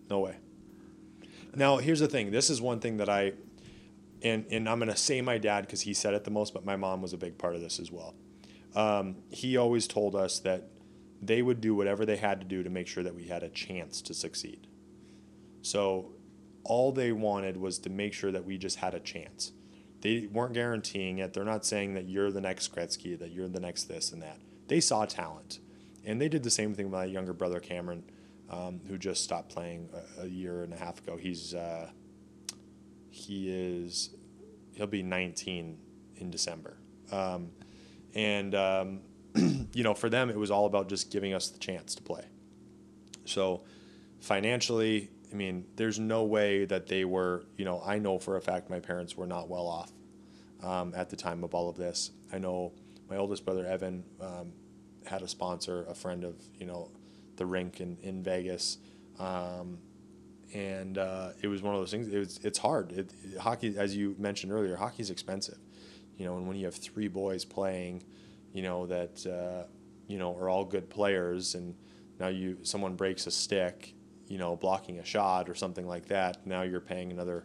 No 0.09 0.19
way. 0.19 0.35
Now, 1.55 1.77
here's 1.77 2.01
the 2.01 2.07
thing. 2.09 2.31
This 2.31 2.49
is 2.49 2.61
one 2.61 2.81
thing 2.81 2.97
that 2.97 3.07
I, 3.07 3.31
and, 4.21 4.45
and 4.51 4.67
I'm 4.67 4.81
to 4.81 4.95
say 4.97 5.21
my 5.21 5.37
dad 5.37 5.65
because 5.65 5.81
he 5.81 5.93
said 5.93 6.13
it 6.13 6.25
the 6.25 6.31
most, 6.31 6.53
but 6.53 6.65
my 6.65 6.75
mom 6.75 7.01
was 7.01 7.13
a 7.13 7.17
big 7.17 7.37
part 7.37 7.55
of 7.55 7.61
this 7.61 7.79
as 7.79 7.91
well. 7.91 8.13
Um, 8.75 9.15
he 9.29 9.55
always 9.55 9.87
told 9.87 10.15
us 10.15 10.39
that 10.39 10.67
they 11.21 11.41
would 11.41 11.61
do 11.61 11.75
whatever 11.75 12.05
they 12.05 12.17
had 12.17 12.41
to 12.41 12.45
do 12.45 12.61
to 12.61 12.69
make 12.69 12.87
sure 12.87 13.03
that 13.03 13.15
we 13.15 13.25
had 13.25 13.41
a 13.41 13.49
chance 13.49 14.01
to 14.01 14.13
succeed. 14.13 14.67
So 15.61 16.13
all 16.63 16.91
they 16.91 17.11
wanted 17.11 17.57
was 17.57 17.79
to 17.79 17.89
make 17.89 18.13
sure 18.13 18.31
that 18.31 18.45
we 18.45 18.57
just 18.57 18.77
had 18.77 18.93
a 18.93 18.99
chance. 18.99 19.51
They 20.01 20.27
weren't 20.31 20.53
guaranteeing 20.53 21.19
it. 21.19 21.33
They're 21.33 21.43
not 21.43 21.65
saying 21.65 21.93
that 21.93 22.07
you're 22.07 22.31
the 22.31 22.41
next 22.41 22.73
Gretzky, 22.73 23.17
that 23.19 23.31
you're 23.31 23.47
the 23.47 23.59
next 23.59 23.85
this 23.85 24.11
and 24.11 24.21
that. 24.23 24.37
They 24.67 24.79
saw 24.79 25.05
talent. 25.05 25.59
And 26.03 26.19
they 26.19 26.27
did 26.29 26.43
the 26.43 26.49
same 26.49 26.73
thing 26.73 26.85
with 26.85 26.93
my 26.93 27.05
younger 27.05 27.33
brother, 27.33 27.59
Cameron, 27.59 28.03
um, 28.49 28.81
who 28.87 28.97
just 28.97 29.23
stopped 29.23 29.49
playing 29.49 29.89
a, 30.17 30.23
a, 30.23 30.27
year 30.27 30.63
and 30.63 30.73
a 30.73 30.77
half 30.77 30.97
ago. 30.99 31.17
He's, 31.17 31.53
uh, 31.53 31.89
he 33.09 33.49
is, 33.49 34.09
he'll 34.73 34.87
be 34.87 35.03
19 35.03 35.77
in 36.15 36.31
December. 36.31 36.77
Um, 37.11 37.51
and, 38.15 38.55
um, 38.55 39.01
you 39.35 39.83
know, 39.83 39.93
for 39.93 40.09
them, 40.09 40.29
it 40.29 40.37
was 40.37 40.49
all 40.49 40.65
about 40.65 40.89
just 40.89 41.11
giving 41.11 41.33
us 41.33 41.49
the 41.49 41.59
chance 41.59 41.93
to 41.95 42.01
play. 42.01 42.25
So 43.25 43.61
financially, 44.19 45.09
I 45.31 45.35
mean, 45.35 45.65
there's 45.75 45.99
no 45.99 46.23
way 46.23 46.65
that 46.65 46.87
they 46.87 47.05
were, 47.05 47.45
you 47.57 47.65
know, 47.65 47.81
I 47.85 47.99
know 47.99 48.19
for 48.19 48.37
a 48.37 48.41
fact 48.41 48.69
my 48.69 48.79
parents 48.79 49.15
were 49.15 49.27
not 49.27 49.49
well 49.49 49.67
off 49.67 49.91
um, 50.61 50.93
at 50.95 51.09
the 51.09 51.15
time 51.15 51.43
of 51.43 51.53
all 51.55 51.69
of 51.69 51.77
this. 51.77 52.11
I 52.33 52.37
know 52.37 52.73
my 53.09 53.17
oldest 53.17 53.45
brother, 53.45 53.65
Evan, 53.65 54.03
um, 54.19 54.51
had 55.05 55.21
a 55.21 55.27
sponsor, 55.27 55.85
a 55.89 55.95
friend 55.95 56.23
of, 56.23 56.35
you 56.59 56.65
know, 56.65 56.89
the 57.37 57.45
rink 57.45 57.79
in, 57.79 57.97
in 58.01 58.21
Vegas. 58.21 58.77
Um, 59.19 59.79
and 60.53 60.97
uh, 60.97 61.29
it 61.41 61.47
was 61.47 61.61
one 61.61 61.73
of 61.73 61.81
those 61.81 61.91
things. 61.91 62.07
It 62.07 62.17
was, 62.17 62.39
it's 62.43 62.59
hard. 62.59 62.91
It, 62.91 63.11
hockey, 63.39 63.75
as 63.77 63.95
you 63.95 64.15
mentioned 64.19 64.51
earlier, 64.51 64.75
hockey's 64.75 65.09
expensive. 65.09 65.57
You 66.17 66.25
know, 66.25 66.37
and 66.37 66.47
when 66.47 66.57
you 66.57 66.65
have 66.65 66.75
three 66.75 67.07
boys 67.07 67.45
playing, 67.45 68.03
you 68.53 68.61
know 68.61 68.85
that 68.85 69.25
uh, 69.25 69.67
you 70.07 70.19
know 70.19 70.35
are 70.37 70.49
all 70.49 70.65
good 70.65 70.89
players, 70.89 71.55
and 71.55 71.73
now 72.19 72.27
you 72.27 72.57
someone 72.63 72.95
breaks 72.95 73.25
a 73.27 73.31
stick 73.31 73.95
you 74.31 74.37
know, 74.37 74.55
blocking 74.55 74.99
a 74.99 75.03
shot 75.03 75.49
or 75.49 75.55
something 75.55 75.85
like 75.85 76.05
that, 76.05 76.47
now 76.47 76.61
you're 76.61 76.79
paying 76.79 77.11
another 77.11 77.43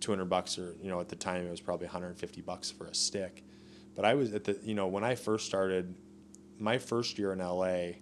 200 0.00 0.24
bucks 0.24 0.58
or, 0.58 0.74
you 0.82 0.90
know, 0.90 0.98
at 0.98 1.08
the 1.08 1.14
time 1.14 1.46
it 1.46 1.50
was 1.50 1.60
probably 1.60 1.86
150 1.86 2.40
bucks 2.40 2.72
for 2.72 2.88
a 2.88 2.94
stick. 2.94 3.44
But 3.94 4.04
I 4.04 4.14
was 4.14 4.32
at 4.32 4.42
the, 4.42 4.58
you 4.60 4.74
know, 4.74 4.88
when 4.88 5.04
I 5.04 5.14
first 5.14 5.46
started, 5.46 5.94
my 6.58 6.76
first 6.78 7.20
year 7.20 7.32
in 7.32 7.38
LA, 7.38 8.00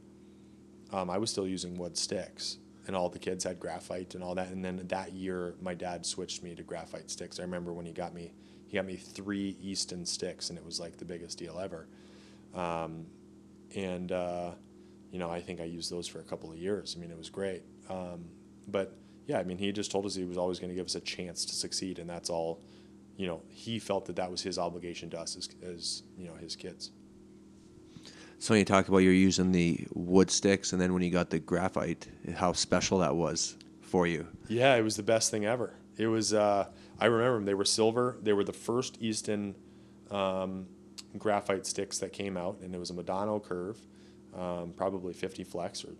um, 0.93 1.11
I 1.11 1.19
was 1.19 1.31
still 1.31 1.47
using 1.47 1.77
wood 1.77 1.99
sticks 1.99 2.57
and 2.87 2.97
all 2.97 3.11
the 3.11 3.19
kids 3.19 3.45
had 3.45 3.61
graphite 3.61 4.15
and 4.15 4.25
all 4.25 4.35
that. 4.35 4.49
And 4.49 4.65
then 4.65 4.87
that 4.89 5.13
year, 5.13 5.55
my 5.61 5.75
dad 5.75 6.07
switched 6.07 6.43
me 6.43 6.55
to 6.55 6.63
graphite 6.63 7.11
sticks. 7.11 7.39
I 7.39 7.43
remember 7.43 7.75
when 7.75 7.85
he 7.85 7.93
got 7.93 8.15
me, 8.15 8.33
he 8.67 8.79
got 8.79 8.87
me 8.87 8.97
three 8.97 9.59
Easton 9.61 10.07
sticks 10.07 10.49
and 10.49 10.59
it 10.59 10.65
was 10.65 10.81
like 10.81 10.97
the 10.97 11.05
biggest 11.05 11.37
deal 11.39 11.61
ever. 11.61 11.87
Um, 12.55 13.09
and, 13.77 14.11
uh, 14.11 14.53
you 15.11 15.19
know, 15.19 15.31
I 15.31 15.43
think 15.43 15.61
I 15.61 15.65
used 15.65 15.93
those 15.93 16.09
for 16.09 16.21
a 16.21 16.25
couple 16.25 16.51
of 16.51 16.57
years. 16.57 16.95
I 16.97 17.01
mean, 17.01 17.11
it 17.11 17.19
was 17.19 17.29
great. 17.29 17.63
Um, 17.89 18.25
but 18.69 18.97
yeah, 19.27 19.39
I 19.39 19.45
mean, 19.45 19.59
he 19.59 19.73
just 19.73 19.91
told 19.91 20.07
us 20.07 20.15
he 20.15 20.25
was 20.25 20.39
always 20.39 20.59
going 20.59 20.71
to 20.71 20.75
give 20.75 20.87
us 20.87 20.95
a 20.95 21.01
chance 21.01 21.45
to 21.47 21.55
succeed, 21.55 21.99
and 21.99 22.09
that's 22.09 22.31
all. 22.31 22.61
You 23.17 23.27
know, 23.27 23.43
he 23.49 23.79
felt 23.79 24.07
that 24.07 24.17
that 24.17 24.31
was 24.31 24.43
his 24.43 24.59
obligation 24.59 25.11
to 25.11 25.21
us 25.21 25.37
as, 25.37 25.49
as 25.63 26.03
you 26.19 26.27
know 26.27 26.35
his 26.35 26.57
kids. 26.57 26.91
So 28.39 28.55
you 28.55 28.65
talked 28.65 28.89
about 28.89 28.99
you're 28.99 29.13
using 29.13 29.53
the 29.53 29.87
wood 29.95 30.31
sticks, 30.31 30.73
and 30.73 30.81
then 30.81 30.93
when 30.93 31.03
you 31.03 31.11
got 31.11 31.31
the 31.31 31.39
graphite, 31.39 32.09
how 32.35 32.53
special 32.53 32.99
that 32.99 33.15
was 33.15 33.57
for 33.81 34.07
you. 34.07 34.27
Yeah, 34.49 34.75
it 34.75 34.83
was 34.83 34.97
the 34.97 35.03
best 35.03 35.31
thing 35.31 35.45
ever. 35.45 35.75
It 35.97 36.07
was. 36.07 36.35
Uh, 36.35 36.67
I 36.99 37.07
remember 37.07 37.35
them. 37.35 37.45
They 37.45 37.55
were 37.55 37.65
silver. 37.65 38.17
They 38.23 38.33
were 38.33 38.45
the 38.45 38.53
first 38.53 39.01
Easton 39.01 39.55
um, 40.11 40.67
graphite 41.19 41.67
sticks 41.67 41.99
that 41.99 42.13
came 42.13 42.37
out, 42.37 42.59
and 42.63 42.75
it 42.75 42.79
was 42.79 42.91
a 42.91 42.95
Modano 42.95 43.43
curve, 43.43 43.79
um, 44.35 44.73
probably 44.77 45.13
50 45.13 45.45
flex 45.45 45.85
or 45.85 45.95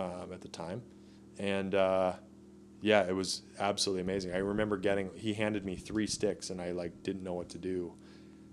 um, 0.00 0.32
at 0.32 0.40
the 0.40 0.48
time 0.48 0.82
and 1.38 1.74
uh, 1.74 2.14
yeah, 2.80 3.02
it 3.08 3.14
was 3.14 3.42
absolutely 3.58 4.02
amazing. 4.02 4.34
I 4.34 4.38
remember 4.38 4.76
getting 4.76 5.10
he 5.14 5.32
handed 5.32 5.64
me 5.64 5.76
three 5.76 6.06
sticks, 6.06 6.50
and 6.50 6.60
I 6.60 6.72
like 6.72 7.02
didn't 7.02 7.22
know 7.22 7.34
what 7.34 7.48
to 7.50 7.58
do, 7.58 7.94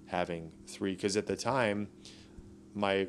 having 0.05 0.51
three 0.67 0.95
because 0.95 1.17
at 1.17 1.27
the 1.27 1.35
time, 1.35 1.89
my 2.73 3.07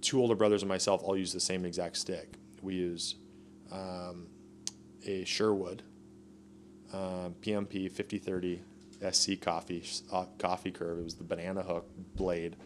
two 0.00 0.20
older 0.20 0.34
brothers 0.34 0.62
and 0.62 0.68
myself 0.68 1.02
all 1.04 1.16
use 1.16 1.32
the 1.32 1.40
same 1.40 1.64
exact 1.64 1.98
stick. 1.98 2.38
We 2.62 2.76
use 2.76 3.16
um, 3.70 4.28
a 5.06 5.24
Sherwood 5.24 5.82
uh, 6.94 7.28
PMP 7.42 7.90
5030 7.90 8.62
SC 9.12 9.40
Coffey 9.40 9.84
uh, 10.10 10.24
Coffey 10.38 10.70
curve. 10.70 10.98
It 10.98 11.04
was 11.04 11.14
the 11.14 11.24
banana 11.24 11.62
hook 11.62 11.90
blade, 12.16 12.56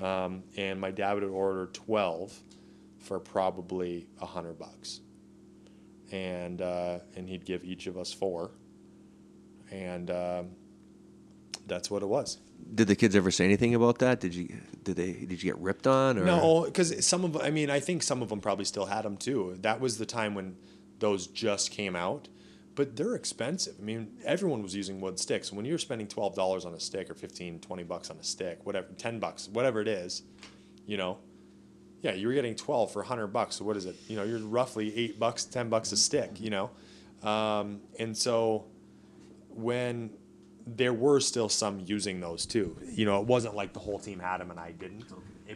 um, 0.00 0.42
and 0.58 0.78
my 0.78 0.90
dad 0.90 1.14
would 1.14 1.24
order 1.24 1.70
twelve 1.72 2.38
for 2.98 3.18
probably 3.18 4.08
a 4.20 4.26
hundred 4.26 4.58
bucks 4.58 5.00
and 6.12 6.60
uh, 6.62 6.98
and 7.16 7.28
he'd 7.28 7.44
give 7.44 7.64
each 7.64 7.86
of 7.86 7.96
us 7.98 8.12
four, 8.12 8.50
and 9.70 10.10
um, 10.10 10.50
that's 11.66 11.90
what 11.90 12.02
it 12.02 12.06
was. 12.06 12.38
Did 12.74 12.88
the 12.88 12.96
kids 12.96 13.14
ever 13.14 13.30
say 13.30 13.44
anything 13.44 13.74
about 13.74 13.98
that? 13.98 14.20
Did 14.20 14.34
you 14.34 14.48
did 14.82 14.96
they 14.96 15.12
did 15.12 15.42
you 15.42 15.52
get 15.52 15.58
ripped 15.58 15.86
on? 15.86 16.18
Or? 16.18 16.24
No, 16.24 16.64
because 16.64 17.06
some 17.06 17.24
of 17.24 17.36
I 17.36 17.50
mean 17.50 17.70
I 17.70 17.80
think 17.80 18.02
some 18.02 18.22
of 18.22 18.28
them 18.28 18.40
probably 18.40 18.64
still 18.64 18.86
had 18.86 19.02
them 19.02 19.16
too. 19.16 19.56
That 19.60 19.80
was 19.80 19.98
the 19.98 20.06
time 20.06 20.34
when 20.34 20.56
those 20.98 21.26
just 21.26 21.70
came 21.70 21.94
out, 21.94 22.28
but 22.74 22.96
they're 22.96 23.14
expensive. 23.14 23.74
I 23.80 23.82
mean 23.84 24.12
everyone 24.24 24.62
was 24.62 24.74
using 24.74 25.00
wood 25.00 25.18
sticks. 25.18 25.52
When 25.52 25.64
you're 25.64 25.78
spending 25.78 26.06
twelve 26.06 26.34
dollars 26.34 26.64
on 26.64 26.72
a 26.74 26.80
stick 26.80 27.10
or 27.10 27.14
15, 27.14 27.60
20 27.60 27.82
bucks 27.84 28.10
on 28.10 28.16
a 28.16 28.24
stick, 28.24 28.64
whatever, 28.64 28.88
ten 28.96 29.18
bucks, 29.18 29.48
whatever 29.48 29.80
it 29.80 29.88
is, 29.88 30.22
you 30.86 30.96
know, 30.96 31.18
yeah, 32.02 32.12
you 32.12 32.28
were 32.28 32.34
getting 32.34 32.54
12 32.54 32.92
for 32.92 33.00
100 33.00 33.28
bucks. 33.28 33.56
So 33.56 33.64
what 33.64 33.76
is 33.76 33.86
it? 33.86 33.96
You 34.08 34.16
know, 34.16 34.24
you're 34.24 34.38
roughly 34.38 34.96
eight 34.96 35.18
bucks, 35.18 35.44
10 35.44 35.68
bucks 35.68 35.92
a 35.92 35.96
stick, 35.96 36.40
you 36.40 36.50
know? 36.50 36.70
Um, 37.22 37.80
and 37.98 38.16
so 38.16 38.66
when 39.48 40.10
there 40.66 40.92
were 40.92 41.20
still 41.20 41.48
some 41.48 41.80
using 41.80 42.20
those 42.20 42.44
too, 42.46 42.76
you 42.84 43.04
know, 43.04 43.20
it 43.20 43.26
wasn't 43.26 43.54
like 43.54 43.72
the 43.72 43.80
whole 43.80 43.98
team 43.98 44.18
had 44.18 44.38
them 44.38 44.50
and 44.50 44.60
I 44.60 44.72
didn't, 44.72 45.04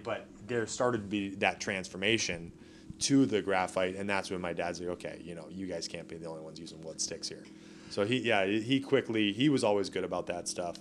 but 0.03 0.26
there 0.46 0.66
started 0.66 0.98
to 0.98 1.09
be 1.09 1.31
that 1.37 1.61
transformation 1.61 2.53
to 3.00 3.26
the 3.26 3.42
graphite. 3.42 3.96
And 3.96 4.09
that's 4.09 4.31
when 4.31 4.40
my 4.40 4.53
dad's 4.53 4.81
like, 4.81 4.90
okay, 4.90 5.20
you 5.22 5.35
know, 5.35 5.46
you 5.50 5.66
guys 5.66 5.88
can't 5.88 6.09
be 6.09 6.16
the 6.16 6.26
only 6.26 6.42
ones 6.42 6.59
using 6.59 6.81
wood 6.83 7.00
sticks 7.00 7.29
here. 7.29 7.44
So 7.90 8.05
he, 8.05 8.18
yeah, 8.18 8.46
he 8.46 8.81
quickly, 8.81 9.33
he 9.33 9.48
was 9.48 9.64
always 9.64 9.90
good 9.90 10.05
about 10.05 10.26
that 10.29 10.48
stuff. 10.48 10.76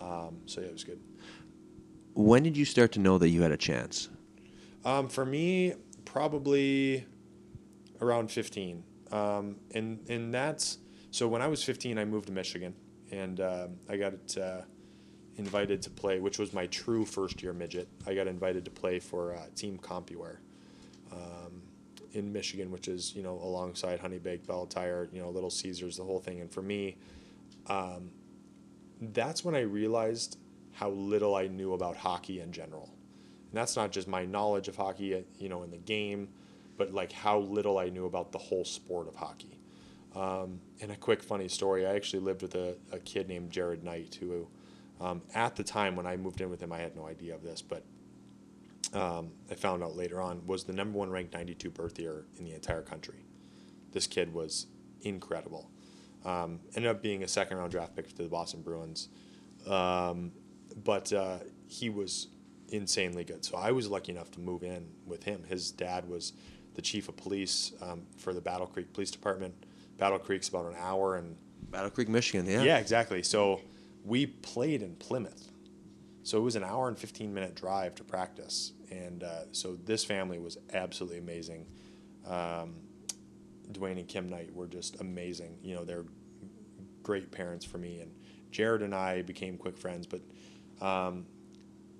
Um, 0.00 0.38
so 0.46 0.60
yeah, 0.60 0.68
it 0.68 0.72
was 0.72 0.84
good. 0.84 1.00
When 2.14 2.42
did 2.42 2.56
you 2.56 2.64
start 2.64 2.92
to 2.92 3.00
know 3.00 3.18
that 3.18 3.28
you 3.28 3.42
had 3.42 3.52
a 3.52 3.56
chance? 3.56 4.08
Um, 4.86 5.08
for 5.08 5.26
me, 5.26 5.74
probably 6.04 7.04
around 8.00 8.30
15. 8.30 8.84
Um, 9.10 9.56
and, 9.74 9.98
and 10.08 10.32
that's 10.32 10.78
so 11.10 11.26
when 11.26 11.42
I 11.42 11.48
was 11.48 11.64
15, 11.64 11.98
I 11.98 12.04
moved 12.04 12.26
to 12.26 12.32
Michigan 12.32 12.72
and 13.10 13.40
uh, 13.40 13.66
I 13.88 13.96
got 13.96 14.14
uh, 14.40 14.60
invited 15.38 15.82
to 15.82 15.90
play, 15.90 16.20
which 16.20 16.38
was 16.38 16.52
my 16.52 16.66
true 16.66 17.04
first 17.04 17.42
year 17.42 17.52
midget. 17.52 17.88
I 18.06 18.14
got 18.14 18.28
invited 18.28 18.64
to 18.66 18.70
play 18.70 19.00
for 19.00 19.34
uh, 19.34 19.46
Team 19.56 19.76
CompuWare 19.76 20.36
um, 21.10 21.62
in 22.12 22.32
Michigan, 22.32 22.70
which 22.70 22.86
is, 22.86 23.12
you 23.16 23.24
know, 23.24 23.40
alongside 23.42 23.98
Honey 23.98 24.18
Baked, 24.18 24.46
Belle 24.46 24.66
Tire, 24.66 25.08
you 25.12 25.20
know, 25.20 25.30
Little 25.30 25.50
Caesars, 25.50 25.96
the 25.96 26.04
whole 26.04 26.20
thing. 26.20 26.40
And 26.40 26.50
for 26.50 26.62
me, 26.62 26.96
um, 27.66 28.12
that's 29.00 29.44
when 29.44 29.56
I 29.56 29.62
realized 29.62 30.38
how 30.70 30.90
little 30.90 31.34
I 31.34 31.48
knew 31.48 31.72
about 31.72 31.96
hockey 31.96 32.40
in 32.40 32.52
general. 32.52 32.95
And 33.56 33.62
that's 33.62 33.74
not 33.74 33.90
just 33.90 34.06
my 34.06 34.26
knowledge 34.26 34.68
of 34.68 34.76
hockey, 34.76 35.14
uh, 35.14 35.20
you 35.38 35.48
know, 35.48 35.62
in 35.62 35.70
the 35.70 35.78
game, 35.78 36.28
but 36.76 36.92
like 36.92 37.10
how 37.10 37.38
little 37.38 37.78
I 37.78 37.88
knew 37.88 38.04
about 38.04 38.30
the 38.30 38.36
whole 38.36 38.66
sport 38.66 39.08
of 39.08 39.14
hockey. 39.16 39.58
Um, 40.14 40.60
and 40.82 40.92
a 40.92 40.96
quick 40.96 41.22
funny 41.22 41.48
story: 41.48 41.86
I 41.86 41.94
actually 41.94 42.20
lived 42.20 42.42
with 42.42 42.54
a, 42.54 42.76
a 42.92 42.98
kid 42.98 43.28
named 43.28 43.50
Jared 43.50 43.82
Knight, 43.82 44.18
who, 44.20 44.46
um, 45.00 45.22
at 45.34 45.56
the 45.56 45.64
time 45.64 45.96
when 45.96 46.06
I 46.06 46.18
moved 46.18 46.42
in 46.42 46.50
with 46.50 46.60
him, 46.60 46.70
I 46.70 46.80
had 46.80 46.94
no 46.94 47.06
idea 47.06 47.34
of 47.34 47.42
this, 47.42 47.62
but 47.62 47.82
um, 48.92 49.30
I 49.50 49.54
found 49.54 49.82
out 49.82 49.96
later 49.96 50.20
on 50.20 50.46
was 50.46 50.64
the 50.64 50.74
number 50.74 50.98
one 50.98 51.08
ranked 51.08 51.32
92 51.32 51.70
birth 51.70 51.98
year 51.98 52.26
in 52.36 52.44
the 52.44 52.52
entire 52.52 52.82
country. 52.82 53.24
This 53.92 54.06
kid 54.06 54.34
was 54.34 54.66
incredible. 55.00 55.70
Um, 56.26 56.60
ended 56.74 56.90
up 56.90 57.00
being 57.00 57.22
a 57.22 57.28
second 57.28 57.56
round 57.56 57.70
draft 57.70 57.96
pick 57.96 58.06
to 58.08 58.16
the 58.16 58.28
Boston 58.28 58.60
Bruins. 58.60 59.08
Um, 59.66 60.32
but 60.84 61.10
uh, 61.10 61.38
he 61.68 61.88
was 61.88 62.28
insanely 62.68 63.24
good. 63.24 63.44
So 63.44 63.56
I 63.56 63.70
was 63.72 63.88
lucky 63.88 64.12
enough 64.12 64.30
to 64.32 64.40
move 64.40 64.62
in 64.62 64.88
with 65.06 65.24
him. 65.24 65.44
His 65.48 65.70
dad 65.70 66.08
was 66.08 66.32
the 66.74 66.82
chief 66.82 67.08
of 67.08 67.16
police 67.16 67.72
um, 67.80 68.02
for 68.18 68.34
the 68.34 68.40
Battle 68.40 68.66
Creek 68.66 68.92
Police 68.92 69.10
Department. 69.10 69.54
Battle 69.98 70.18
Creek's 70.18 70.48
about 70.48 70.66
an 70.66 70.74
hour 70.78 71.16
and 71.16 71.36
Battle 71.70 71.90
Creek, 71.90 72.08
Michigan. 72.08 72.46
Yeah. 72.46 72.62
yeah, 72.62 72.78
exactly. 72.78 73.22
So 73.22 73.60
we 74.04 74.26
played 74.26 74.82
in 74.82 74.94
Plymouth. 74.96 75.50
So 76.22 76.38
it 76.38 76.42
was 76.42 76.56
an 76.56 76.64
hour 76.64 76.88
and 76.88 76.98
15 76.98 77.32
minute 77.32 77.54
drive 77.54 77.94
to 77.96 78.04
practice. 78.04 78.72
And 78.90 79.22
uh, 79.22 79.52
so 79.52 79.76
this 79.76 80.04
family 80.04 80.38
was 80.38 80.58
absolutely 80.72 81.18
amazing. 81.18 81.66
Um, 82.26 82.74
Dwayne 83.72 83.98
and 83.98 84.06
Kim 84.08 84.28
Knight 84.28 84.54
were 84.54 84.66
just 84.66 85.00
amazing. 85.00 85.58
You 85.62 85.74
know, 85.76 85.84
they're 85.84 86.04
great 87.02 87.30
parents 87.30 87.64
for 87.64 87.78
me. 87.78 88.00
And 88.00 88.12
Jared 88.50 88.82
and 88.82 88.94
I 88.94 89.22
became 89.22 89.56
quick 89.56 89.76
friends. 89.76 90.06
But 90.06 90.20
um, 90.84 91.26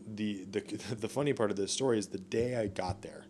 the, 0.07 0.45
the, 0.51 0.61
the 1.01 1.09
funny 1.09 1.33
part 1.33 1.51
of 1.51 1.57
this 1.57 1.73
story 1.73 1.99
is 1.99 2.09
the 2.09 2.19
day 2.19 2.57
I 2.57 2.69
got 2.69 3.03
there, 3.03 3.27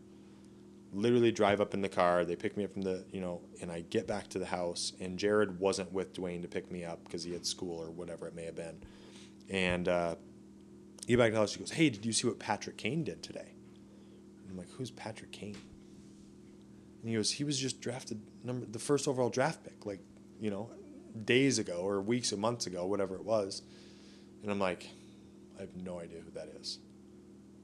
literally 0.93 1.33
drive 1.33 1.61
up 1.61 1.75
in 1.75 1.83
the 1.83 1.89
car. 1.89 2.25
They 2.25 2.37
pick 2.37 2.57
me 2.57 2.65
up 2.65 2.73
from 2.73 2.83
the, 2.83 3.05
you 3.11 3.21
know, 3.21 3.41
and 3.61 3.71
I 3.71 3.83
get 3.83 4.07
back 4.07 4.29
to 4.29 4.39
the 4.39 4.47
house, 4.47 4.93
and 5.01 5.19
Jared 5.19 5.59
wasn't 5.59 5.93
with 5.93 6.15
Dwayne 6.15 6.43
to 6.43 6.49
pick 6.49 6.71
me 6.71 6.85
up 6.85 7.05
because 7.05 7.25
he 7.25 7.33
had 7.33 7.47
school 7.47 7.81
or 7.81 7.91
whatever 7.91 8.27
it 8.27 8.35
may 8.35 8.45
have 8.45 8.57
been. 8.57 8.79
And 9.49 9.89
uh, 9.89 10.17
back 11.09 11.29
to 11.29 11.33
the 11.33 11.37
house, 11.37 11.55
he 11.55 11.61
goes, 11.61 11.71
"Hey, 11.71 11.91
did 11.91 12.05
you 12.05 12.13
see 12.13 12.27
what 12.27 12.39
Patrick 12.39 12.77
Kane 12.77 13.05
did 13.05 13.23
today?" 13.23 13.55
And 14.43 14.51
I'm 14.51 14.57
like, 14.57 14.71
"Who's 14.71 14.91
Patrick 14.91 15.33
Kane?" 15.33 15.57
And 17.01 17.11
he 17.11 17.15
goes, 17.15 17.31
"He 17.31 17.45
was 17.45 17.59
just 17.59 17.81
drafted 17.81 18.21
number 18.43 18.67
the 18.67 18.79
first 18.79 19.07
overall 19.07 19.31
draft 19.31 19.63
pick, 19.63 19.87
like, 19.87 20.01
you 20.41 20.51
know, 20.51 20.71
days 21.25 21.59
ago 21.59 21.77
or 21.77 22.01
weeks 22.01 22.33
or 22.33 22.37
months 22.37 22.67
ago, 22.67 22.87
whatever 22.87 23.15
it 23.15 23.25
was." 23.25 23.63
And 24.43 24.51
I'm 24.51 24.59
like, 24.59 24.89
"I 25.57 25.63
have 25.63 25.77
no 25.77 26.01
idea 26.01 26.21
who 26.21 26.31
that 26.33 26.49
is." 26.61 26.79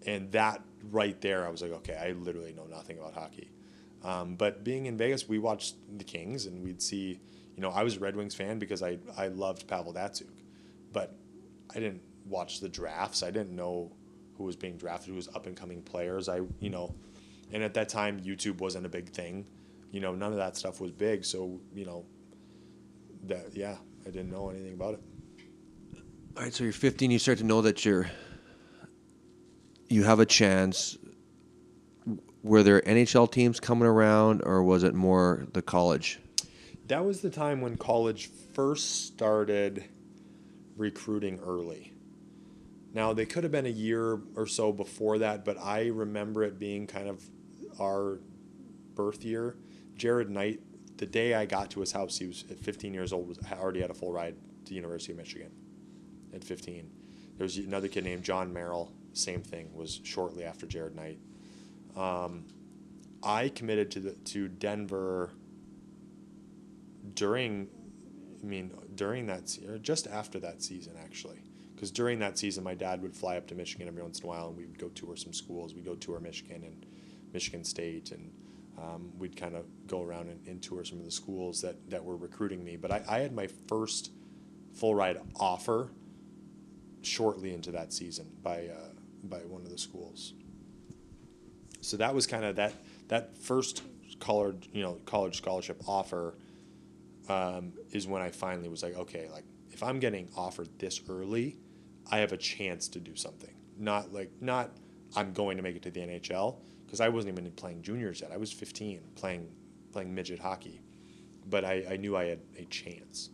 and 0.06 0.30
that 0.32 0.62
right 0.90 1.20
there, 1.20 1.46
I 1.46 1.50
was 1.50 1.62
like, 1.62 1.72
okay, 1.72 1.96
I 1.96 2.12
literally 2.12 2.52
know 2.52 2.66
nothing 2.66 2.98
about 2.98 3.14
hockey. 3.14 3.50
Um, 4.02 4.34
but 4.34 4.64
being 4.64 4.86
in 4.86 4.96
Vegas, 4.96 5.28
we 5.28 5.38
watched 5.38 5.76
the 5.96 6.04
Kings, 6.04 6.46
and 6.46 6.62
we'd 6.62 6.82
see, 6.82 7.20
you 7.54 7.62
know, 7.62 7.70
I 7.70 7.84
was 7.84 7.96
a 7.96 8.00
Red 8.00 8.16
Wings 8.16 8.34
fan 8.34 8.58
because 8.58 8.82
I 8.82 8.98
I 9.16 9.28
loved 9.28 9.68
Pavel 9.68 9.94
Datsyuk, 9.94 10.42
but 10.92 11.14
I 11.70 11.74
didn't 11.74 12.02
watch 12.26 12.60
the 12.60 12.68
drafts. 12.68 13.22
I 13.22 13.30
didn't 13.30 13.54
know 13.54 13.92
who 14.36 14.44
was 14.44 14.56
being 14.56 14.76
drafted, 14.76 15.10
who 15.10 15.14
was 15.14 15.28
up 15.28 15.46
and 15.46 15.56
coming 15.56 15.82
players. 15.82 16.28
I 16.28 16.40
you 16.58 16.70
know, 16.70 16.94
and 17.52 17.62
at 17.62 17.74
that 17.74 17.88
time, 17.88 18.20
YouTube 18.20 18.60
wasn't 18.60 18.86
a 18.86 18.88
big 18.88 19.10
thing. 19.10 19.46
You 19.92 20.00
know, 20.00 20.14
none 20.14 20.32
of 20.32 20.38
that 20.38 20.56
stuff 20.56 20.80
was 20.80 20.90
big. 20.90 21.24
So 21.24 21.60
you 21.72 21.84
know, 21.84 22.04
that 23.26 23.54
yeah, 23.54 23.76
I 24.04 24.10
didn't 24.10 24.30
know 24.30 24.50
anything 24.50 24.72
about 24.72 24.94
it. 24.94 25.00
All 26.34 26.42
right, 26.42 26.54
so 26.54 26.64
you're 26.64 26.72
15. 26.72 27.10
You 27.10 27.18
start 27.18 27.38
to 27.38 27.44
know 27.44 27.60
that 27.60 27.84
you're 27.84 28.10
you 29.90 30.04
have 30.04 30.18
a 30.18 30.24
chance. 30.24 30.96
Were 32.42 32.62
there 32.62 32.80
NHL 32.80 33.30
teams 33.30 33.60
coming 33.60 33.86
around, 33.86 34.40
or 34.42 34.62
was 34.62 34.82
it 34.82 34.94
more 34.94 35.46
the 35.52 35.60
college? 35.60 36.20
That 36.86 37.04
was 37.04 37.20
the 37.20 37.28
time 37.28 37.60
when 37.60 37.76
college 37.76 38.30
first 38.54 39.06
started 39.06 39.84
recruiting 40.78 41.38
early. 41.40 41.92
Now, 42.94 43.12
they 43.12 43.26
could 43.26 43.44
have 43.44 43.52
been 43.52 43.66
a 43.66 43.70
year 43.70 44.18
or 44.34 44.46
so 44.46 44.72
before 44.72 45.18
that, 45.18 45.44
but 45.44 45.58
I 45.58 45.88
remember 45.88 46.44
it 46.44 46.58
being 46.58 46.86
kind 46.86 47.08
of 47.08 47.22
our 47.78 48.20
birth 48.94 49.22
year. 49.22 49.56
Jared 49.96 50.30
Knight, 50.30 50.60
the 50.96 51.06
day 51.06 51.34
I 51.34 51.44
got 51.44 51.70
to 51.72 51.80
his 51.80 51.92
house, 51.92 52.16
he 52.16 52.26
was 52.26 52.44
at 52.50 52.58
15 52.58 52.94
years 52.94 53.12
old, 53.12 53.28
was 53.28 53.38
already 53.52 53.82
had 53.82 53.90
a 53.90 53.94
full 53.94 54.12
ride 54.12 54.34
to 54.64 54.74
University 54.74 55.12
of 55.12 55.18
Michigan 55.18 55.52
at 56.34 56.44
15. 56.44 56.90
There 57.36 57.44
was 57.44 57.56
another 57.56 57.88
kid 57.88 58.04
named 58.04 58.22
John 58.22 58.52
Merrill, 58.52 58.92
same 59.12 59.42
thing, 59.42 59.70
was 59.74 60.00
shortly 60.04 60.44
after 60.44 60.66
Jared 60.66 60.94
Knight. 60.94 61.18
Um, 61.96 62.44
I 63.22 63.48
committed 63.48 63.90
to 63.92 64.00
the, 64.00 64.10
to 64.12 64.48
Denver 64.48 65.30
during, 67.14 67.68
I 68.42 68.46
mean, 68.46 68.70
during 68.94 69.26
that 69.26 69.56
or 69.68 69.78
just 69.78 70.06
after 70.06 70.38
that 70.40 70.62
season 70.62 70.94
actually, 71.02 71.42
because 71.74 71.90
during 71.90 72.18
that 72.20 72.38
season 72.38 72.64
my 72.64 72.74
dad 72.74 73.02
would 73.02 73.14
fly 73.14 73.36
up 73.36 73.46
to 73.48 73.54
Michigan 73.54 73.88
every 73.88 74.02
once 74.02 74.20
in 74.20 74.24
a 74.24 74.28
while 74.28 74.48
and 74.48 74.56
we 74.56 74.64
would 74.64 74.78
go 74.78 74.88
tour 74.88 75.16
some 75.16 75.32
schools. 75.32 75.74
We'd 75.74 75.84
go 75.84 75.94
tour 75.94 76.18
Michigan 76.20 76.64
and 76.64 76.86
Michigan 77.32 77.64
State 77.64 78.12
and 78.12 78.30
um, 78.78 79.12
we'd 79.18 79.36
kind 79.36 79.54
of 79.54 79.64
go 79.86 80.02
around 80.02 80.28
and, 80.28 80.46
and 80.46 80.62
tour 80.62 80.84
some 80.84 80.98
of 80.98 81.04
the 81.04 81.10
schools 81.10 81.60
that, 81.62 81.90
that 81.90 82.02
were 82.02 82.16
recruiting 82.16 82.64
me. 82.64 82.76
But 82.76 82.90
I, 82.90 83.02
I 83.08 83.18
had 83.18 83.34
my 83.34 83.46
first 83.68 84.10
full 84.72 84.94
ride 84.94 85.18
offer 85.36 85.90
shortly 87.02 87.52
into 87.54 87.70
that 87.72 87.92
season 87.92 88.26
by 88.42 88.66
uh, 88.66 88.88
by 89.24 89.38
one 89.38 89.62
of 89.62 89.70
the 89.70 89.78
schools. 89.78 90.34
So 91.80 91.96
that 91.96 92.14
was 92.14 92.26
kind 92.26 92.44
of 92.44 92.56
that 92.56 92.74
that 93.08 93.36
first 93.36 93.82
college 94.20 94.68
you 94.72 94.82
know 94.82 94.98
college 95.04 95.36
scholarship 95.36 95.82
offer 95.86 96.34
um, 97.28 97.72
is 97.90 98.06
when 98.06 98.22
I 98.22 98.30
finally 98.30 98.68
was 98.68 98.82
like, 98.82 98.96
okay, 98.96 99.28
like 99.32 99.44
if 99.70 99.82
I'm 99.82 99.98
getting 99.98 100.28
offered 100.36 100.68
this 100.78 101.00
early, 101.08 101.56
I 102.10 102.18
have 102.18 102.32
a 102.32 102.36
chance 102.36 102.88
to 102.88 103.00
do 103.00 103.16
something. 103.16 103.54
Not 103.78 104.12
like 104.12 104.30
not 104.40 104.70
I'm 105.14 105.32
going 105.32 105.56
to 105.56 105.62
make 105.62 105.76
it 105.76 105.82
to 105.82 105.90
the 105.90 106.00
NHL 106.00 106.56
because 106.84 107.00
I 107.00 107.08
wasn't 107.08 107.38
even 107.38 107.50
playing 107.52 107.82
juniors 107.82 108.20
yet. 108.20 108.32
I 108.32 108.36
was 108.36 108.52
15 108.52 109.00
playing 109.14 109.48
playing 109.92 110.14
midget 110.14 110.38
hockey, 110.38 110.80
but 111.48 111.64
I, 111.64 111.84
I 111.90 111.96
knew 111.96 112.16
I 112.16 112.24
had 112.24 112.40
a 112.58 112.64
chance. 112.64 113.30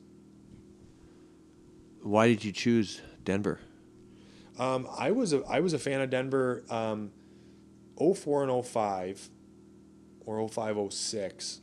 Why 2.02 2.28
did 2.28 2.44
you 2.44 2.52
choose 2.52 3.00
Denver? 3.28 3.60
Um, 4.58 4.88
I 4.98 5.10
was 5.10 5.34
a 5.34 5.44
I 5.44 5.60
was 5.60 5.74
a 5.74 5.78
fan 5.78 6.00
of 6.00 6.08
Denver. 6.08 6.64
Um, 6.70 7.10
04 7.98 8.44
and 8.44 8.64
05 8.64 9.28
or 10.20 10.48
05 10.48 10.92
06 10.92 11.60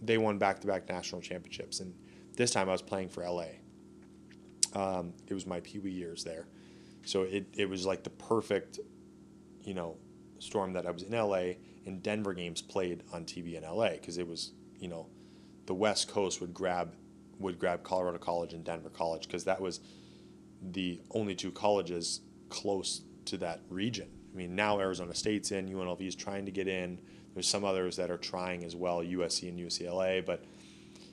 they 0.00 0.16
won 0.16 0.38
back-to-back 0.38 0.88
national 0.88 1.20
championships 1.20 1.80
and 1.80 1.92
this 2.36 2.52
time 2.52 2.70
I 2.70 2.72
was 2.72 2.80
playing 2.80 3.10
for 3.10 3.22
LA. 3.28 3.48
Um, 4.74 5.12
it 5.26 5.34
was 5.34 5.46
my 5.46 5.60
Pee 5.60 5.80
Wee 5.80 5.90
years 5.90 6.24
there. 6.24 6.46
So 7.04 7.24
it, 7.24 7.46
it 7.52 7.68
was 7.68 7.84
like 7.84 8.02
the 8.02 8.10
perfect, 8.10 8.78
you 9.62 9.74
know, 9.74 9.98
storm 10.38 10.72
that 10.72 10.86
I 10.86 10.92
was 10.92 11.02
in 11.02 11.12
LA 11.12 11.56
and 11.84 12.02
Denver 12.02 12.32
games 12.32 12.62
played 12.62 13.02
on 13.12 13.26
TV 13.26 13.56
in 13.56 13.64
LA 13.64 13.90
because 13.90 14.16
it 14.16 14.26
was, 14.26 14.52
you 14.78 14.88
know, 14.88 15.08
the 15.66 15.74
West 15.74 16.08
Coast 16.08 16.40
would 16.40 16.54
grab 16.54 16.94
would 17.38 17.58
grab 17.58 17.82
Colorado 17.82 18.16
College 18.16 18.54
and 18.54 18.64
Denver 18.64 18.88
College 18.88 19.26
because 19.26 19.44
that 19.44 19.60
was 19.60 19.80
the 20.62 21.00
only 21.12 21.34
two 21.34 21.50
colleges 21.50 22.20
close 22.48 23.02
to 23.26 23.36
that 23.38 23.60
region. 23.68 24.08
I 24.32 24.36
mean, 24.36 24.54
now 24.54 24.78
Arizona 24.78 25.14
State's 25.14 25.50
in, 25.52 25.68
UNLV 25.68 26.06
is 26.06 26.14
trying 26.14 26.46
to 26.46 26.52
get 26.52 26.68
in. 26.68 26.98
There's 27.34 27.48
some 27.48 27.64
others 27.64 27.96
that 27.96 28.10
are 28.10 28.18
trying 28.18 28.64
as 28.64 28.76
well, 28.76 28.98
USC 28.98 29.48
and 29.48 29.58
UCLA, 29.58 30.24
but 30.24 30.44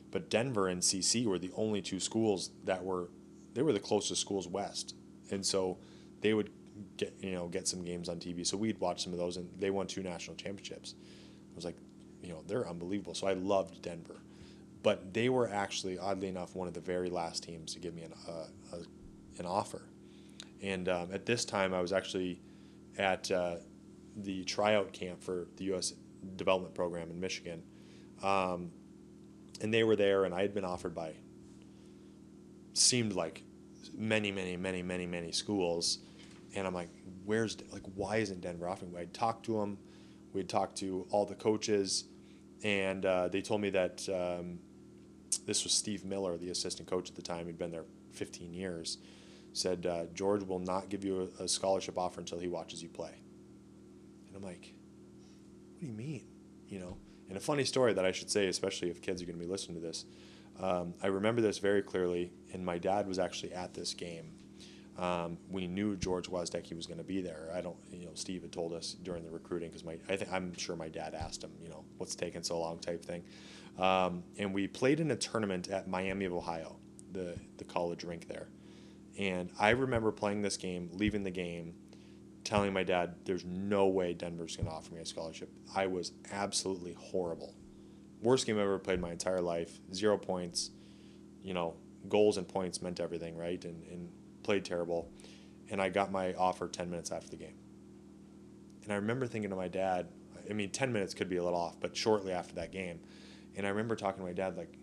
but 0.09 0.29
Denver 0.29 0.67
and 0.67 0.81
CC 0.81 1.25
were 1.25 1.37
the 1.37 1.51
only 1.55 1.81
two 1.81 1.99
schools 1.99 2.51
that 2.63 2.83
were 2.83 3.09
they 3.53 3.61
were 3.61 3.73
the 3.73 3.79
closest 3.79 4.21
schools 4.21 4.47
west, 4.47 4.95
and 5.31 5.45
so 5.45 5.77
they 6.21 6.33
would 6.33 6.49
get 6.97 7.13
you 7.21 7.31
know 7.31 7.47
get 7.47 7.67
some 7.67 7.83
games 7.83 8.09
on 8.09 8.17
TV. 8.17 8.45
So 8.45 8.57
we'd 8.57 8.79
watch 8.79 9.03
some 9.03 9.13
of 9.13 9.19
those, 9.19 9.37
and 9.37 9.49
they 9.59 9.69
won 9.69 9.87
two 9.87 10.03
national 10.03 10.35
championships. 10.35 10.95
I 11.51 11.55
was 11.55 11.65
like, 11.65 11.77
you 12.21 12.29
know, 12.29 12.43
they're 12.47 12.67
unbelievable. 12.67 13.15
So 13.15 13.27
I 13.27 13.33
loved 13.33 13.81
Denver, 13.81 14.21
but 14.83 15.13
they 15.13 15.29
were 15.29 15.49
actually 15.49 15.97
oddly 15.97 16.27
enough 16.27 16.55
one 16.55 16.67
of 16.67 16.73
the 16.73 16.81
very 16.81 17.09
last 17.09 17.43
teams 17.43 17.73
to 17.73 17.79
give 17.79 17.93
me 17.93 18.03
an 18.03 18.13
uh, 18.27 18.77
a 18.77 18.77
an 19.39 19.45
offer. 19.45 19.83
And 20.61 20.89
um, 20.89 21.09
at 21.11 21.25
this 21.25 21.45
time, 21.45 21.73
I 21.73 21.81
was 21.81 21.93
actually 21.93 22.41
at 22.97 23.29
uh, 23.31 23.57
the 24.15 24.43
tryout 24.43 24.91
camp 24.93 25.21
for 25.21 25.47
the 25.57 25.65
U.S. 25.65 25.93
development 26.35 26.73
program 26.73 27.09
in 27.09 27.19
Michigan. 27.19 27.63
Um, 28.23 28.71
and 29.61 29.73
they 29.73 29.83
were 29.83 29.95
there, 29.95 30.25
and 30.25 30.33
I 30.33 30.41
had 30.41 30.53
been 30.53 30.65
offered 30.65 30.95
by, 30.95 31.13
seemed 32.73 33.13
like 33.13 33.43
many, 33.95 34.31
many, 34.31 34.57
many, 34.57 34.81
many, 34.81 35.05
many 35.05 35.31
schools. 35.31 35.99
And 36.55 36.65
I'm 36.65 36.73
like, 36.73 36.89
where's, 37.25 37.57
like, 37.71 37.83
why 37.95 38.17
isn't 38.17 38.41
Denver 38.41 38.67
offering? 38.67 38.95
I'd 38.97 39.13
talked 39.13 39.45
to 39.45 39.59
them, 39.59 39.77
we'd 40.33 40.49
talked 40.49 40.77
to 40.77 41.05
all 41.11 41.25
the 41.25 41.35
coaches, 41.35 42.05
and 42.63 43.05
uh, 43.05 43.27
they 43.27 43.41
told 43.41 43.61
me 43.61 43.69
that 43.71 44.07
um, 44.09 44.59
this 45.45 45.63
was 45.63 45.73
Steve 45.73 46.05
Miller, 46.05 46.37
the 46.37 46.49
assistant 46.49 46.89
coach 46.89 47.09
at 47.09 47.15
the 47.15 47.21
time. 47.21 47.45
He'd 47.45 47.57
been 47.57 47.71
there 47.71 47.85
15 48.13 48.53
years 48.53 48.97
said 49.57 49.85
uh, 49.85 50.05
George 50.13 50.43
will 50.43 50.59
not 50.59 50.89
give 50.89 51.03
you 51.03 51.29
a, 51.39 51.43
a, 51.43 51.47
scholarship 51.47 51.97
offer 51.97 52.19
until 52.19 52.39
he 52.39 52.47
watches 52.47 52.81
you 52.81 52.89
play. 52.89 53.11
And 54.27 54.35
I'm 54.35 54.43
like, 54.43 54.73
what 55.73 55.81
do 55.81 55.87
you 55.87 55.93
mean? 55.93 56.23
You 56.67 56.79
know, 56.79 56.97
and 57.29 57.37
a 57.37 57.41
funny 57.41 57.65
story 57.65 57.93
that 57.93 58.05
I 58.05 58.11
should 58.11 58.29
say, 58.29 58.47
especially 58.47 58.89
if 58.89 59.01
kids 59.01 59.21
are 59.21 59.25
going 59.25 59.37
to 59.37 59.43
be 59.43 59.49
listening 59.49 59.81
to 59.81 59.85
this. 59.85 60.05
Um, 60.59 60.93
I 61.03 61.07
remember 61.07 61.41
this 61.41 61.59
very 61.59 61.81
clearly, 61.81 62.31
and 62.53 62.65
my 62.65 62.77
dad 62.77 63.07
was 63.07 63.19
actually 63.19 63.53
at 63.53 63.73
this 63.73 63.93
game. 63.93 64.31
Um, 64.97 65.37
we 65.49 65.67
knew 65.67 65.95
George 65.95 66.27
Gwozdecky 66.27 66.75
was 66.75 66.87
going 66.87 66.97
to 66.97 67.03
be 67.03 67.21
there. 67.21 67.51
I 67.53 67.61
don't, 67.61 67.77
you 67.91 68.05
know, 68.05 68.13
Steve 68.15 68.41
had 68.41 68.51
told 68.51 68.73
us 68.73 68.93
during 69.03 69.23
the 69.23 69.29
recruiting 69.29 69.69
because 69.69 69.83
my, 69.83 69.97
I 70.09 70.15
think 70.15 70.31
I'm 70.33 70.57
sure 70.57 70.75
my 70.75 70.89
dad 70.89 71.13
asked 71.13 71.43
him, 71.43 71.51
you 71.61 71.69
know, 71.69 71.83
what's 71.97 72.15
taking 72.15 72.41
so 72.41 72.59
long, 72.59 72.79
type 72.79 73.05
thing. 73.05 73.23
Um, 73.77 74.23
and 74.39 74.53
we 74.53 74.67
played 74.67 74.99
in 74.99 75.11
a 75.11 75.15
tournament 75.15 75.69
at 75.69 75.87
Miami 75.87 76.25
of 76.25 76.33
Ohio, 76.33 76.77
the 77.11 77.35
the 77.57 77.63
college 77.63 78.03
rink 78.03 78.27
there. 78.27 78.47
And 79.17 79.51
I 79.59 79.71
remember 79.71 80.11
playing 80.11 80.41
this 80.41 80.57
game, 80.57 80.89
leaving 80.93 81.23
the 81.23 81.31
game, 81.31 81.73
telling 82.43 82.71
my 82.71 82.83
dad, 82.83 83.15
"There's 83.25 83.43
no 83.45 83.87
way 83.87 84.13
Denver's 84.13 84.55
going 84.55 84.67
to 84.67 84.73
offer 84.73 84.93
me 84.93 85.01
a 85.01 85.05
scholarship." 85.05 85.49
I 85.75 85.87
was 85.87 86.11
absolutely 86.31 86.93
horrible. 86.93 87.55
Worst 88.21 88.45
game 88.45 88.57
I 88.57 88.61
ever 88.61 88.79
played 88.79 88.99
my 88.99 89.11
entire 89.11 89.41
life. 89.41 89.79
Zero 89.93 90.17
points. 90.17 90.71
You 91.41 91.53
know, 91.53 91.75
goals 92.09 92.37
and 92.37 92.47
points 92.47 92.81
meant 92.81 92.99
everything, 92.99 93.37
right? 93.37 93.63
And, 93.63 93.83
and 93.87 94.09
played 94.43 94.65
terrible. 94.65 95.11
And 95.69 95.81
I 95.81 95.89
got 95.89 96.11
my 96.11 96.33
offer 96.35 96.67
10 96.67 96.89
minutes 96.89 97.11
after 97.11 97.29
the 97.29 97.35
game. 97.35 97.55
And 98.83 98.93
I 98.93 98.95
remember 98.95 99.27
thinking 99.27 99.49
to 99.49 99.55
my 99.55 99.67
dad, 99.67 100.07
I 100.49 100.53
mean, 100.53 100.69
10 100.69 100.93
minutes 100.93 101.13
could 101.13 101.29
be 101.29 101.37
a 101.37 101.43
little 101.43 101.59
off, 101.59 101.79
but 101.79 101.95
shortly 101.95 102.31
after 102.31 102.55
that 102.55 102.71
game. 102.71 102.99
And 103.55 103.65
I 103.65 103.69
remember 103.69 103.95
talking 103.95 104.19
to 104.19 104.25
my 104.25 104.33
dad, 104.33 104.55
like, 104.55 104.77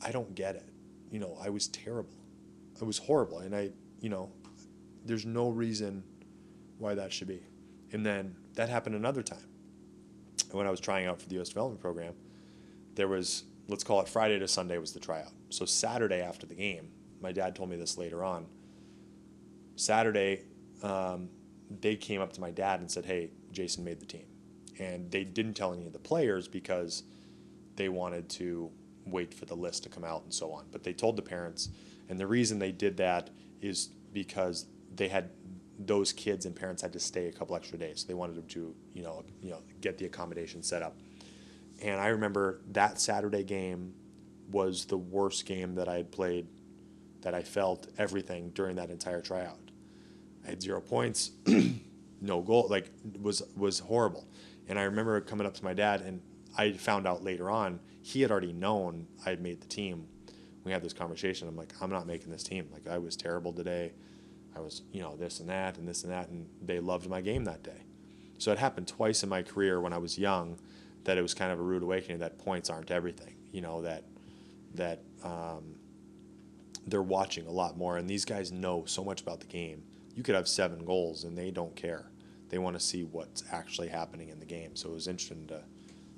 I 0.00 0.12
don't 0.12 0.34
get 0.34 0.54
it. 0.54 0.68
You 1.10 1.18
know, 1.18 1.36
I 1.42 1.50
was 1.50 1.66
terrible. 1.68 2.14
I 2.80 2.84
was 2.84 2.98
horrible. 2.98 3.38
And 3.38 3.54
I, 3.54 3.70
you 4.00 4.08
know, 4.08 4.30
there's 5.04 5.26
no 5.26 5.50
reason 5.50 6.02
why 6.78 6.94
that 6.94 7.12
should 7.12 7.28
be. 7.28 7.42
And 7.92 8.04
then 8.04 8.34
that 8.54 8.68
happened 8.68 8.96
another 8.96 9.22
time. 9.22 9.46
When 10.50 10.66
I 10.66 10.70
was 10.70 10.80
trying 10.80 11.06
out 11.06 11.20
for 11.20 11.28
the 11.28 11.34
U.S. 11.36 11.48
development 11.48 11.80
program, 11.80 12.14
there 12.94 13.08
was, 13.08 13.44
let's 13.68 13.84
call 13.84 14.00
it 14.00 14.08
Friday 14.08 14.38
to 14.38 14.48
Sunday 14.48 14.78
was 14.78 14.92
the 14.92 15.00
tryout. 15.00 15.32
So 15.50 15.64
Saturday 15.64 16.20
after 16.20 16.46
the 16.46 16.54
game, 16.54 16.90
my 17.20 17.32
dad 17.32 17.56
told 17.56 17.70
me 17.70 17.76
this 17.76 17.98
later 17.98 18.22
on. 18.22 18.46
Saturday, 19.76 20.42
um, 20.82 21.28
they 21.80 21.96
came 21.96 22.20
up 22.20 22.32
to 22.34 22.40
my 22.40 22.50
dad 22.50 22.80
and 22.80 22.90
said, 22.90 23.04
"Hey, 23.04 23.30
Jason 23.50 23.82
made 23.84 23.98
the 23.98 24.06
team," 24.06 24.26
and 24.78 25.10
they 25.10 25.24
didn't 25.24 25.54
tell 25.54 25.72
any 25.72 25.86
of 25.86 25.92
the 25.92 25.98
players 25.98 26.46
because 26.46 27.02
they 27.76 27.88
wanted 27.88 28.28
to 28.28 28.70
wait 29.06 29.34
for 29.34 29.46
the 29.46 29.54
list 29.54 29.82
to 29.84 29.88
come 29.88 30.04
out 30.04 30.22
and 30.22 30.32
so 30.32 30.52
on. 30.52 30.66
But 30.70 30.82
they 30.82 30.92
told 30.92 31.16
the 31.16 31.22
parents, 31.22 31.70
and 32.08 32.18
the 32.18 32.26
reason 32.26 32.58
they 32.58 32.72
did 32.72 32.96
that 32.98 33.30
is 33.60 33.90
because 34.12 34.66
they 34.94 35.08
had 35.08 35.30
those 35.78 36.12
kids 36.12 36.46
and 36.46 36.54
parents 36.54 36.82
had 36.82 36.92
to 36.92 37.00
stay 37.00 37.26
a 37.26 37.32
couple 37.32 37.56
extra 37.56 37.78
days. 37.78 38.00
So 38.00 38.06
they 38.06 38.14
wanted 38.14 38.36
them 38.36 38.46
to, 38.48 38.74
you 38.92 39.02
know, 39.02 39.24
you 39.42 39.50
know, 39.50 39.60
get 39.80 39.98
the 39.98 40.06
accommodation 40.06 40.62
set 40.62 40.82
up. 40.82 40.96
And 41.82 42.00
I 42.00 42.08
remember 42.08 42.60
that 42.72 43.00
Saturday 43.00 43.42
game 43.42 43.94
was 44.50 44.84
the 44.84 44.96
worst 44.96 45.46
game 45.46 45.74
that 45.74 45.88
I 45.88 45.96
had 45.96 46.12
played. 46.12 46.46
That 47.22 47.34
I 47.34 47.42
felt 47.42 47.88
everything 47.96 48.50
during 48.50 48.76
that 48.76 48.90
entire 48.90 49.22
tryout. 49.22 49.70
I 50.44 50.50
had 50.50 50.62
zero 50.62 50.82
points, 50.82 51.30
no 52.20 52.42
goal. 52.42 52.66
Like 52.68 52.90
was 53.20 53.42
was 53.56 53.78
horrible. 53.78 54.28
And 54.68 54.78
I 54.78 54.82
remember 54.82 55.18
coming 55.22 55.46
up 55.46 55.54
to 55.54 55.64
my 55.64 55.72
dad, 55.72 56.02
and 56.02 56.20
I 56.56 56.72
found 56.72 57.06
out 57.06 57.24
later 57.24 57.50
on 57.50 57.80
he 58.02 58.20
had 58.20 58.30
already 58.30 58.52
known 58.52 59.06
I 59.24 59.30
had 59.30 59.40
made 59.40 59.62
the 59.62 59.66
team. 59.66 60.06
We 60.64 60.72
had 60.72 60.82
this 60.82 60.92
conversation. 60.92 61.46
I'm 61.46 61.56
like, 61.56 61.72
I'm 61.80 61.90
not 61.90 62.06
making 62.06 62.32
this 62.32 62.42
team. 62.42 62.68
Like 62.72 62.88
I 62.88 62.98
was 62.98 63.16
terrible 63.16 63.52
today. 63.52 63.92
I 64.56 64.60
was, 64.60 64.82
you 64.92 65.00
know, 65.02 65.16
this 65.16 65.40
and 65.40 65.48
that 65.48 65.78
and 65.78 65.86
this 65.86 66.04
and 66.04 66.12
that, 66.12 66.28
and 66.28 66.46
they 66.62 66.80
loved 66.80 67.08
my 67.08 67.20
game 67.20 67.44
that 67.44 67.62
day. 67.62 67.82
So 68.38 68.52
it 68.52 68.58
happened 68.58 68.88
twice 68.88 69.22
in 69.22 69.28
my 69.28 69.42
career 69.42 69.80
when 69.80 69.92
I 69.92 69.98
was 69.98 70.18
young, 70.18 70.58
that 71.04 71.18
it 71.18 71.22
was 71.22 71.34
kind 71.34 71.52
of 71.52 71.58
a 71.58 71.62
rude 71.62 71.82
awakening 71.82 72.18
that 72.18 72.38
points 72.38 72.70
aren't 72.70 72.90
everything. 72.90 73.34
You 73.52 73.60
know 73.60 73.82
that 73.82 74.04
that 74.74 75.00
um, 75.22 75.76
they're 76.86 77.02
watching 77.02 77.46
a 77.46 77.50
lot 77.50 77.76
more, 77.76 77.96
and 77.96 78.08
these 78.08 78.24
guys 78.24 78.50
know 78.50 78.84
so 78.86 79.04
much 79.04 79.20
about 79.20 79.40
the 79.40 79.46
game. 79.46 79.82
You 80.14 80.22
could 80.22 80.34
have 80.34 80.48
seven 80.48 80.84
goals, 80.84 81.24
and 81.24 81.36
they 81.36 81.50
don't 81.50 81.74
care. 81.74 82.10
They 82.48 82.58
want 82.58 82.76
to 82.76 82.80
see 82.80 83.04
what's 83.04 83.44
actually 83.52 83.88
happening 83.88 84.28
in 84.28 84.38
the 84.38 84.46
game. 84.46 84.76
So 84.76 84.90
it 84.90 84.94
was 84.94 85.08
interesting 85.08 85.46
to 85.48 85.62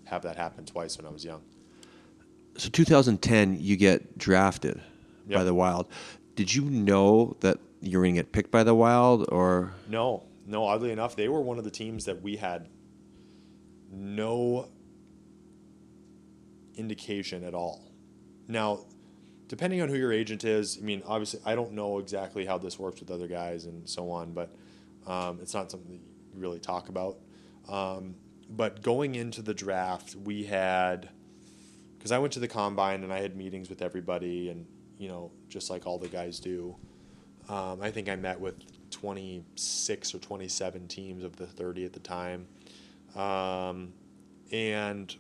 have 0.05 0.23
that 0.23 0.37
happen 0.37 0.65
twice 0.65 0.97
when 0.97 1.07
I 1.07 1.11
was 1.11 1.25
young. 1.25 1.43
So 2.59 2.69
2010, 2.71 3.59
you 3.61 3.77
get 3.77 4.17
drafted 4.19 4.81
Yep. 5.29 5.39
by 5.41 5.45
the 5.45 5.55
Wild. 5.55 5.87
Did 6.37 6.55
you 6.55 6.63
know 6.63 7.37
that 7.41 7.59
you 7.81 7.99
were 7.99 8.05
going 8.05 8.15
to 8.15 8.23
get 8.23 8.33
picked 8.33 8.51
by 8.51 8.63
the 8.63 8.75
Wild, 8.75 9.27
or 9.31 9.73
No, 9.89 10.23
no. 10.47 10.65
Oddly 10.65 10.93
enough, 10.93 11.17
they 11.17 11.29
were 11.29 11.41
one 11.41 11.59
of 11.59 11.65
the 11.65 11.71
teams 11.71 12.05
that 12.05 12.23
we 12.23 12.37
had 12.37 12.69
no 13.91 14.69
indication 16.77 17.45
at 17.45 17.55
all. 17.55 17.91
Now, 18.49 18.81
depending 19.49 19.81
on 19.83 19.89
who 19.89 19.97
your 19.97 20.13
agent 20.13 20.45
is, 20.45 20.79
I 20.81 20.85
mean, 20.85 21.03
obviously, 21.07 21.41
I 21.45 21.55
don't 21.55 21.73
know 21.73 21.99
exactly 21.99 22.45
how 22.47 22.59
this 22.59 22.79
works 22.79 23.01
with 23.01 23.11
other 23.11 23.27
guys 23.27 23.65
and 23.65 23.89
so 23.89 24.11
on, 24.11 24.33
but 24.33 24.55
um, 25.07 25.39
it's 25.41 25.55
not 25.55 25.71
something 25.71 25.91
that 25.91 25.97
you 25.99 26.41
really 26.41 26.61
talk 26.61 26.89
about. 26.89 27.19
Um, 27.69 28.15
but 28.49 28.83
going 28.83 29.15
into 29.15 29.43
the 29.43 29.55
draft, 29.55 30.15
we 30.15 30.45
had 30.45 31.09
because 32.07 32.13
I 32.13 32.21
went 32.21 32.35
to 32.35 32.39
the 32.39 32.47
combine 32.47 33.03
and 33.03 33.13
I 33.13 33.19
had 33.19 33.35
meetings 33.35 33.69
with 33.69 33.83
everybody, 33.83 34.49
and 34.49 34.65
you 34.97 35.09
know, 35.09 35.33
just 35.49 35.71
like 35.71 35.89
all 35.89 35.99
the 35.99 36.07
guys 36.07 36.39
do. 36.39 36.77
Um, 37.49 37.81
I 37.83 37.91
think 37.91 38.09
I 38.09 38.15
met 38.15 38.39
with 38.39 38.55
26 38.93 40.15
or 40.15 40.19
27 40.21 40.87
teams 40.87 41.25
of 41.25 41.35
the 41.35 41.49
30 41.49 41.85
at 41.85 41.93
the 41.93 41.99
time. 41.99 42.47
Um, 43.17 43.93
and 44.53 45.17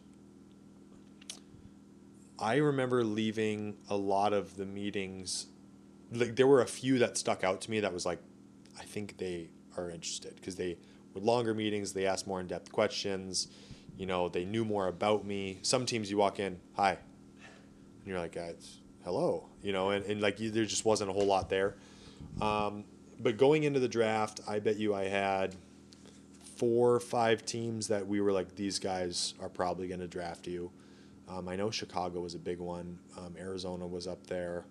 I 2.38 2.58
remember 2.58 3.02
leaving 3.02 3.78
a 3.90 3.96
lot 3.96 4.32
of 4.32 4.56
the 4.56 4.64
meetings. 4.64 5.46
Like 6.12 6.36
there 6.36 6.46
were 6.46 6.62
a 6.62 6.68
few 6.68 7.00
that 7.00 7.18
stuck 7.18 7.42
out 7.42 7.62
to 7.62 7.70
me 7.72 7.80
that 7.80 7.92
was 7.92 8.06
like, 8.06 8.20
I 8.78 8.84
think 8.84 9.18
they 9.18 9.48
are 9.76 9.90
interested 9.90 10.36
because 10.36 10.54
they 10.54 10.78
were 11.14 11.20
longer 11.20 11.52
meetings. 11.52 11.94
They 11.94 12.06
asked 12.06 12.28
more 12.28 12.38
in 12.38 12.46
depth 12.46 12.70
questions. 12.70 13.48
You 13.96 14.06
know, 14.06 14.28
they 14.28 14.44
knew 14.44 14.64
more 14.64 14.88
about 14.88 15.24
me. 15.24 15.58
Some 15.62 15.86
teams 15.86 16.10
you 16.10 16.16
walk 16.16 16.38
in, 16.38 16.58
hi, 16.74 16.90
and 16.90 18.06
you're 18.06 18.18
like, 18.18 18.36
it's, 18.36 18.78
hello, 19.04 19.48
you 19.62 19.72
know, 19.72 19.90
and, 19.90 20.04
and 20.04 20.20
like 20.20 20.38
you, 20.38 20.50
there 20.50 20.64
just 20.64 20.84
wasn't 20.84 21.10
a 21.10 21.12
whole 21.12 21.26
lot 21.26 21.48
there. 21.48 21.76
Um, 22.40 22.84
but 23.18 23.36
going 23.38 23.64
into 23.64 23.80
the 23.80 23.88
draft, 23.88 24.40
I 24.46 24.58
bet 24.58 24.76
you 24.76 24.94
I 24.94 25.04
had 25.04 25.54
four 26.56 26.94
or 26.94 27.00
five 27.00 27.44
teams 27.46 27.88
that 27.88 28.06
we 28.06 28.20
were 28.20 28.32
like, 28.32 28.54
these 28.56 28.78
guys 28.78 29.34
are 29.40 29.48
probably 29.48 29.88
going 29.88 30.00
to 30.00 30.08
draft 30.08 30.46
you. 30.46 30.70
Um, 31.28 31.48
I 31.48 31.56
know 31.56 31.70
Chicago 31.70 32.20
was 32.20 32.34
a 32.34 32.38
big 32.38 32.58
one. 32.58 32.98
Um, 33.18 33.34
Arizona 33.38 33.86
was 33.86 34.06
up 34.06 34.26
there. 34.26 34.64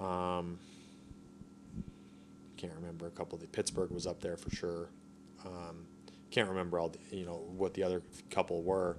Um, 0.00 0.58
can't 2.56 2.72
remember 2.74 3.06
a 3.06 3.10
couple. 3.10 3.38
The 3.38 3.46
Pittsburgh 3.46 3.90
was 3.90 4.06
up 4.06 4.20
there 4.20 4.36
for 4.36 4.54
sure. 4.54 4.88
Um, 5.44 5.86
can't 6.30 6.48
remember 6.48 6.78
all 6.78 6.90
the, 6.90 6.98
you 7.16 7.26
know 7.26 7.42
what 7.56 7.74
the 7.74 7.82
other 7.82 8.02
couple 8.30 8.62
were. 8.62 8.96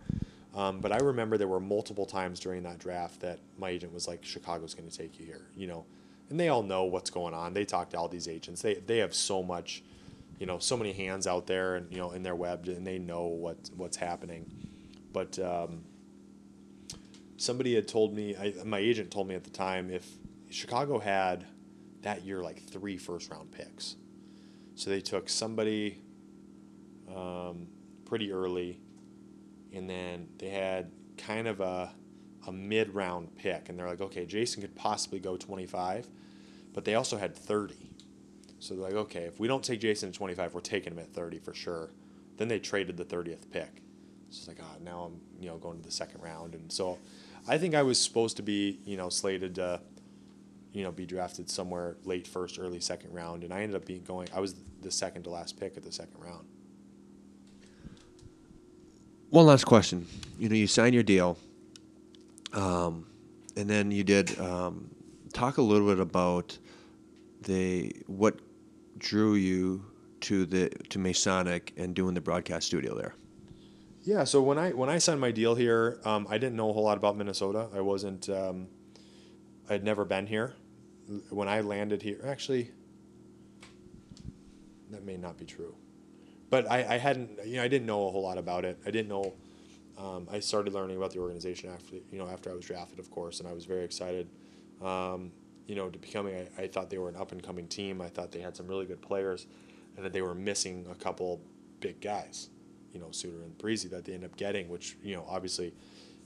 Um, 0.54 0.82
but 0.82 0.92
I 0.92 0.98
remember 0.98 1.38
there 1.38 1.48
were 1.48 1.62
multiple 1.62 2.06
times 2.06 2.40
during 2.40 2.64
that 2.64 2.78
draft 2.78 3.22
that 3.22 3.40
my 3.58 3.70
agent 3.70 3.94
was 3.94 4.08
like, 4.08 4.24
"Chicago's 4.24 4.74
going 4.74 4.90
to 4.90 4.96
take 4.96 5.20
you 5.20 5.26
here," 5.26 5.48
you 5.56 5.68
know, 5.68 5.86
and 6.30 6.40
they 6.40 6.50
all 6.50 6.64
know 6.64 6.84
what's 6.84 7.10
going 7.10 7.34
on. 7.34 7.54
They 7.54 7.66
talk 7.66 7.90
to 7.92 7.98
all 7.98 8.10
these 8.10 8.28
agents. 8.28 8.62
They 8.62 8.76
they 8.76 8.98
have 8.98 9.16
so 9.16 9.42
much, 9.42 9.84
you 10.40 10.46
know, 10.46 10.60
so 10.60 10.76
many 10.76 10.92
hands 10.92 11.26
out 11.26 11.48
there, 11.48 11.76
and 11.76 11.90
you 11.92 11.98
know, 11.98 12.12
in 12.12 12.24
their 12.24 12.36
web, 12.36 12.68
and 12.68 12.86
they 12.86 13.00
know 13.00 13.28
what 13.28 13.58
what's 13.78 13.96
happening. 13.96 14.52
But 15.14 15.40
um, 15.40 15.84
somebody 17.38 17.76
had 17.76 17.88
told 17.88 18.14
me, 18.14 18.36
I, 18.36 18.54
my 18.66 18.80
agent 18.80 19.10
told 19.10 19.28
me 19.28 19.36
at 19.36 19.44
the 19.46 19.50
time, 19.50 19.90
if 19.90 20.06
Chicago 20.50 21.00
had 21.00 21.46
that 22.02 22.26
year 22.26 22.42
like 22.42 22.62
three 22.62 22.98
first 22.98 23.32
round 23.32 23.52
picks, 23.52 23.96
so 24.76 24.90
they 24.90 25.02
took 25.02 25.30
somebody 25.30 26.02
um, 27.16 27.68
pretty 28.06 28.32
early, 28.32 28.80
and 29.74 29.90
then 29.90 30.28
they 30.38 30.50
had 30.50 30.92
kind 31.18 31.48
of 31.48 31.60
a 31.60 31.92
a 32.48 32.52
mid 32.52 32.94
round 32.94 33.36
pick, 33.36 33.70
and 33.70 33.78
they're 33.78 33.88
like, 33.88 34.02
okay, 34.02 34.26
Jason 34.26 34.62
could 34.62 34.76
possibly 34.76 35.20
go 35.20 35.38
25, 35.38 36.08
but 36.74 36.86
they 36.86 36.96
also 36.96 37.18
had 37.18 37.36
30. 37.36 37.76
So 38.60 38.74
they're 38.74 38.84
like, 38.84 38.94
okay, 38.94 39.24
if 39.24 39.40
we 39.40 39.48
don't 39.48 39.64
take 39.64 39.80
Jason 39.80 40.10
at 40.10 40.16
25, 40.16 40.54
we're 40.54 40.62
taking 40.62 40.94
him 40.94 41.00
at 41.00 41.14
30 41.14 41.40
for 41.40 41.54
sure. 41.54 41.90
Then 42.38 42.48
they 42.48 42.60
traded 42.60 42.98
the 42.98 43.06
30th 43.06 43.50
pick. 43.52 43.82
So 44.30 44.40
it's 44.40 44.48
like, 44.48 44.60
oh, 44.62 44.84
now 44.84 45.04
I'm 45.04 45.22
you 45.42 45.50
know 45.50 45.58
going 45.58 45.78
to 45.78 45.84
the 45.84 45.92
second 45.92 46.22
round, 46.22 46.56
and 46.56 46.72
so 46.72 46.98
I 47.48 47.58
think 47.58 47.76
I 47.76 47.84
was 47.84 48.00
supposed 48.00 48.38
to 48.38 48.44
be 48.44 48.80
you 48.86 48.96
know 48.96 49.10
slated 49.10 49.56
to 49.56 49.82
you 50.72 50.84
know 50.84 50.92
be 50.92 51.06
drafted 51.06 51.50
somewhere 51.50 51.98
late 52.06 52.26
first, 52.26 52.58
early 52.58 52.80
second 52.80 53.14
round, 53.14 53.44
and 53.44 53.54
I 53.54 53.62
ended 53.62 53.76
up 53.76 53.86
being 53.86 54.04
going. 54.04 54.30
I 54.34 54.40
was 54.40 54.56
the 54.82 54.92
second 54.92 55.24
to 55.24 55.30
last 55.30 55.60
pick 55.60 55.76
at 55.76 55.84
the 55.84 55.92
second 55.92 56.22
round. 56.24 56.48
One 59.32 59.46
last 59.46 59.64
question. 59.64 60.08
You 60.38 60.50
know, 60.50 60.56
you 60.56 60.68
signed 60.68 60.94
your 60.94 61.04
deal, 61.04 61.38
um, 62.52 63.08
and 63.56 63.70
then 63.70 63.90
you 63.90 64.04
did 64.04 64.38
um, 64.38 64.92
talk 65.32 65.58
a 65.58 65.62
little 65.62 65.88
bit 65.88 66.02
about 66.02 66.58
the 67.44 67.96
what 68.08 68.36
drew 68.98 69.36
you 69.36 69.86
to 70.20 70.46
the 70.46 70.68
to 70.90 71.00
Masonic 71.00 71.72
and 71.78 71.96
doing 71.96 72.14
the 72.14 72.20
broadcast 72.20 72.68
studio 72.68 72.94
there. 72.94 73.16
Yeah, 74.04 74.26
so 74.26 74.42
when 74.42 74.58
I 74.58 74.72
when 74.72 74.90
I 74.90 74.98
signed 74.98 75.22
my 75.22 75.32
deal 75.32 75.56
here, 75.56 76.02
um, 76.04 76.28
I 76.30 76.38
didn't 76.38 76.58
know 76.58 76.70
a 76.70 76.74
whole 76.74 76.84
lot 76.84 76.98
about 76.98 77.16
Minnesota. 77.16 77.70
I 77.74 77.80
wasn't. 77.80 78.28
Um, 78.28 78.68
I 79.70 79.72
had 79.72 79.86
never 79.86 80.04
been 80.04 80.28
here. 80.28 80.56
When 81.30 81.48
I 81.48 81.62
landed 81.62 82.02
here, 82.02 82.20
actually, 82.28 82.72
that 84.90 85.06
may 85.06 85.16
not 85.16 85.38
be 85.38 85.46
true. 85.46 85.74
But 86.52 86.70
I, 86.70 86.86
I 86.88 86.98
hadn't, 86.98 87.32
you 87.46 87.56
know, 87.56 87.64
I 87.64 87.68
didn't 87.68 87.88
know 87.88 88.08
a 88.08 88.12
whole 88.12 88.22
lot 88.22 88.38
about 88.38 88.66
it. 88.66 88.78
I 88.86 88.92
didn't 88.92 89.08
know. 89.08 89.34
Um, 89.98 90.28
I 90.32 90.40
started 90.40 90.74
learning 90.74 90.98
about 90.98 91.12
the 91.12 91.20
organization 91.20 91.72
after, 91.74 91.96
you 91.96 92.20
know, 92.20 92.28
after 92.28 92.52
I 92.52 92.54
was 92.54 92.66
drafted, 92.66 93.00
of 93.00 93.10
course, 93.10 93.40
and 93.40 93.48
I 93.48 93.54
was 93.54 93.66
very 93.66 93.86
excited. 93.86 94.28
Um, 94.84 95.32
you 95.66 95.76
know, 95.76 95.90
to 95.90 95.98
becoming, 95.98 96.36
I, 96.36 96.64
I 96.64 96.68
thought 96.68 96.90
they 96.90 96.98
were 96.98 97.08
an 97.08 97.16
up 97.16 97.32
and 97.32 97.42
coming 97.42 97.68
team. 97.68 98.02
I 98.02 98.10
thought 98.10 98.32
they 98.32 98.42
had 98.42 98.58
some 98.58 98.68
really 98.68 98.86
good 98.86 99.02
players, 99.02 99.48
and 99.96 100.06
that 100.06 100.12
they 100.12 100.22
were 100.22 100.36
missing 100.36 100.86
a 100.92 100.96
couple 100.96 101.42
big 101.80 102.02
guys, 102.02 102.50
you 102.94 103.00
know, 103.00 103.12
Suter 103.12 103.44
and 103.44 103.58
Parise 103.58 103.90
that 103.90 104.04
they 104.04 104.14
ended 104.14 104.32
up 104.32 104.38
getting, 104.38 104.68
which 104.68 104.98
you 105.02 105.16
know 105.16 105.26
obviously 105.30 105.74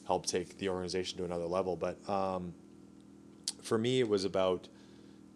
helped 0.08 0.30
take 0.30 0.58
the 0.58 0.70
organization 0.70 1.20
to 1.20 1.26
another 1.26 1.46
level. 1.46 1.76
But 1.76 2.08
um, 2.10 2.54
for 3.62 3.78
me, 3.78 4.00
it 4.00 4.10
was 4.10 4.26
about 4.26 4.68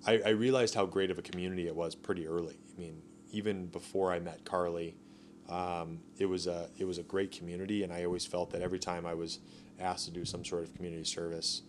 I, 0.08 0.22
I, 0.26 0.30
realized 0.30 0.76
how 0.76 0.86
great 0.86 1.12
of 1.12 1.20
a 1.20 1.22
community 1.22 1.68
it 1.68 1.76
was 1.76 1.94
pretty 1.94 2.26
early. 2.28 2.58
I 2.76 2.80
mean, 2.80 3.02
even 3.32 3.68
before 3.68 4.12
I 4.12 4.20
met 4.20 4.44
Carly, 4.46 4.96
um, 5.50 6.00
it 6.18 6.26
was 6.26 6.48
a 6.48 6.70
it 6.78 6.86
was 6.86 6.98
a 6.98 7.04
great 7.04 7.32
community, 7.32 7.84
and 7.84 7.92
I 7.92 8.06
always 8.06 8.26
felt 8.26 8.52
that 8.52 8.62
every 8.62 8.80
time 8.80 9.06
I 9.06 9.14
was 9.14 9.40
asked 9.80 10.06
to 10.06 10.12
do 10.12 10.26
some 10.26 10.46
sort 10.46 10.64
of 10.64 10.76
community 10.76 11.04
service, 11.04 11.64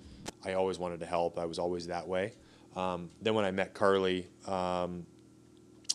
I 0.44 0.55
always 0.55 0.79
wanted 0.79 1.01
to 1.01 1.07
help. 1.07 1.38
I 1.38 1.46
was 1.46 1.59
always 1.59 1.87
that 1.87 2.07
way. 2.07 2.35
Um, 2.77 3.11
then 3.20 3.35
when 3.35 3.44
I 3.44 3.51
met 3.51 3.75
Carly, 3.75 4.29
um, 4.46 5.07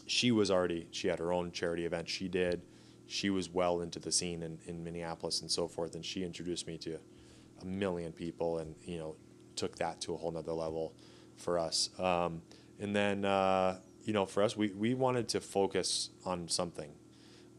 she 0.08 0.32
was 0.32 0.50
already 0.52 0.88
she 0.92 1.08
had 1.08 1.20
her 1.20 1.32
own 1.32 1.52
charity 1.52 1.86
event. 1.86 2.10
She 2.10 2.28
did. 2.28 2.62
She 3.08 3.30
was 3.30 3.50
well 3.50 3.82
into 3.82 4.00
the 4.00 4.12
scene 4.12 4.42
in, 4.42 4.58
in 4.66 4.84
Minneapolis 4.84 5.42
and 5.42 5.52
so 5.52 5.68
forth, 5.68 5.94
and 5.94 6.04
she 6.04 6.24
introduced 6.24 6.66
me 6.66 6.78
to 6.80 6.98
a 7.62 7.66
million 7.66 8.12
people, 8.12 8.58
and 8.58 8.76
you 8.84 8.98
know 8.98 9.16
took 9.56 9.76
that 9.78 10.02
to 10.02 10.14
a 10.14 10.18
whole 10.18 10.32
nother 10.32 10.52
level 10.52 10.94
for 11.38 11.60
us. 11.60 11.90
Um, 12.00 12.42
and 12.80 12.96
then, 12.96 13.24
uh, 13.24 13.80
you 14.06 14.14
know, 14.14 14.26
for 14.26 14.44
us, 14.44 14.56
we, 14.56 14.70
we 14.70 14.94
wanted 14.94 15.28
to 15.30 15.42
focus 15.42 16.12
on 16.26 16.48
something. 16.48 16.92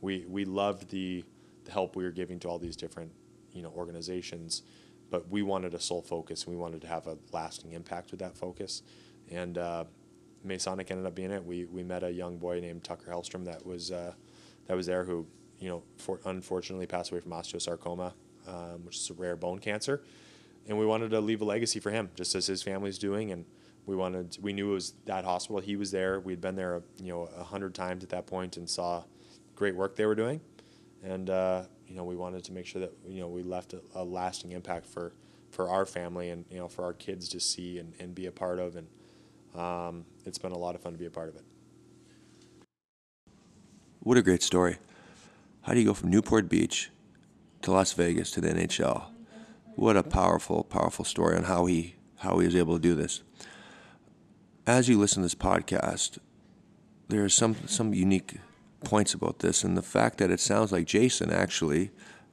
We, 0.00 0.24
we 0.28 0.44
loved 0.44 0.90
the, 0.90 1.24
the 1.64 1.70
help 1.72 1.96
we 1.96 2.04
were 2.04 2.12
giving 2.12 2.38
to 2.40 2.48
all 2.48 2.58
these 2.58 2.76
different, 2.76 3.10
you 3.52 3.62
know, 3.62 3.72
organizations, 3.76 4.62
but 5.10 5.28
we 5.28 5.42
wanted 5.42 5.74
a 5.74 5.80
sole 5.80 6.02
focus. 6.02 6.44
And 6.44 6.54
we 6.54 6.60
wanted 6.60 6.80
to 6.82 6.86
have 6.86 7.08
a 7.08 7.18
lasting 7.32 7.72
impact 7.72 8.12
with 8.12 8.20
that 8.20 8.36
focus. 8.36 8.82
And 9.30 9.58
uh, 9.58 9.84
Masonic 10.44 10.90
ended 10.90 11.06
up 11.06 11.16
being 11.16 11.32
it. 11.32 11.44
We, 11.44 11.64
we 11.64 11.82
met 11.82 12.04
a 12.04 12.10
young 12.10 12.38
boy 12.38 12.60
named 12.60 12.84
Tucker 12.84 13.10
Hellstrom 13.10 13.44
that 13.46 13.66
was, 13.66 13.90
uh, 13.90 14.14
that 14.68 14.76
was 14.76 14.86
there 14.86 15.04
who, 15.04 15.26
you 15.58 15.68
know, 15.68 15.82
for, 15.96 16.20
unfortunately 16.24 16.86
passed 16.86 17.10
away 17.10 17.20
from 17.20 17.32
osteosarcoma, 17.32 18.12
um, 18.46 18.84
which 18.84 18.96
is 18.96 19.10
a 19.10 19.14
rare 19.14 19.36
bone 19.36 19.58
cancer 19.58 20.02
and 20.68 20.78
we 20.78 20.86
wanted 20.86 21.10
to 21.10 21.20
leave 21.20 21.40
a 21.40 21.44
legacy 21.44 21.80
for 21.80 21.90
him, 21.90 22.10
just 22.14 22.34
as 22.34 22.46
his 22.46 22.62
family's 22.62 22.98
doing. 22.98 23.30
And 23.30 23.44
we 23.86 23.94
wanted, 23.94 24.36
we 24.42 24.52
knew 24.52 24.70
it 24.70 24.74
was 24.74 24.94
that 25.06 25.24
hospital. 25.24 25.60
He 25.60 25.76
was 25.76 25.92
there. 25.92 26.20
We'd 26.20 26.40
been 26.40 26.56
there, 26.56 26.82
you 27.00 27.12
know, 27.12 27.28
a 27.36 27.44
hundred 27.44 27.74
times 27.74 28.02
at 28.02 28.10
that 28.10 28.26
point, 28.26 28.56
and 28.56 28.68
saw 28.68 29.04
great 29.54 29.76
work 29.76 29.96
they 29.96 30.06
were 30.06 30.16
doing. 30.16 30.40
And 31.04 31.30
uh, 31.30 31.62
you 31.86 31.94
know, 31.94 32.04
we 32.04 32.16
wanted 32.16 32.42
to 32.44 32.52
make 32.52 32.66
sure 32.66 32.80
that 32.80 32.92
you 33.06 33.20
know 33.20 33.28
we 33.28 33.42
left 33.42 33.72
a, 33.72 33.80
a, 33.94 34.04
lasting 34.04 34.52
impact 34.52 34.86
for 34.86 35.12
for 35.50 35.70
our 35.70 35.86
family 35.86 36.30
and 36.30 36.44
you 36.50 36.58
know 36.58 36.66
for 36.66 36.84
our 36.84 36.92
kids 36.92 37.28
to 37.30 37.40
see 37.40 37.78
and, 37.78 37.94
and 38.00 38.14
be 38.14 38.26
a 38.26 38.32
part 38.32 38.58
of. 38.58 38.76
And 38.76 38.88
um, 39.54 40.04
it's 40.24 40.38
been 40.38 40.52
a 40.52 40.58
lot 40.58 40.74
of 40.74 40.80
fun 40.80 40.92
to 40.92 40.98
be 40.98 41.06
a 41.06 41.10
part 41.10 41.28
of 41.28 41.36
it. 41.36 41.44
What 44.00 44.18
a 44.18 44.22
great 44.22 44.42
story! 44.42 44.78
How 45.62 45.74
do 45.74 45.80
you 45.80 45.86
go 45.86 45.94
from 45.94 46.10
Newport 46.10 46.48
Beach 46.48 46.90
to 47.62 47.70
Las 47.70 47.92
Vegas 47.92 48.32
to 48.32 48.40
the 48.40 48.48
NHL? 48.48 49.04
What 49.76 49.96
a 49.96 50.02
powerful, 50.02 50.64
powerful 50.64 51.04
story 51.04 51.36
on 51.36 51.44
how 51.44 51.66
he 51.66 51.94
how 52.16 52.38
he 52.38 52.46
was 52.46 52.56
able 52.56 52.74
to 52.74 52.80
do 52.80 52.94
this. 52.94 53.22
As 54.66 54.88
you 54.88 54.98
listen 54.98 55.22
to 55.22 55.26
this 55.26 55.34
podcast, 55.34 56.18
there 57.08 57.24
are 57.24 57.28
some 57.28 57.56
some 57.66 57.94
unique 57.94 58.38
points 58.84 59.14
about 59.14 59.38
this, 59.38 59.62
and 59.62 59.76
the 59.76 59.82
fact 59.82 60.18
that 60.18 60.30
it 60.30 60.40
sounds 60.40 60.72
like 60.72 60.86
Jason 60.86 61.30
actually 61.30 61.90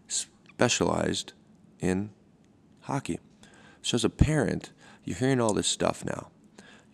specialized 0.08 1.34
in 1.80 2.10
hockey. 2.82 3.20
So 3.82 3.96
as 3.96 4.04
a 4.04 4.10
parent, 4.10 4.72
you're 5.04 5.18
hearing 5.18 5.40
all 5.40 5.54
this 5.54 5.68
stuff 5.68 6.04
now. 6.04 6.30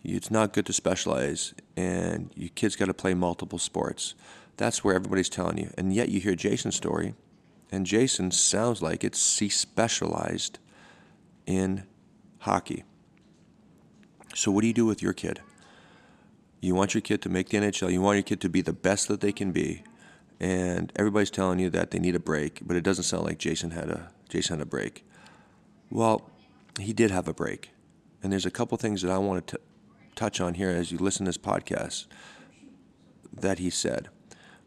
It's 0.02 0.30
not 0.30 0.52
good 0.52 0.66
to 0.66 0.72
specialize, 0.72 1.54
and 1.76 2.30
your 2.34 2.50
kids 2.50 2.76
got 2.76 2.86
to 2.86 2.94
play 2.94 3.14
multiple 3.14 3.58
sports. 3.58 4.14
That's 4.56 4.84
where 4.84 4.94
everybody's 4.94 5.28
telling 5.30 5.58
you, 5.58 5.70
and 5.78 5.94
yet 5.94 6.10
you 6.10 6.20
hear 6.20 6.34
Jason's 6.34 6.76
story 6.76 7.14
and 7.72 7.86
Jason 7.86 8.30
sounds 8.30 8.82
like 8.82 9.04
it's 9.04 9.38
he 9.38 9.48
specialized 9.48 10.58
in 11.46 11.84
hockey. 12.40 12.84
So 14.34 14.50
what 14.50 14.62
do 14.62 14.66
you 14.66 14.72
do 14.72 14.86
with 14.86 15.02
your 15.02 15.12
kid? 15.12 15.40
You 16.60 16.74
want 16.74 16.94
your 16.94 17.00
kid 17.00 17.22
to 17.22 17.28
make 17.28 17.48
the 17.48 17.58
NHL. 17.58 17.92
You 17.92 18.00
want 18.00 18.16
your 18.16 18.22
kid 18.22 18.40
to 18.42 18.48
be 18.48 18.60
the 18.60 18.72
best 18.72 19.08
that 19.08 19.20
they 19.20 19.32
can 19.32 19.50
be, 19.50 19.82
and 20.38 20.92
everybody's 20.96 21.30
telling 21.30 21.58
you 21.58 21.70
that 21.70 21.90
they 21.90 21.98
need 21.98 22.14
a 22.14 22.20
break, 22.20 22.60
but 22.62 22.76
it 22.76 22.82
doesn't 22.82 23.04
sound 23.04 23.24
like 23.24 23.38
Jason 23.38 23.70
had 23.70 23.88
a 23.88 24.10
Jason 24.28 24.58
had 24.58 24.66
a 24.66 24.70
break. 24.70 25.04
Well, 25.90 26.30
he 26.78 26.92
did 26.92 27.10
have 27.10 27.26
a 27.26 27.34
break, 27.34 27.70
and 28.22 28.32
there's 28.32 28.46
a 28.46 28.50
couple 28.50 28.76
things 28.78 29.02
that 29.02 29.10
I 29.10 29.18
wanted 29.18 29.46
to 29.48 29.60
touch 30.14 30.40
on 30.40 30.54
here 30.54 30.70
as 30.70 30.92
you 30.92 30.98
listen 30.98 31.24
to 31.24 31.30
this 31.30 31.38
podcast 31.38 32.06
that 33.32 33.58
he 33.58 33.70
said. 33.70 34.08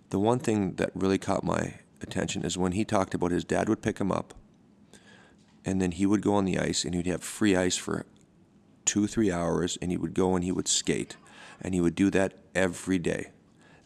The 0.10 0.20
one 0.20 0.40
thing 0.40 0.76
that 0.76 0.92
really 0.96 1.18
caught 1.18 1.44
my 1.44 1.76
attention 2.02 2.44
is 2.44 2.58
when 2.58 2.74
he 2.74 2.84
talked 2.84 3.14
about 3.14 3.32
his 3.32 3.44
dad 3.44 3.70
would 3.70 3.82
pick 3.82 4.00
him 4.00 4.12
up 4.12 4.34
and 5.66 5.82
then 5.82 5.92
he 5.92 6.06
would 6.06 6.22
go 6.22 6.36
on 6.36 6.46
the 6.46 6.60
ice 6.60 6.84
and 6.84 6.94
he'd 6.94 7.08
have 7.08 7.24
free 7.24 7.56
ice 7.56 7.78
for 7.78 8.06
two, 8.86 9.08
three 9.08 9.32
hours 9.32 9.78
and 9.82 9.92
he 9.92 9.98
would 9.98 10.14
go 10.14 10.36
and 10.36 10.44
he 10.44 10.52
would 10.52 10.68
skate. 10.68 11.18
And 11.62 11.74
he 11.74 11.82
would 11.82 11.96
do 11.96 12.10
that 12.12 12.34
every 12.54 13.00
day. 13.00 13.32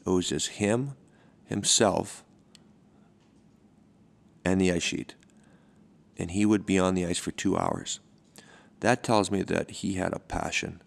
It 0.05 0.09
was 0.09 0.29
just 0.29 0.49
him, 0.49 0.95
himself, 1.45 2.23
and 4.43 4.59
the 4.59 4.71
ice 4.71 4.83
sheet. 4.83 5.15
And 6.17 6.31
he 6.31 6.45
would 6.45 6.65
be 6.65 6.79
on 6.79 6.95
the 6.95 7.05
ice 7.05 7.19
for 7.19 7.31
two 7.31 7.57
hours. 7.57 7.99
That 8.79 9.03
tells 9.03 9.29
me 9.29 9.43
that 9.43 9.71
he 9.71 9.93
had 9.93 10.13
a 10.13 10.19
passion 10.19 10.81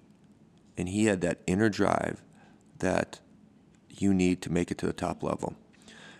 and 0.76 0.88
he 0.88 1.04
had 1.04 1.20
that 1.20 1.40
inner 1.46 1.68
drive 1.68 2.22
that 2.78 3.20
you 3.90 4.14
need 4.14 4.40
to 4.42 4.52
make 4.52 4.70
it 4.70 4.78
to 4.78 4.86
the 4.86 4.92
top 4.92 5.22
level. 5.22 5.54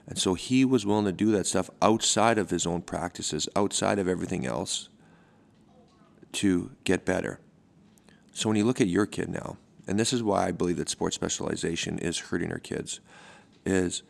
And 0.07 0.19
so 0.19 0.35
he 0.35 0.65
was 0.65 0.85
willing 0.85 1.05
to 1.07 1.13
do 1.13 1.31
that 1.33 1.47
stuff 1.47 1.71
outside 1.81 2.37
of 2.37 2.51
his 2.51 2.67
own 2.67 2.83
practices, 2.83 3.49
outside 3.55 3.99
of 3.99 4.09
everything 4.09 4.45
else 4.45 4.89
to 6.33 6.73
get 6.85 7.05
better. 7.05 7.41
So 8.33 8.49
when 8.49 8.57
you 8.57 8.65
look 8.65 8.81
at 8.81 8.87
your 8.87 9.07
kid 9.07 9.29
now, 9.29 9.57
and 9.87 9.99
this 9.99 10.13
is 10.13 10.23
why 10.23 10.47
I 10.47 10.53
believe 10.53 10.77
that 10.77 10.89
sports 10.89 11.17
specialization 11.17 11.99
is 11.99 12.19
hurting 12.19 12.53
our 12.53 12.59
kids, 12.59 13.01
is 13.67 14.03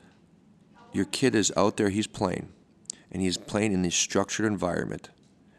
your 0.93 1.07
kid 1.07 1.35
is 1.35 1.53
out 1.57 1.77
there, 1.77 1.89
he's 1.89 2.07
playing, 2.07 2.51
and 3.11 3.23
he's 3.23 3.37
playing 3.37 3.73
in 3.73 3.83
this 3.83 3.95
structured 3.95 4.47
environment, 4.47 5.11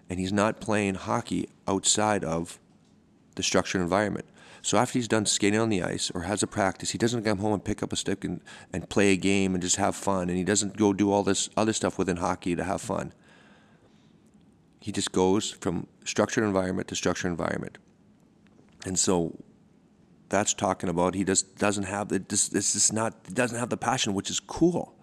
and 0.09 0.19
he's 0.19 0.33
not 0.33 0.61
playing 0.61 0.95
hockey 0.95 1.49
outside 1.67 2.23
of 2.23 2.59
the 3.35 3.43
structured 3.43 3.81
environment. 3.81 4.25
So 4.61 4.77
after 4.77 4.99
he's 4.99 5.07
done 5.07 5.25
skating 5.25 5.59
on 5.59 5.69
the 5.69 5.81
ice 5.81 6.11
or 6.13 6.21
has 6.21 6.43
a 6.43 6.47
practice, 6.47 6.91
he 6.91 6.97
doesn't 6.97 7.23
come 7.23 7.39
home 7.39 7.53
and 7.53 7.65
pick 7.65 7.81
up 7.81 7.91
a 7.91 7.95
stick 7.95 8.23
and, 8.23 8.41
and 8.71 8.87
play 8.89 9.11
a 9.11 9.17
game 9.17 9.55
and 9.55 9.61
just 9.61 9.77
have 9.77 9.95
fun. 9.95 10.29
And 10.29 10.37
he 10.37 10.43
doesn't 10.43 10.77
go 10.77 10.93
do 10.93 11.11
all 11.11 11.23
this 11.23 11.49
other 11.57 11.73
stuff 11.73 11.97
within 11.97 12.17
hockey 12.17 12.55
to 12.55 12.63
have 12.63 12.81
fun. 12.81 13.13
He 14.79 14.91
just 14.91 15.11
goes 15.11 15.49
from 15.49 15.87
structured 16.05 16.43
environment 16.43 16.87
to 16.89 16.95
structured 16.95 17.31
environment. 17.31 17.79
And 18.85 18.97
so 18.97 19.37
that's 20.29 20.53
talking 20.53 20.89
about 20.89 21.13
he 21.15 21.23
just 21.23 21.57
doesn't 21.57 21.83
have 21.83 22.11
it. 22.11 22.29
This, 22.29 22.49
this 22.49 22.75
is 22.75 22.91
not 22.91 23.33
doesn't 23.33 23.59
have 23.59 23.69
the 23.69 23.77
passion, 23.77 24.13
which 24.13 24.29
is 24.29 24.39
cool. 24.39 24.95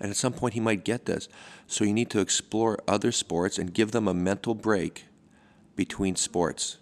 And 0.00 0.10
at 0.10 0.16
some 0.16 0.32
point 0.32 0.54
he 0.54 0.60
might 0.60 0.84
get 0.84 1.06
this. 1.06 1.28
So 1.66 1.84
you 1.84 1.92
need 1.92 2.10
to 2.10 2.20
explore 2.20 2.78
other 2.88 3.12
sports 3.12 3.58
and 3.58 3.72
give 3.72 3.92
them 3.92 4.08
a 4.08 4.14
mental 4.14 4.54
break 4.54 5.04
between 5.76 6.16
sports 6.16 6.78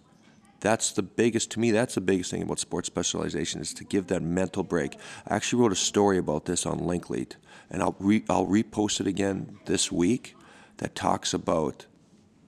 that's 0.61 0.91
the 0.91 1.01
biggest 1.01 1.51
to 1.51 1.59
me 1.59 1.71
that's 1.71 1.95
the 1.95 2.01
biggest 2.01 2.31
thing 2.31 2.43
about 2.43 2.59
sports 2.59 2.87
specialization 2.87 3.59
is 3.59 3.73
to 3.73 3.83
give 3.83 4.07
that 4.07 4.21
mental 4.21 4.63
break 4.63 4.95
i 5.27 5.35
actually 5.35 5.61
wrote 5.61 5.71
a 5.71 5.75
story 5.75 6.17
about 6.17 6.45
this 6.45 6.65
on 6.65 6.79
linklead 6.79 7.33
and 7.69 7.81
i'll, 7.81 7.95
re, 7.99 8.23
I'll 8.29 8.47
repost 8.47 9.01
it 9.01 9.07
again 9.07 9.57
this 9.65 9.91
week 9.91 10.35
that 10.77 10.95
talks 10.95 11.33
about 11.33 11.87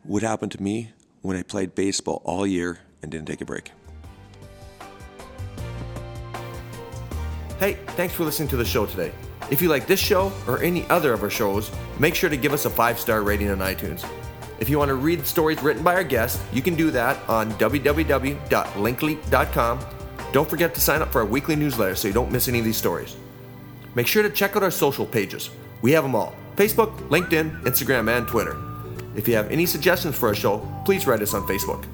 what 0.03 0.23
happened 0.23 0.51
to 0.53 0.63
me 0.63 0.93
when 1.21 1.35
i 1.35 1.43
played 1.43 1.75
baseball 1.75 2.21
all 2.23 2.47
year 2.47 2.79
and 3.01 3.11
didn't 3.11 3.27
take 3.27 3.41
a 3.41 3.45
break 3.45 3.71
hey 7.59 7.73
thanks 7.95 8.13
for 8.13 8.23
listening 8.23 8.49
to 8.49 8.57
the 8.57 8.65
show 8.65 8.85
today 8.85 9.11
if 9.49 9.61
you 9.61 9.69
like 9.69 9.87
this 9.87 9.99
show 9.99 10.31
or 10.47 10.61
any 10.63 10.87
other 10.89 11.13
of 11.13 11.23
our 11.23 11.29
shows 11.29 11.71
make 11.99 12.15
sure 12.15 12.29
to 12.29 12.37
give 12.37 12.53
us 12.53 12.65
a 12.65 12.69
five 12.69 12.99
star 12.99 13.23
rating 13.23 13.49
on 13.49 13.59
itunes 13.59 14.05
if 14.63 14.69
you 14.69 14.77
want 14.77 14.89
to 14.89 14.95
read 14.95 15.25
stories 15.27 15.61
written 15.61 15.83
by 15.83 15.95
our 15.95 16.05
guests, 16.05 16.41
you 16.53 16.61
can 16.61 16.75
do 16.75 16.89
that 16.91 17.17
on 17.27 17.51
www.linklead.com. 17.53 19.79
Don't 20.31 20.49
forget 20.49 20.73
to 20.73 20.79
sign 20.79 21.01
up 21.01 21.11
for 21.11 21.19
our 21.19 21.25
weekly 21.25 21.57
newsletter 21.57 21.95
so 21.95 22.07
you 22.07 22.13
don't 22.13 22.31
miss 22.31 22.47
any 22.47 22.59
of 22.59 22.65
these 22.65 22.77
stories. 22.77 23.17
Make 23.93 24.07
sure 24.07 24.23
to 24.23 24.29
check 24.29 24.55
out 24.55 24.63
our 24.63 24.71
social 24.71 25.05
pages. 25.05 25.49
We 25.81 25.91
have 25.91 26.03
them 26.03 26.15
all 26.15 26.33
Facebook, 26.55 26.97
LinkedIn, 27.09 27.63
Instagram, 27.63 28.09
and 28.15 28.25
Twitter. 28.25 28.55
If 29.17 29.27
you 29.27 29.35
have 29.35 29.51
any 29.51 29.65
suggestions 29.65 30.15
for 30.15 30.29
our 30.29 30.35
show, 30.35 30.65
please 30.85 31.05
write 31.07 31.21
us 31.21 31.33
on 31.33 31.45
Facebook. 31.45 31.85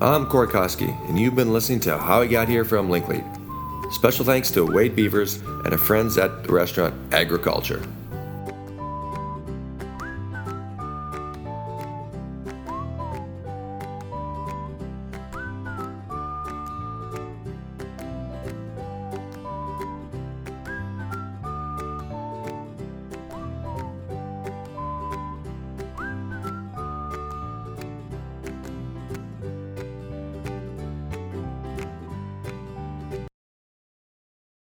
I'm 0.00 0.26
Corey 0.26 0.48
Koski, 0.48 0.88
and 1.08 1.16
you've 1.16 1.36
been 1.36 1.52
listening 1.52 1.78
to 1.80 1.96
How 1.96 2.22
I 2.22 2.26
Got 2.26 2.48
Here 2.48 2.64
from 2.64 2.88
Linklead. 2.88 3.35
Special 3.90 4.24
thanks 4.24 4.50
to 4.50 4.64
Wade 4.64 4.96
Beavers 4.96 5.36
and 5.36 5.68
our 5.68 5.78
friends 5.78 6.18
at 6.18 6.44
the 6.44 6.52
restaurant 6.52 6.94
Agriculture. 7.12 7.80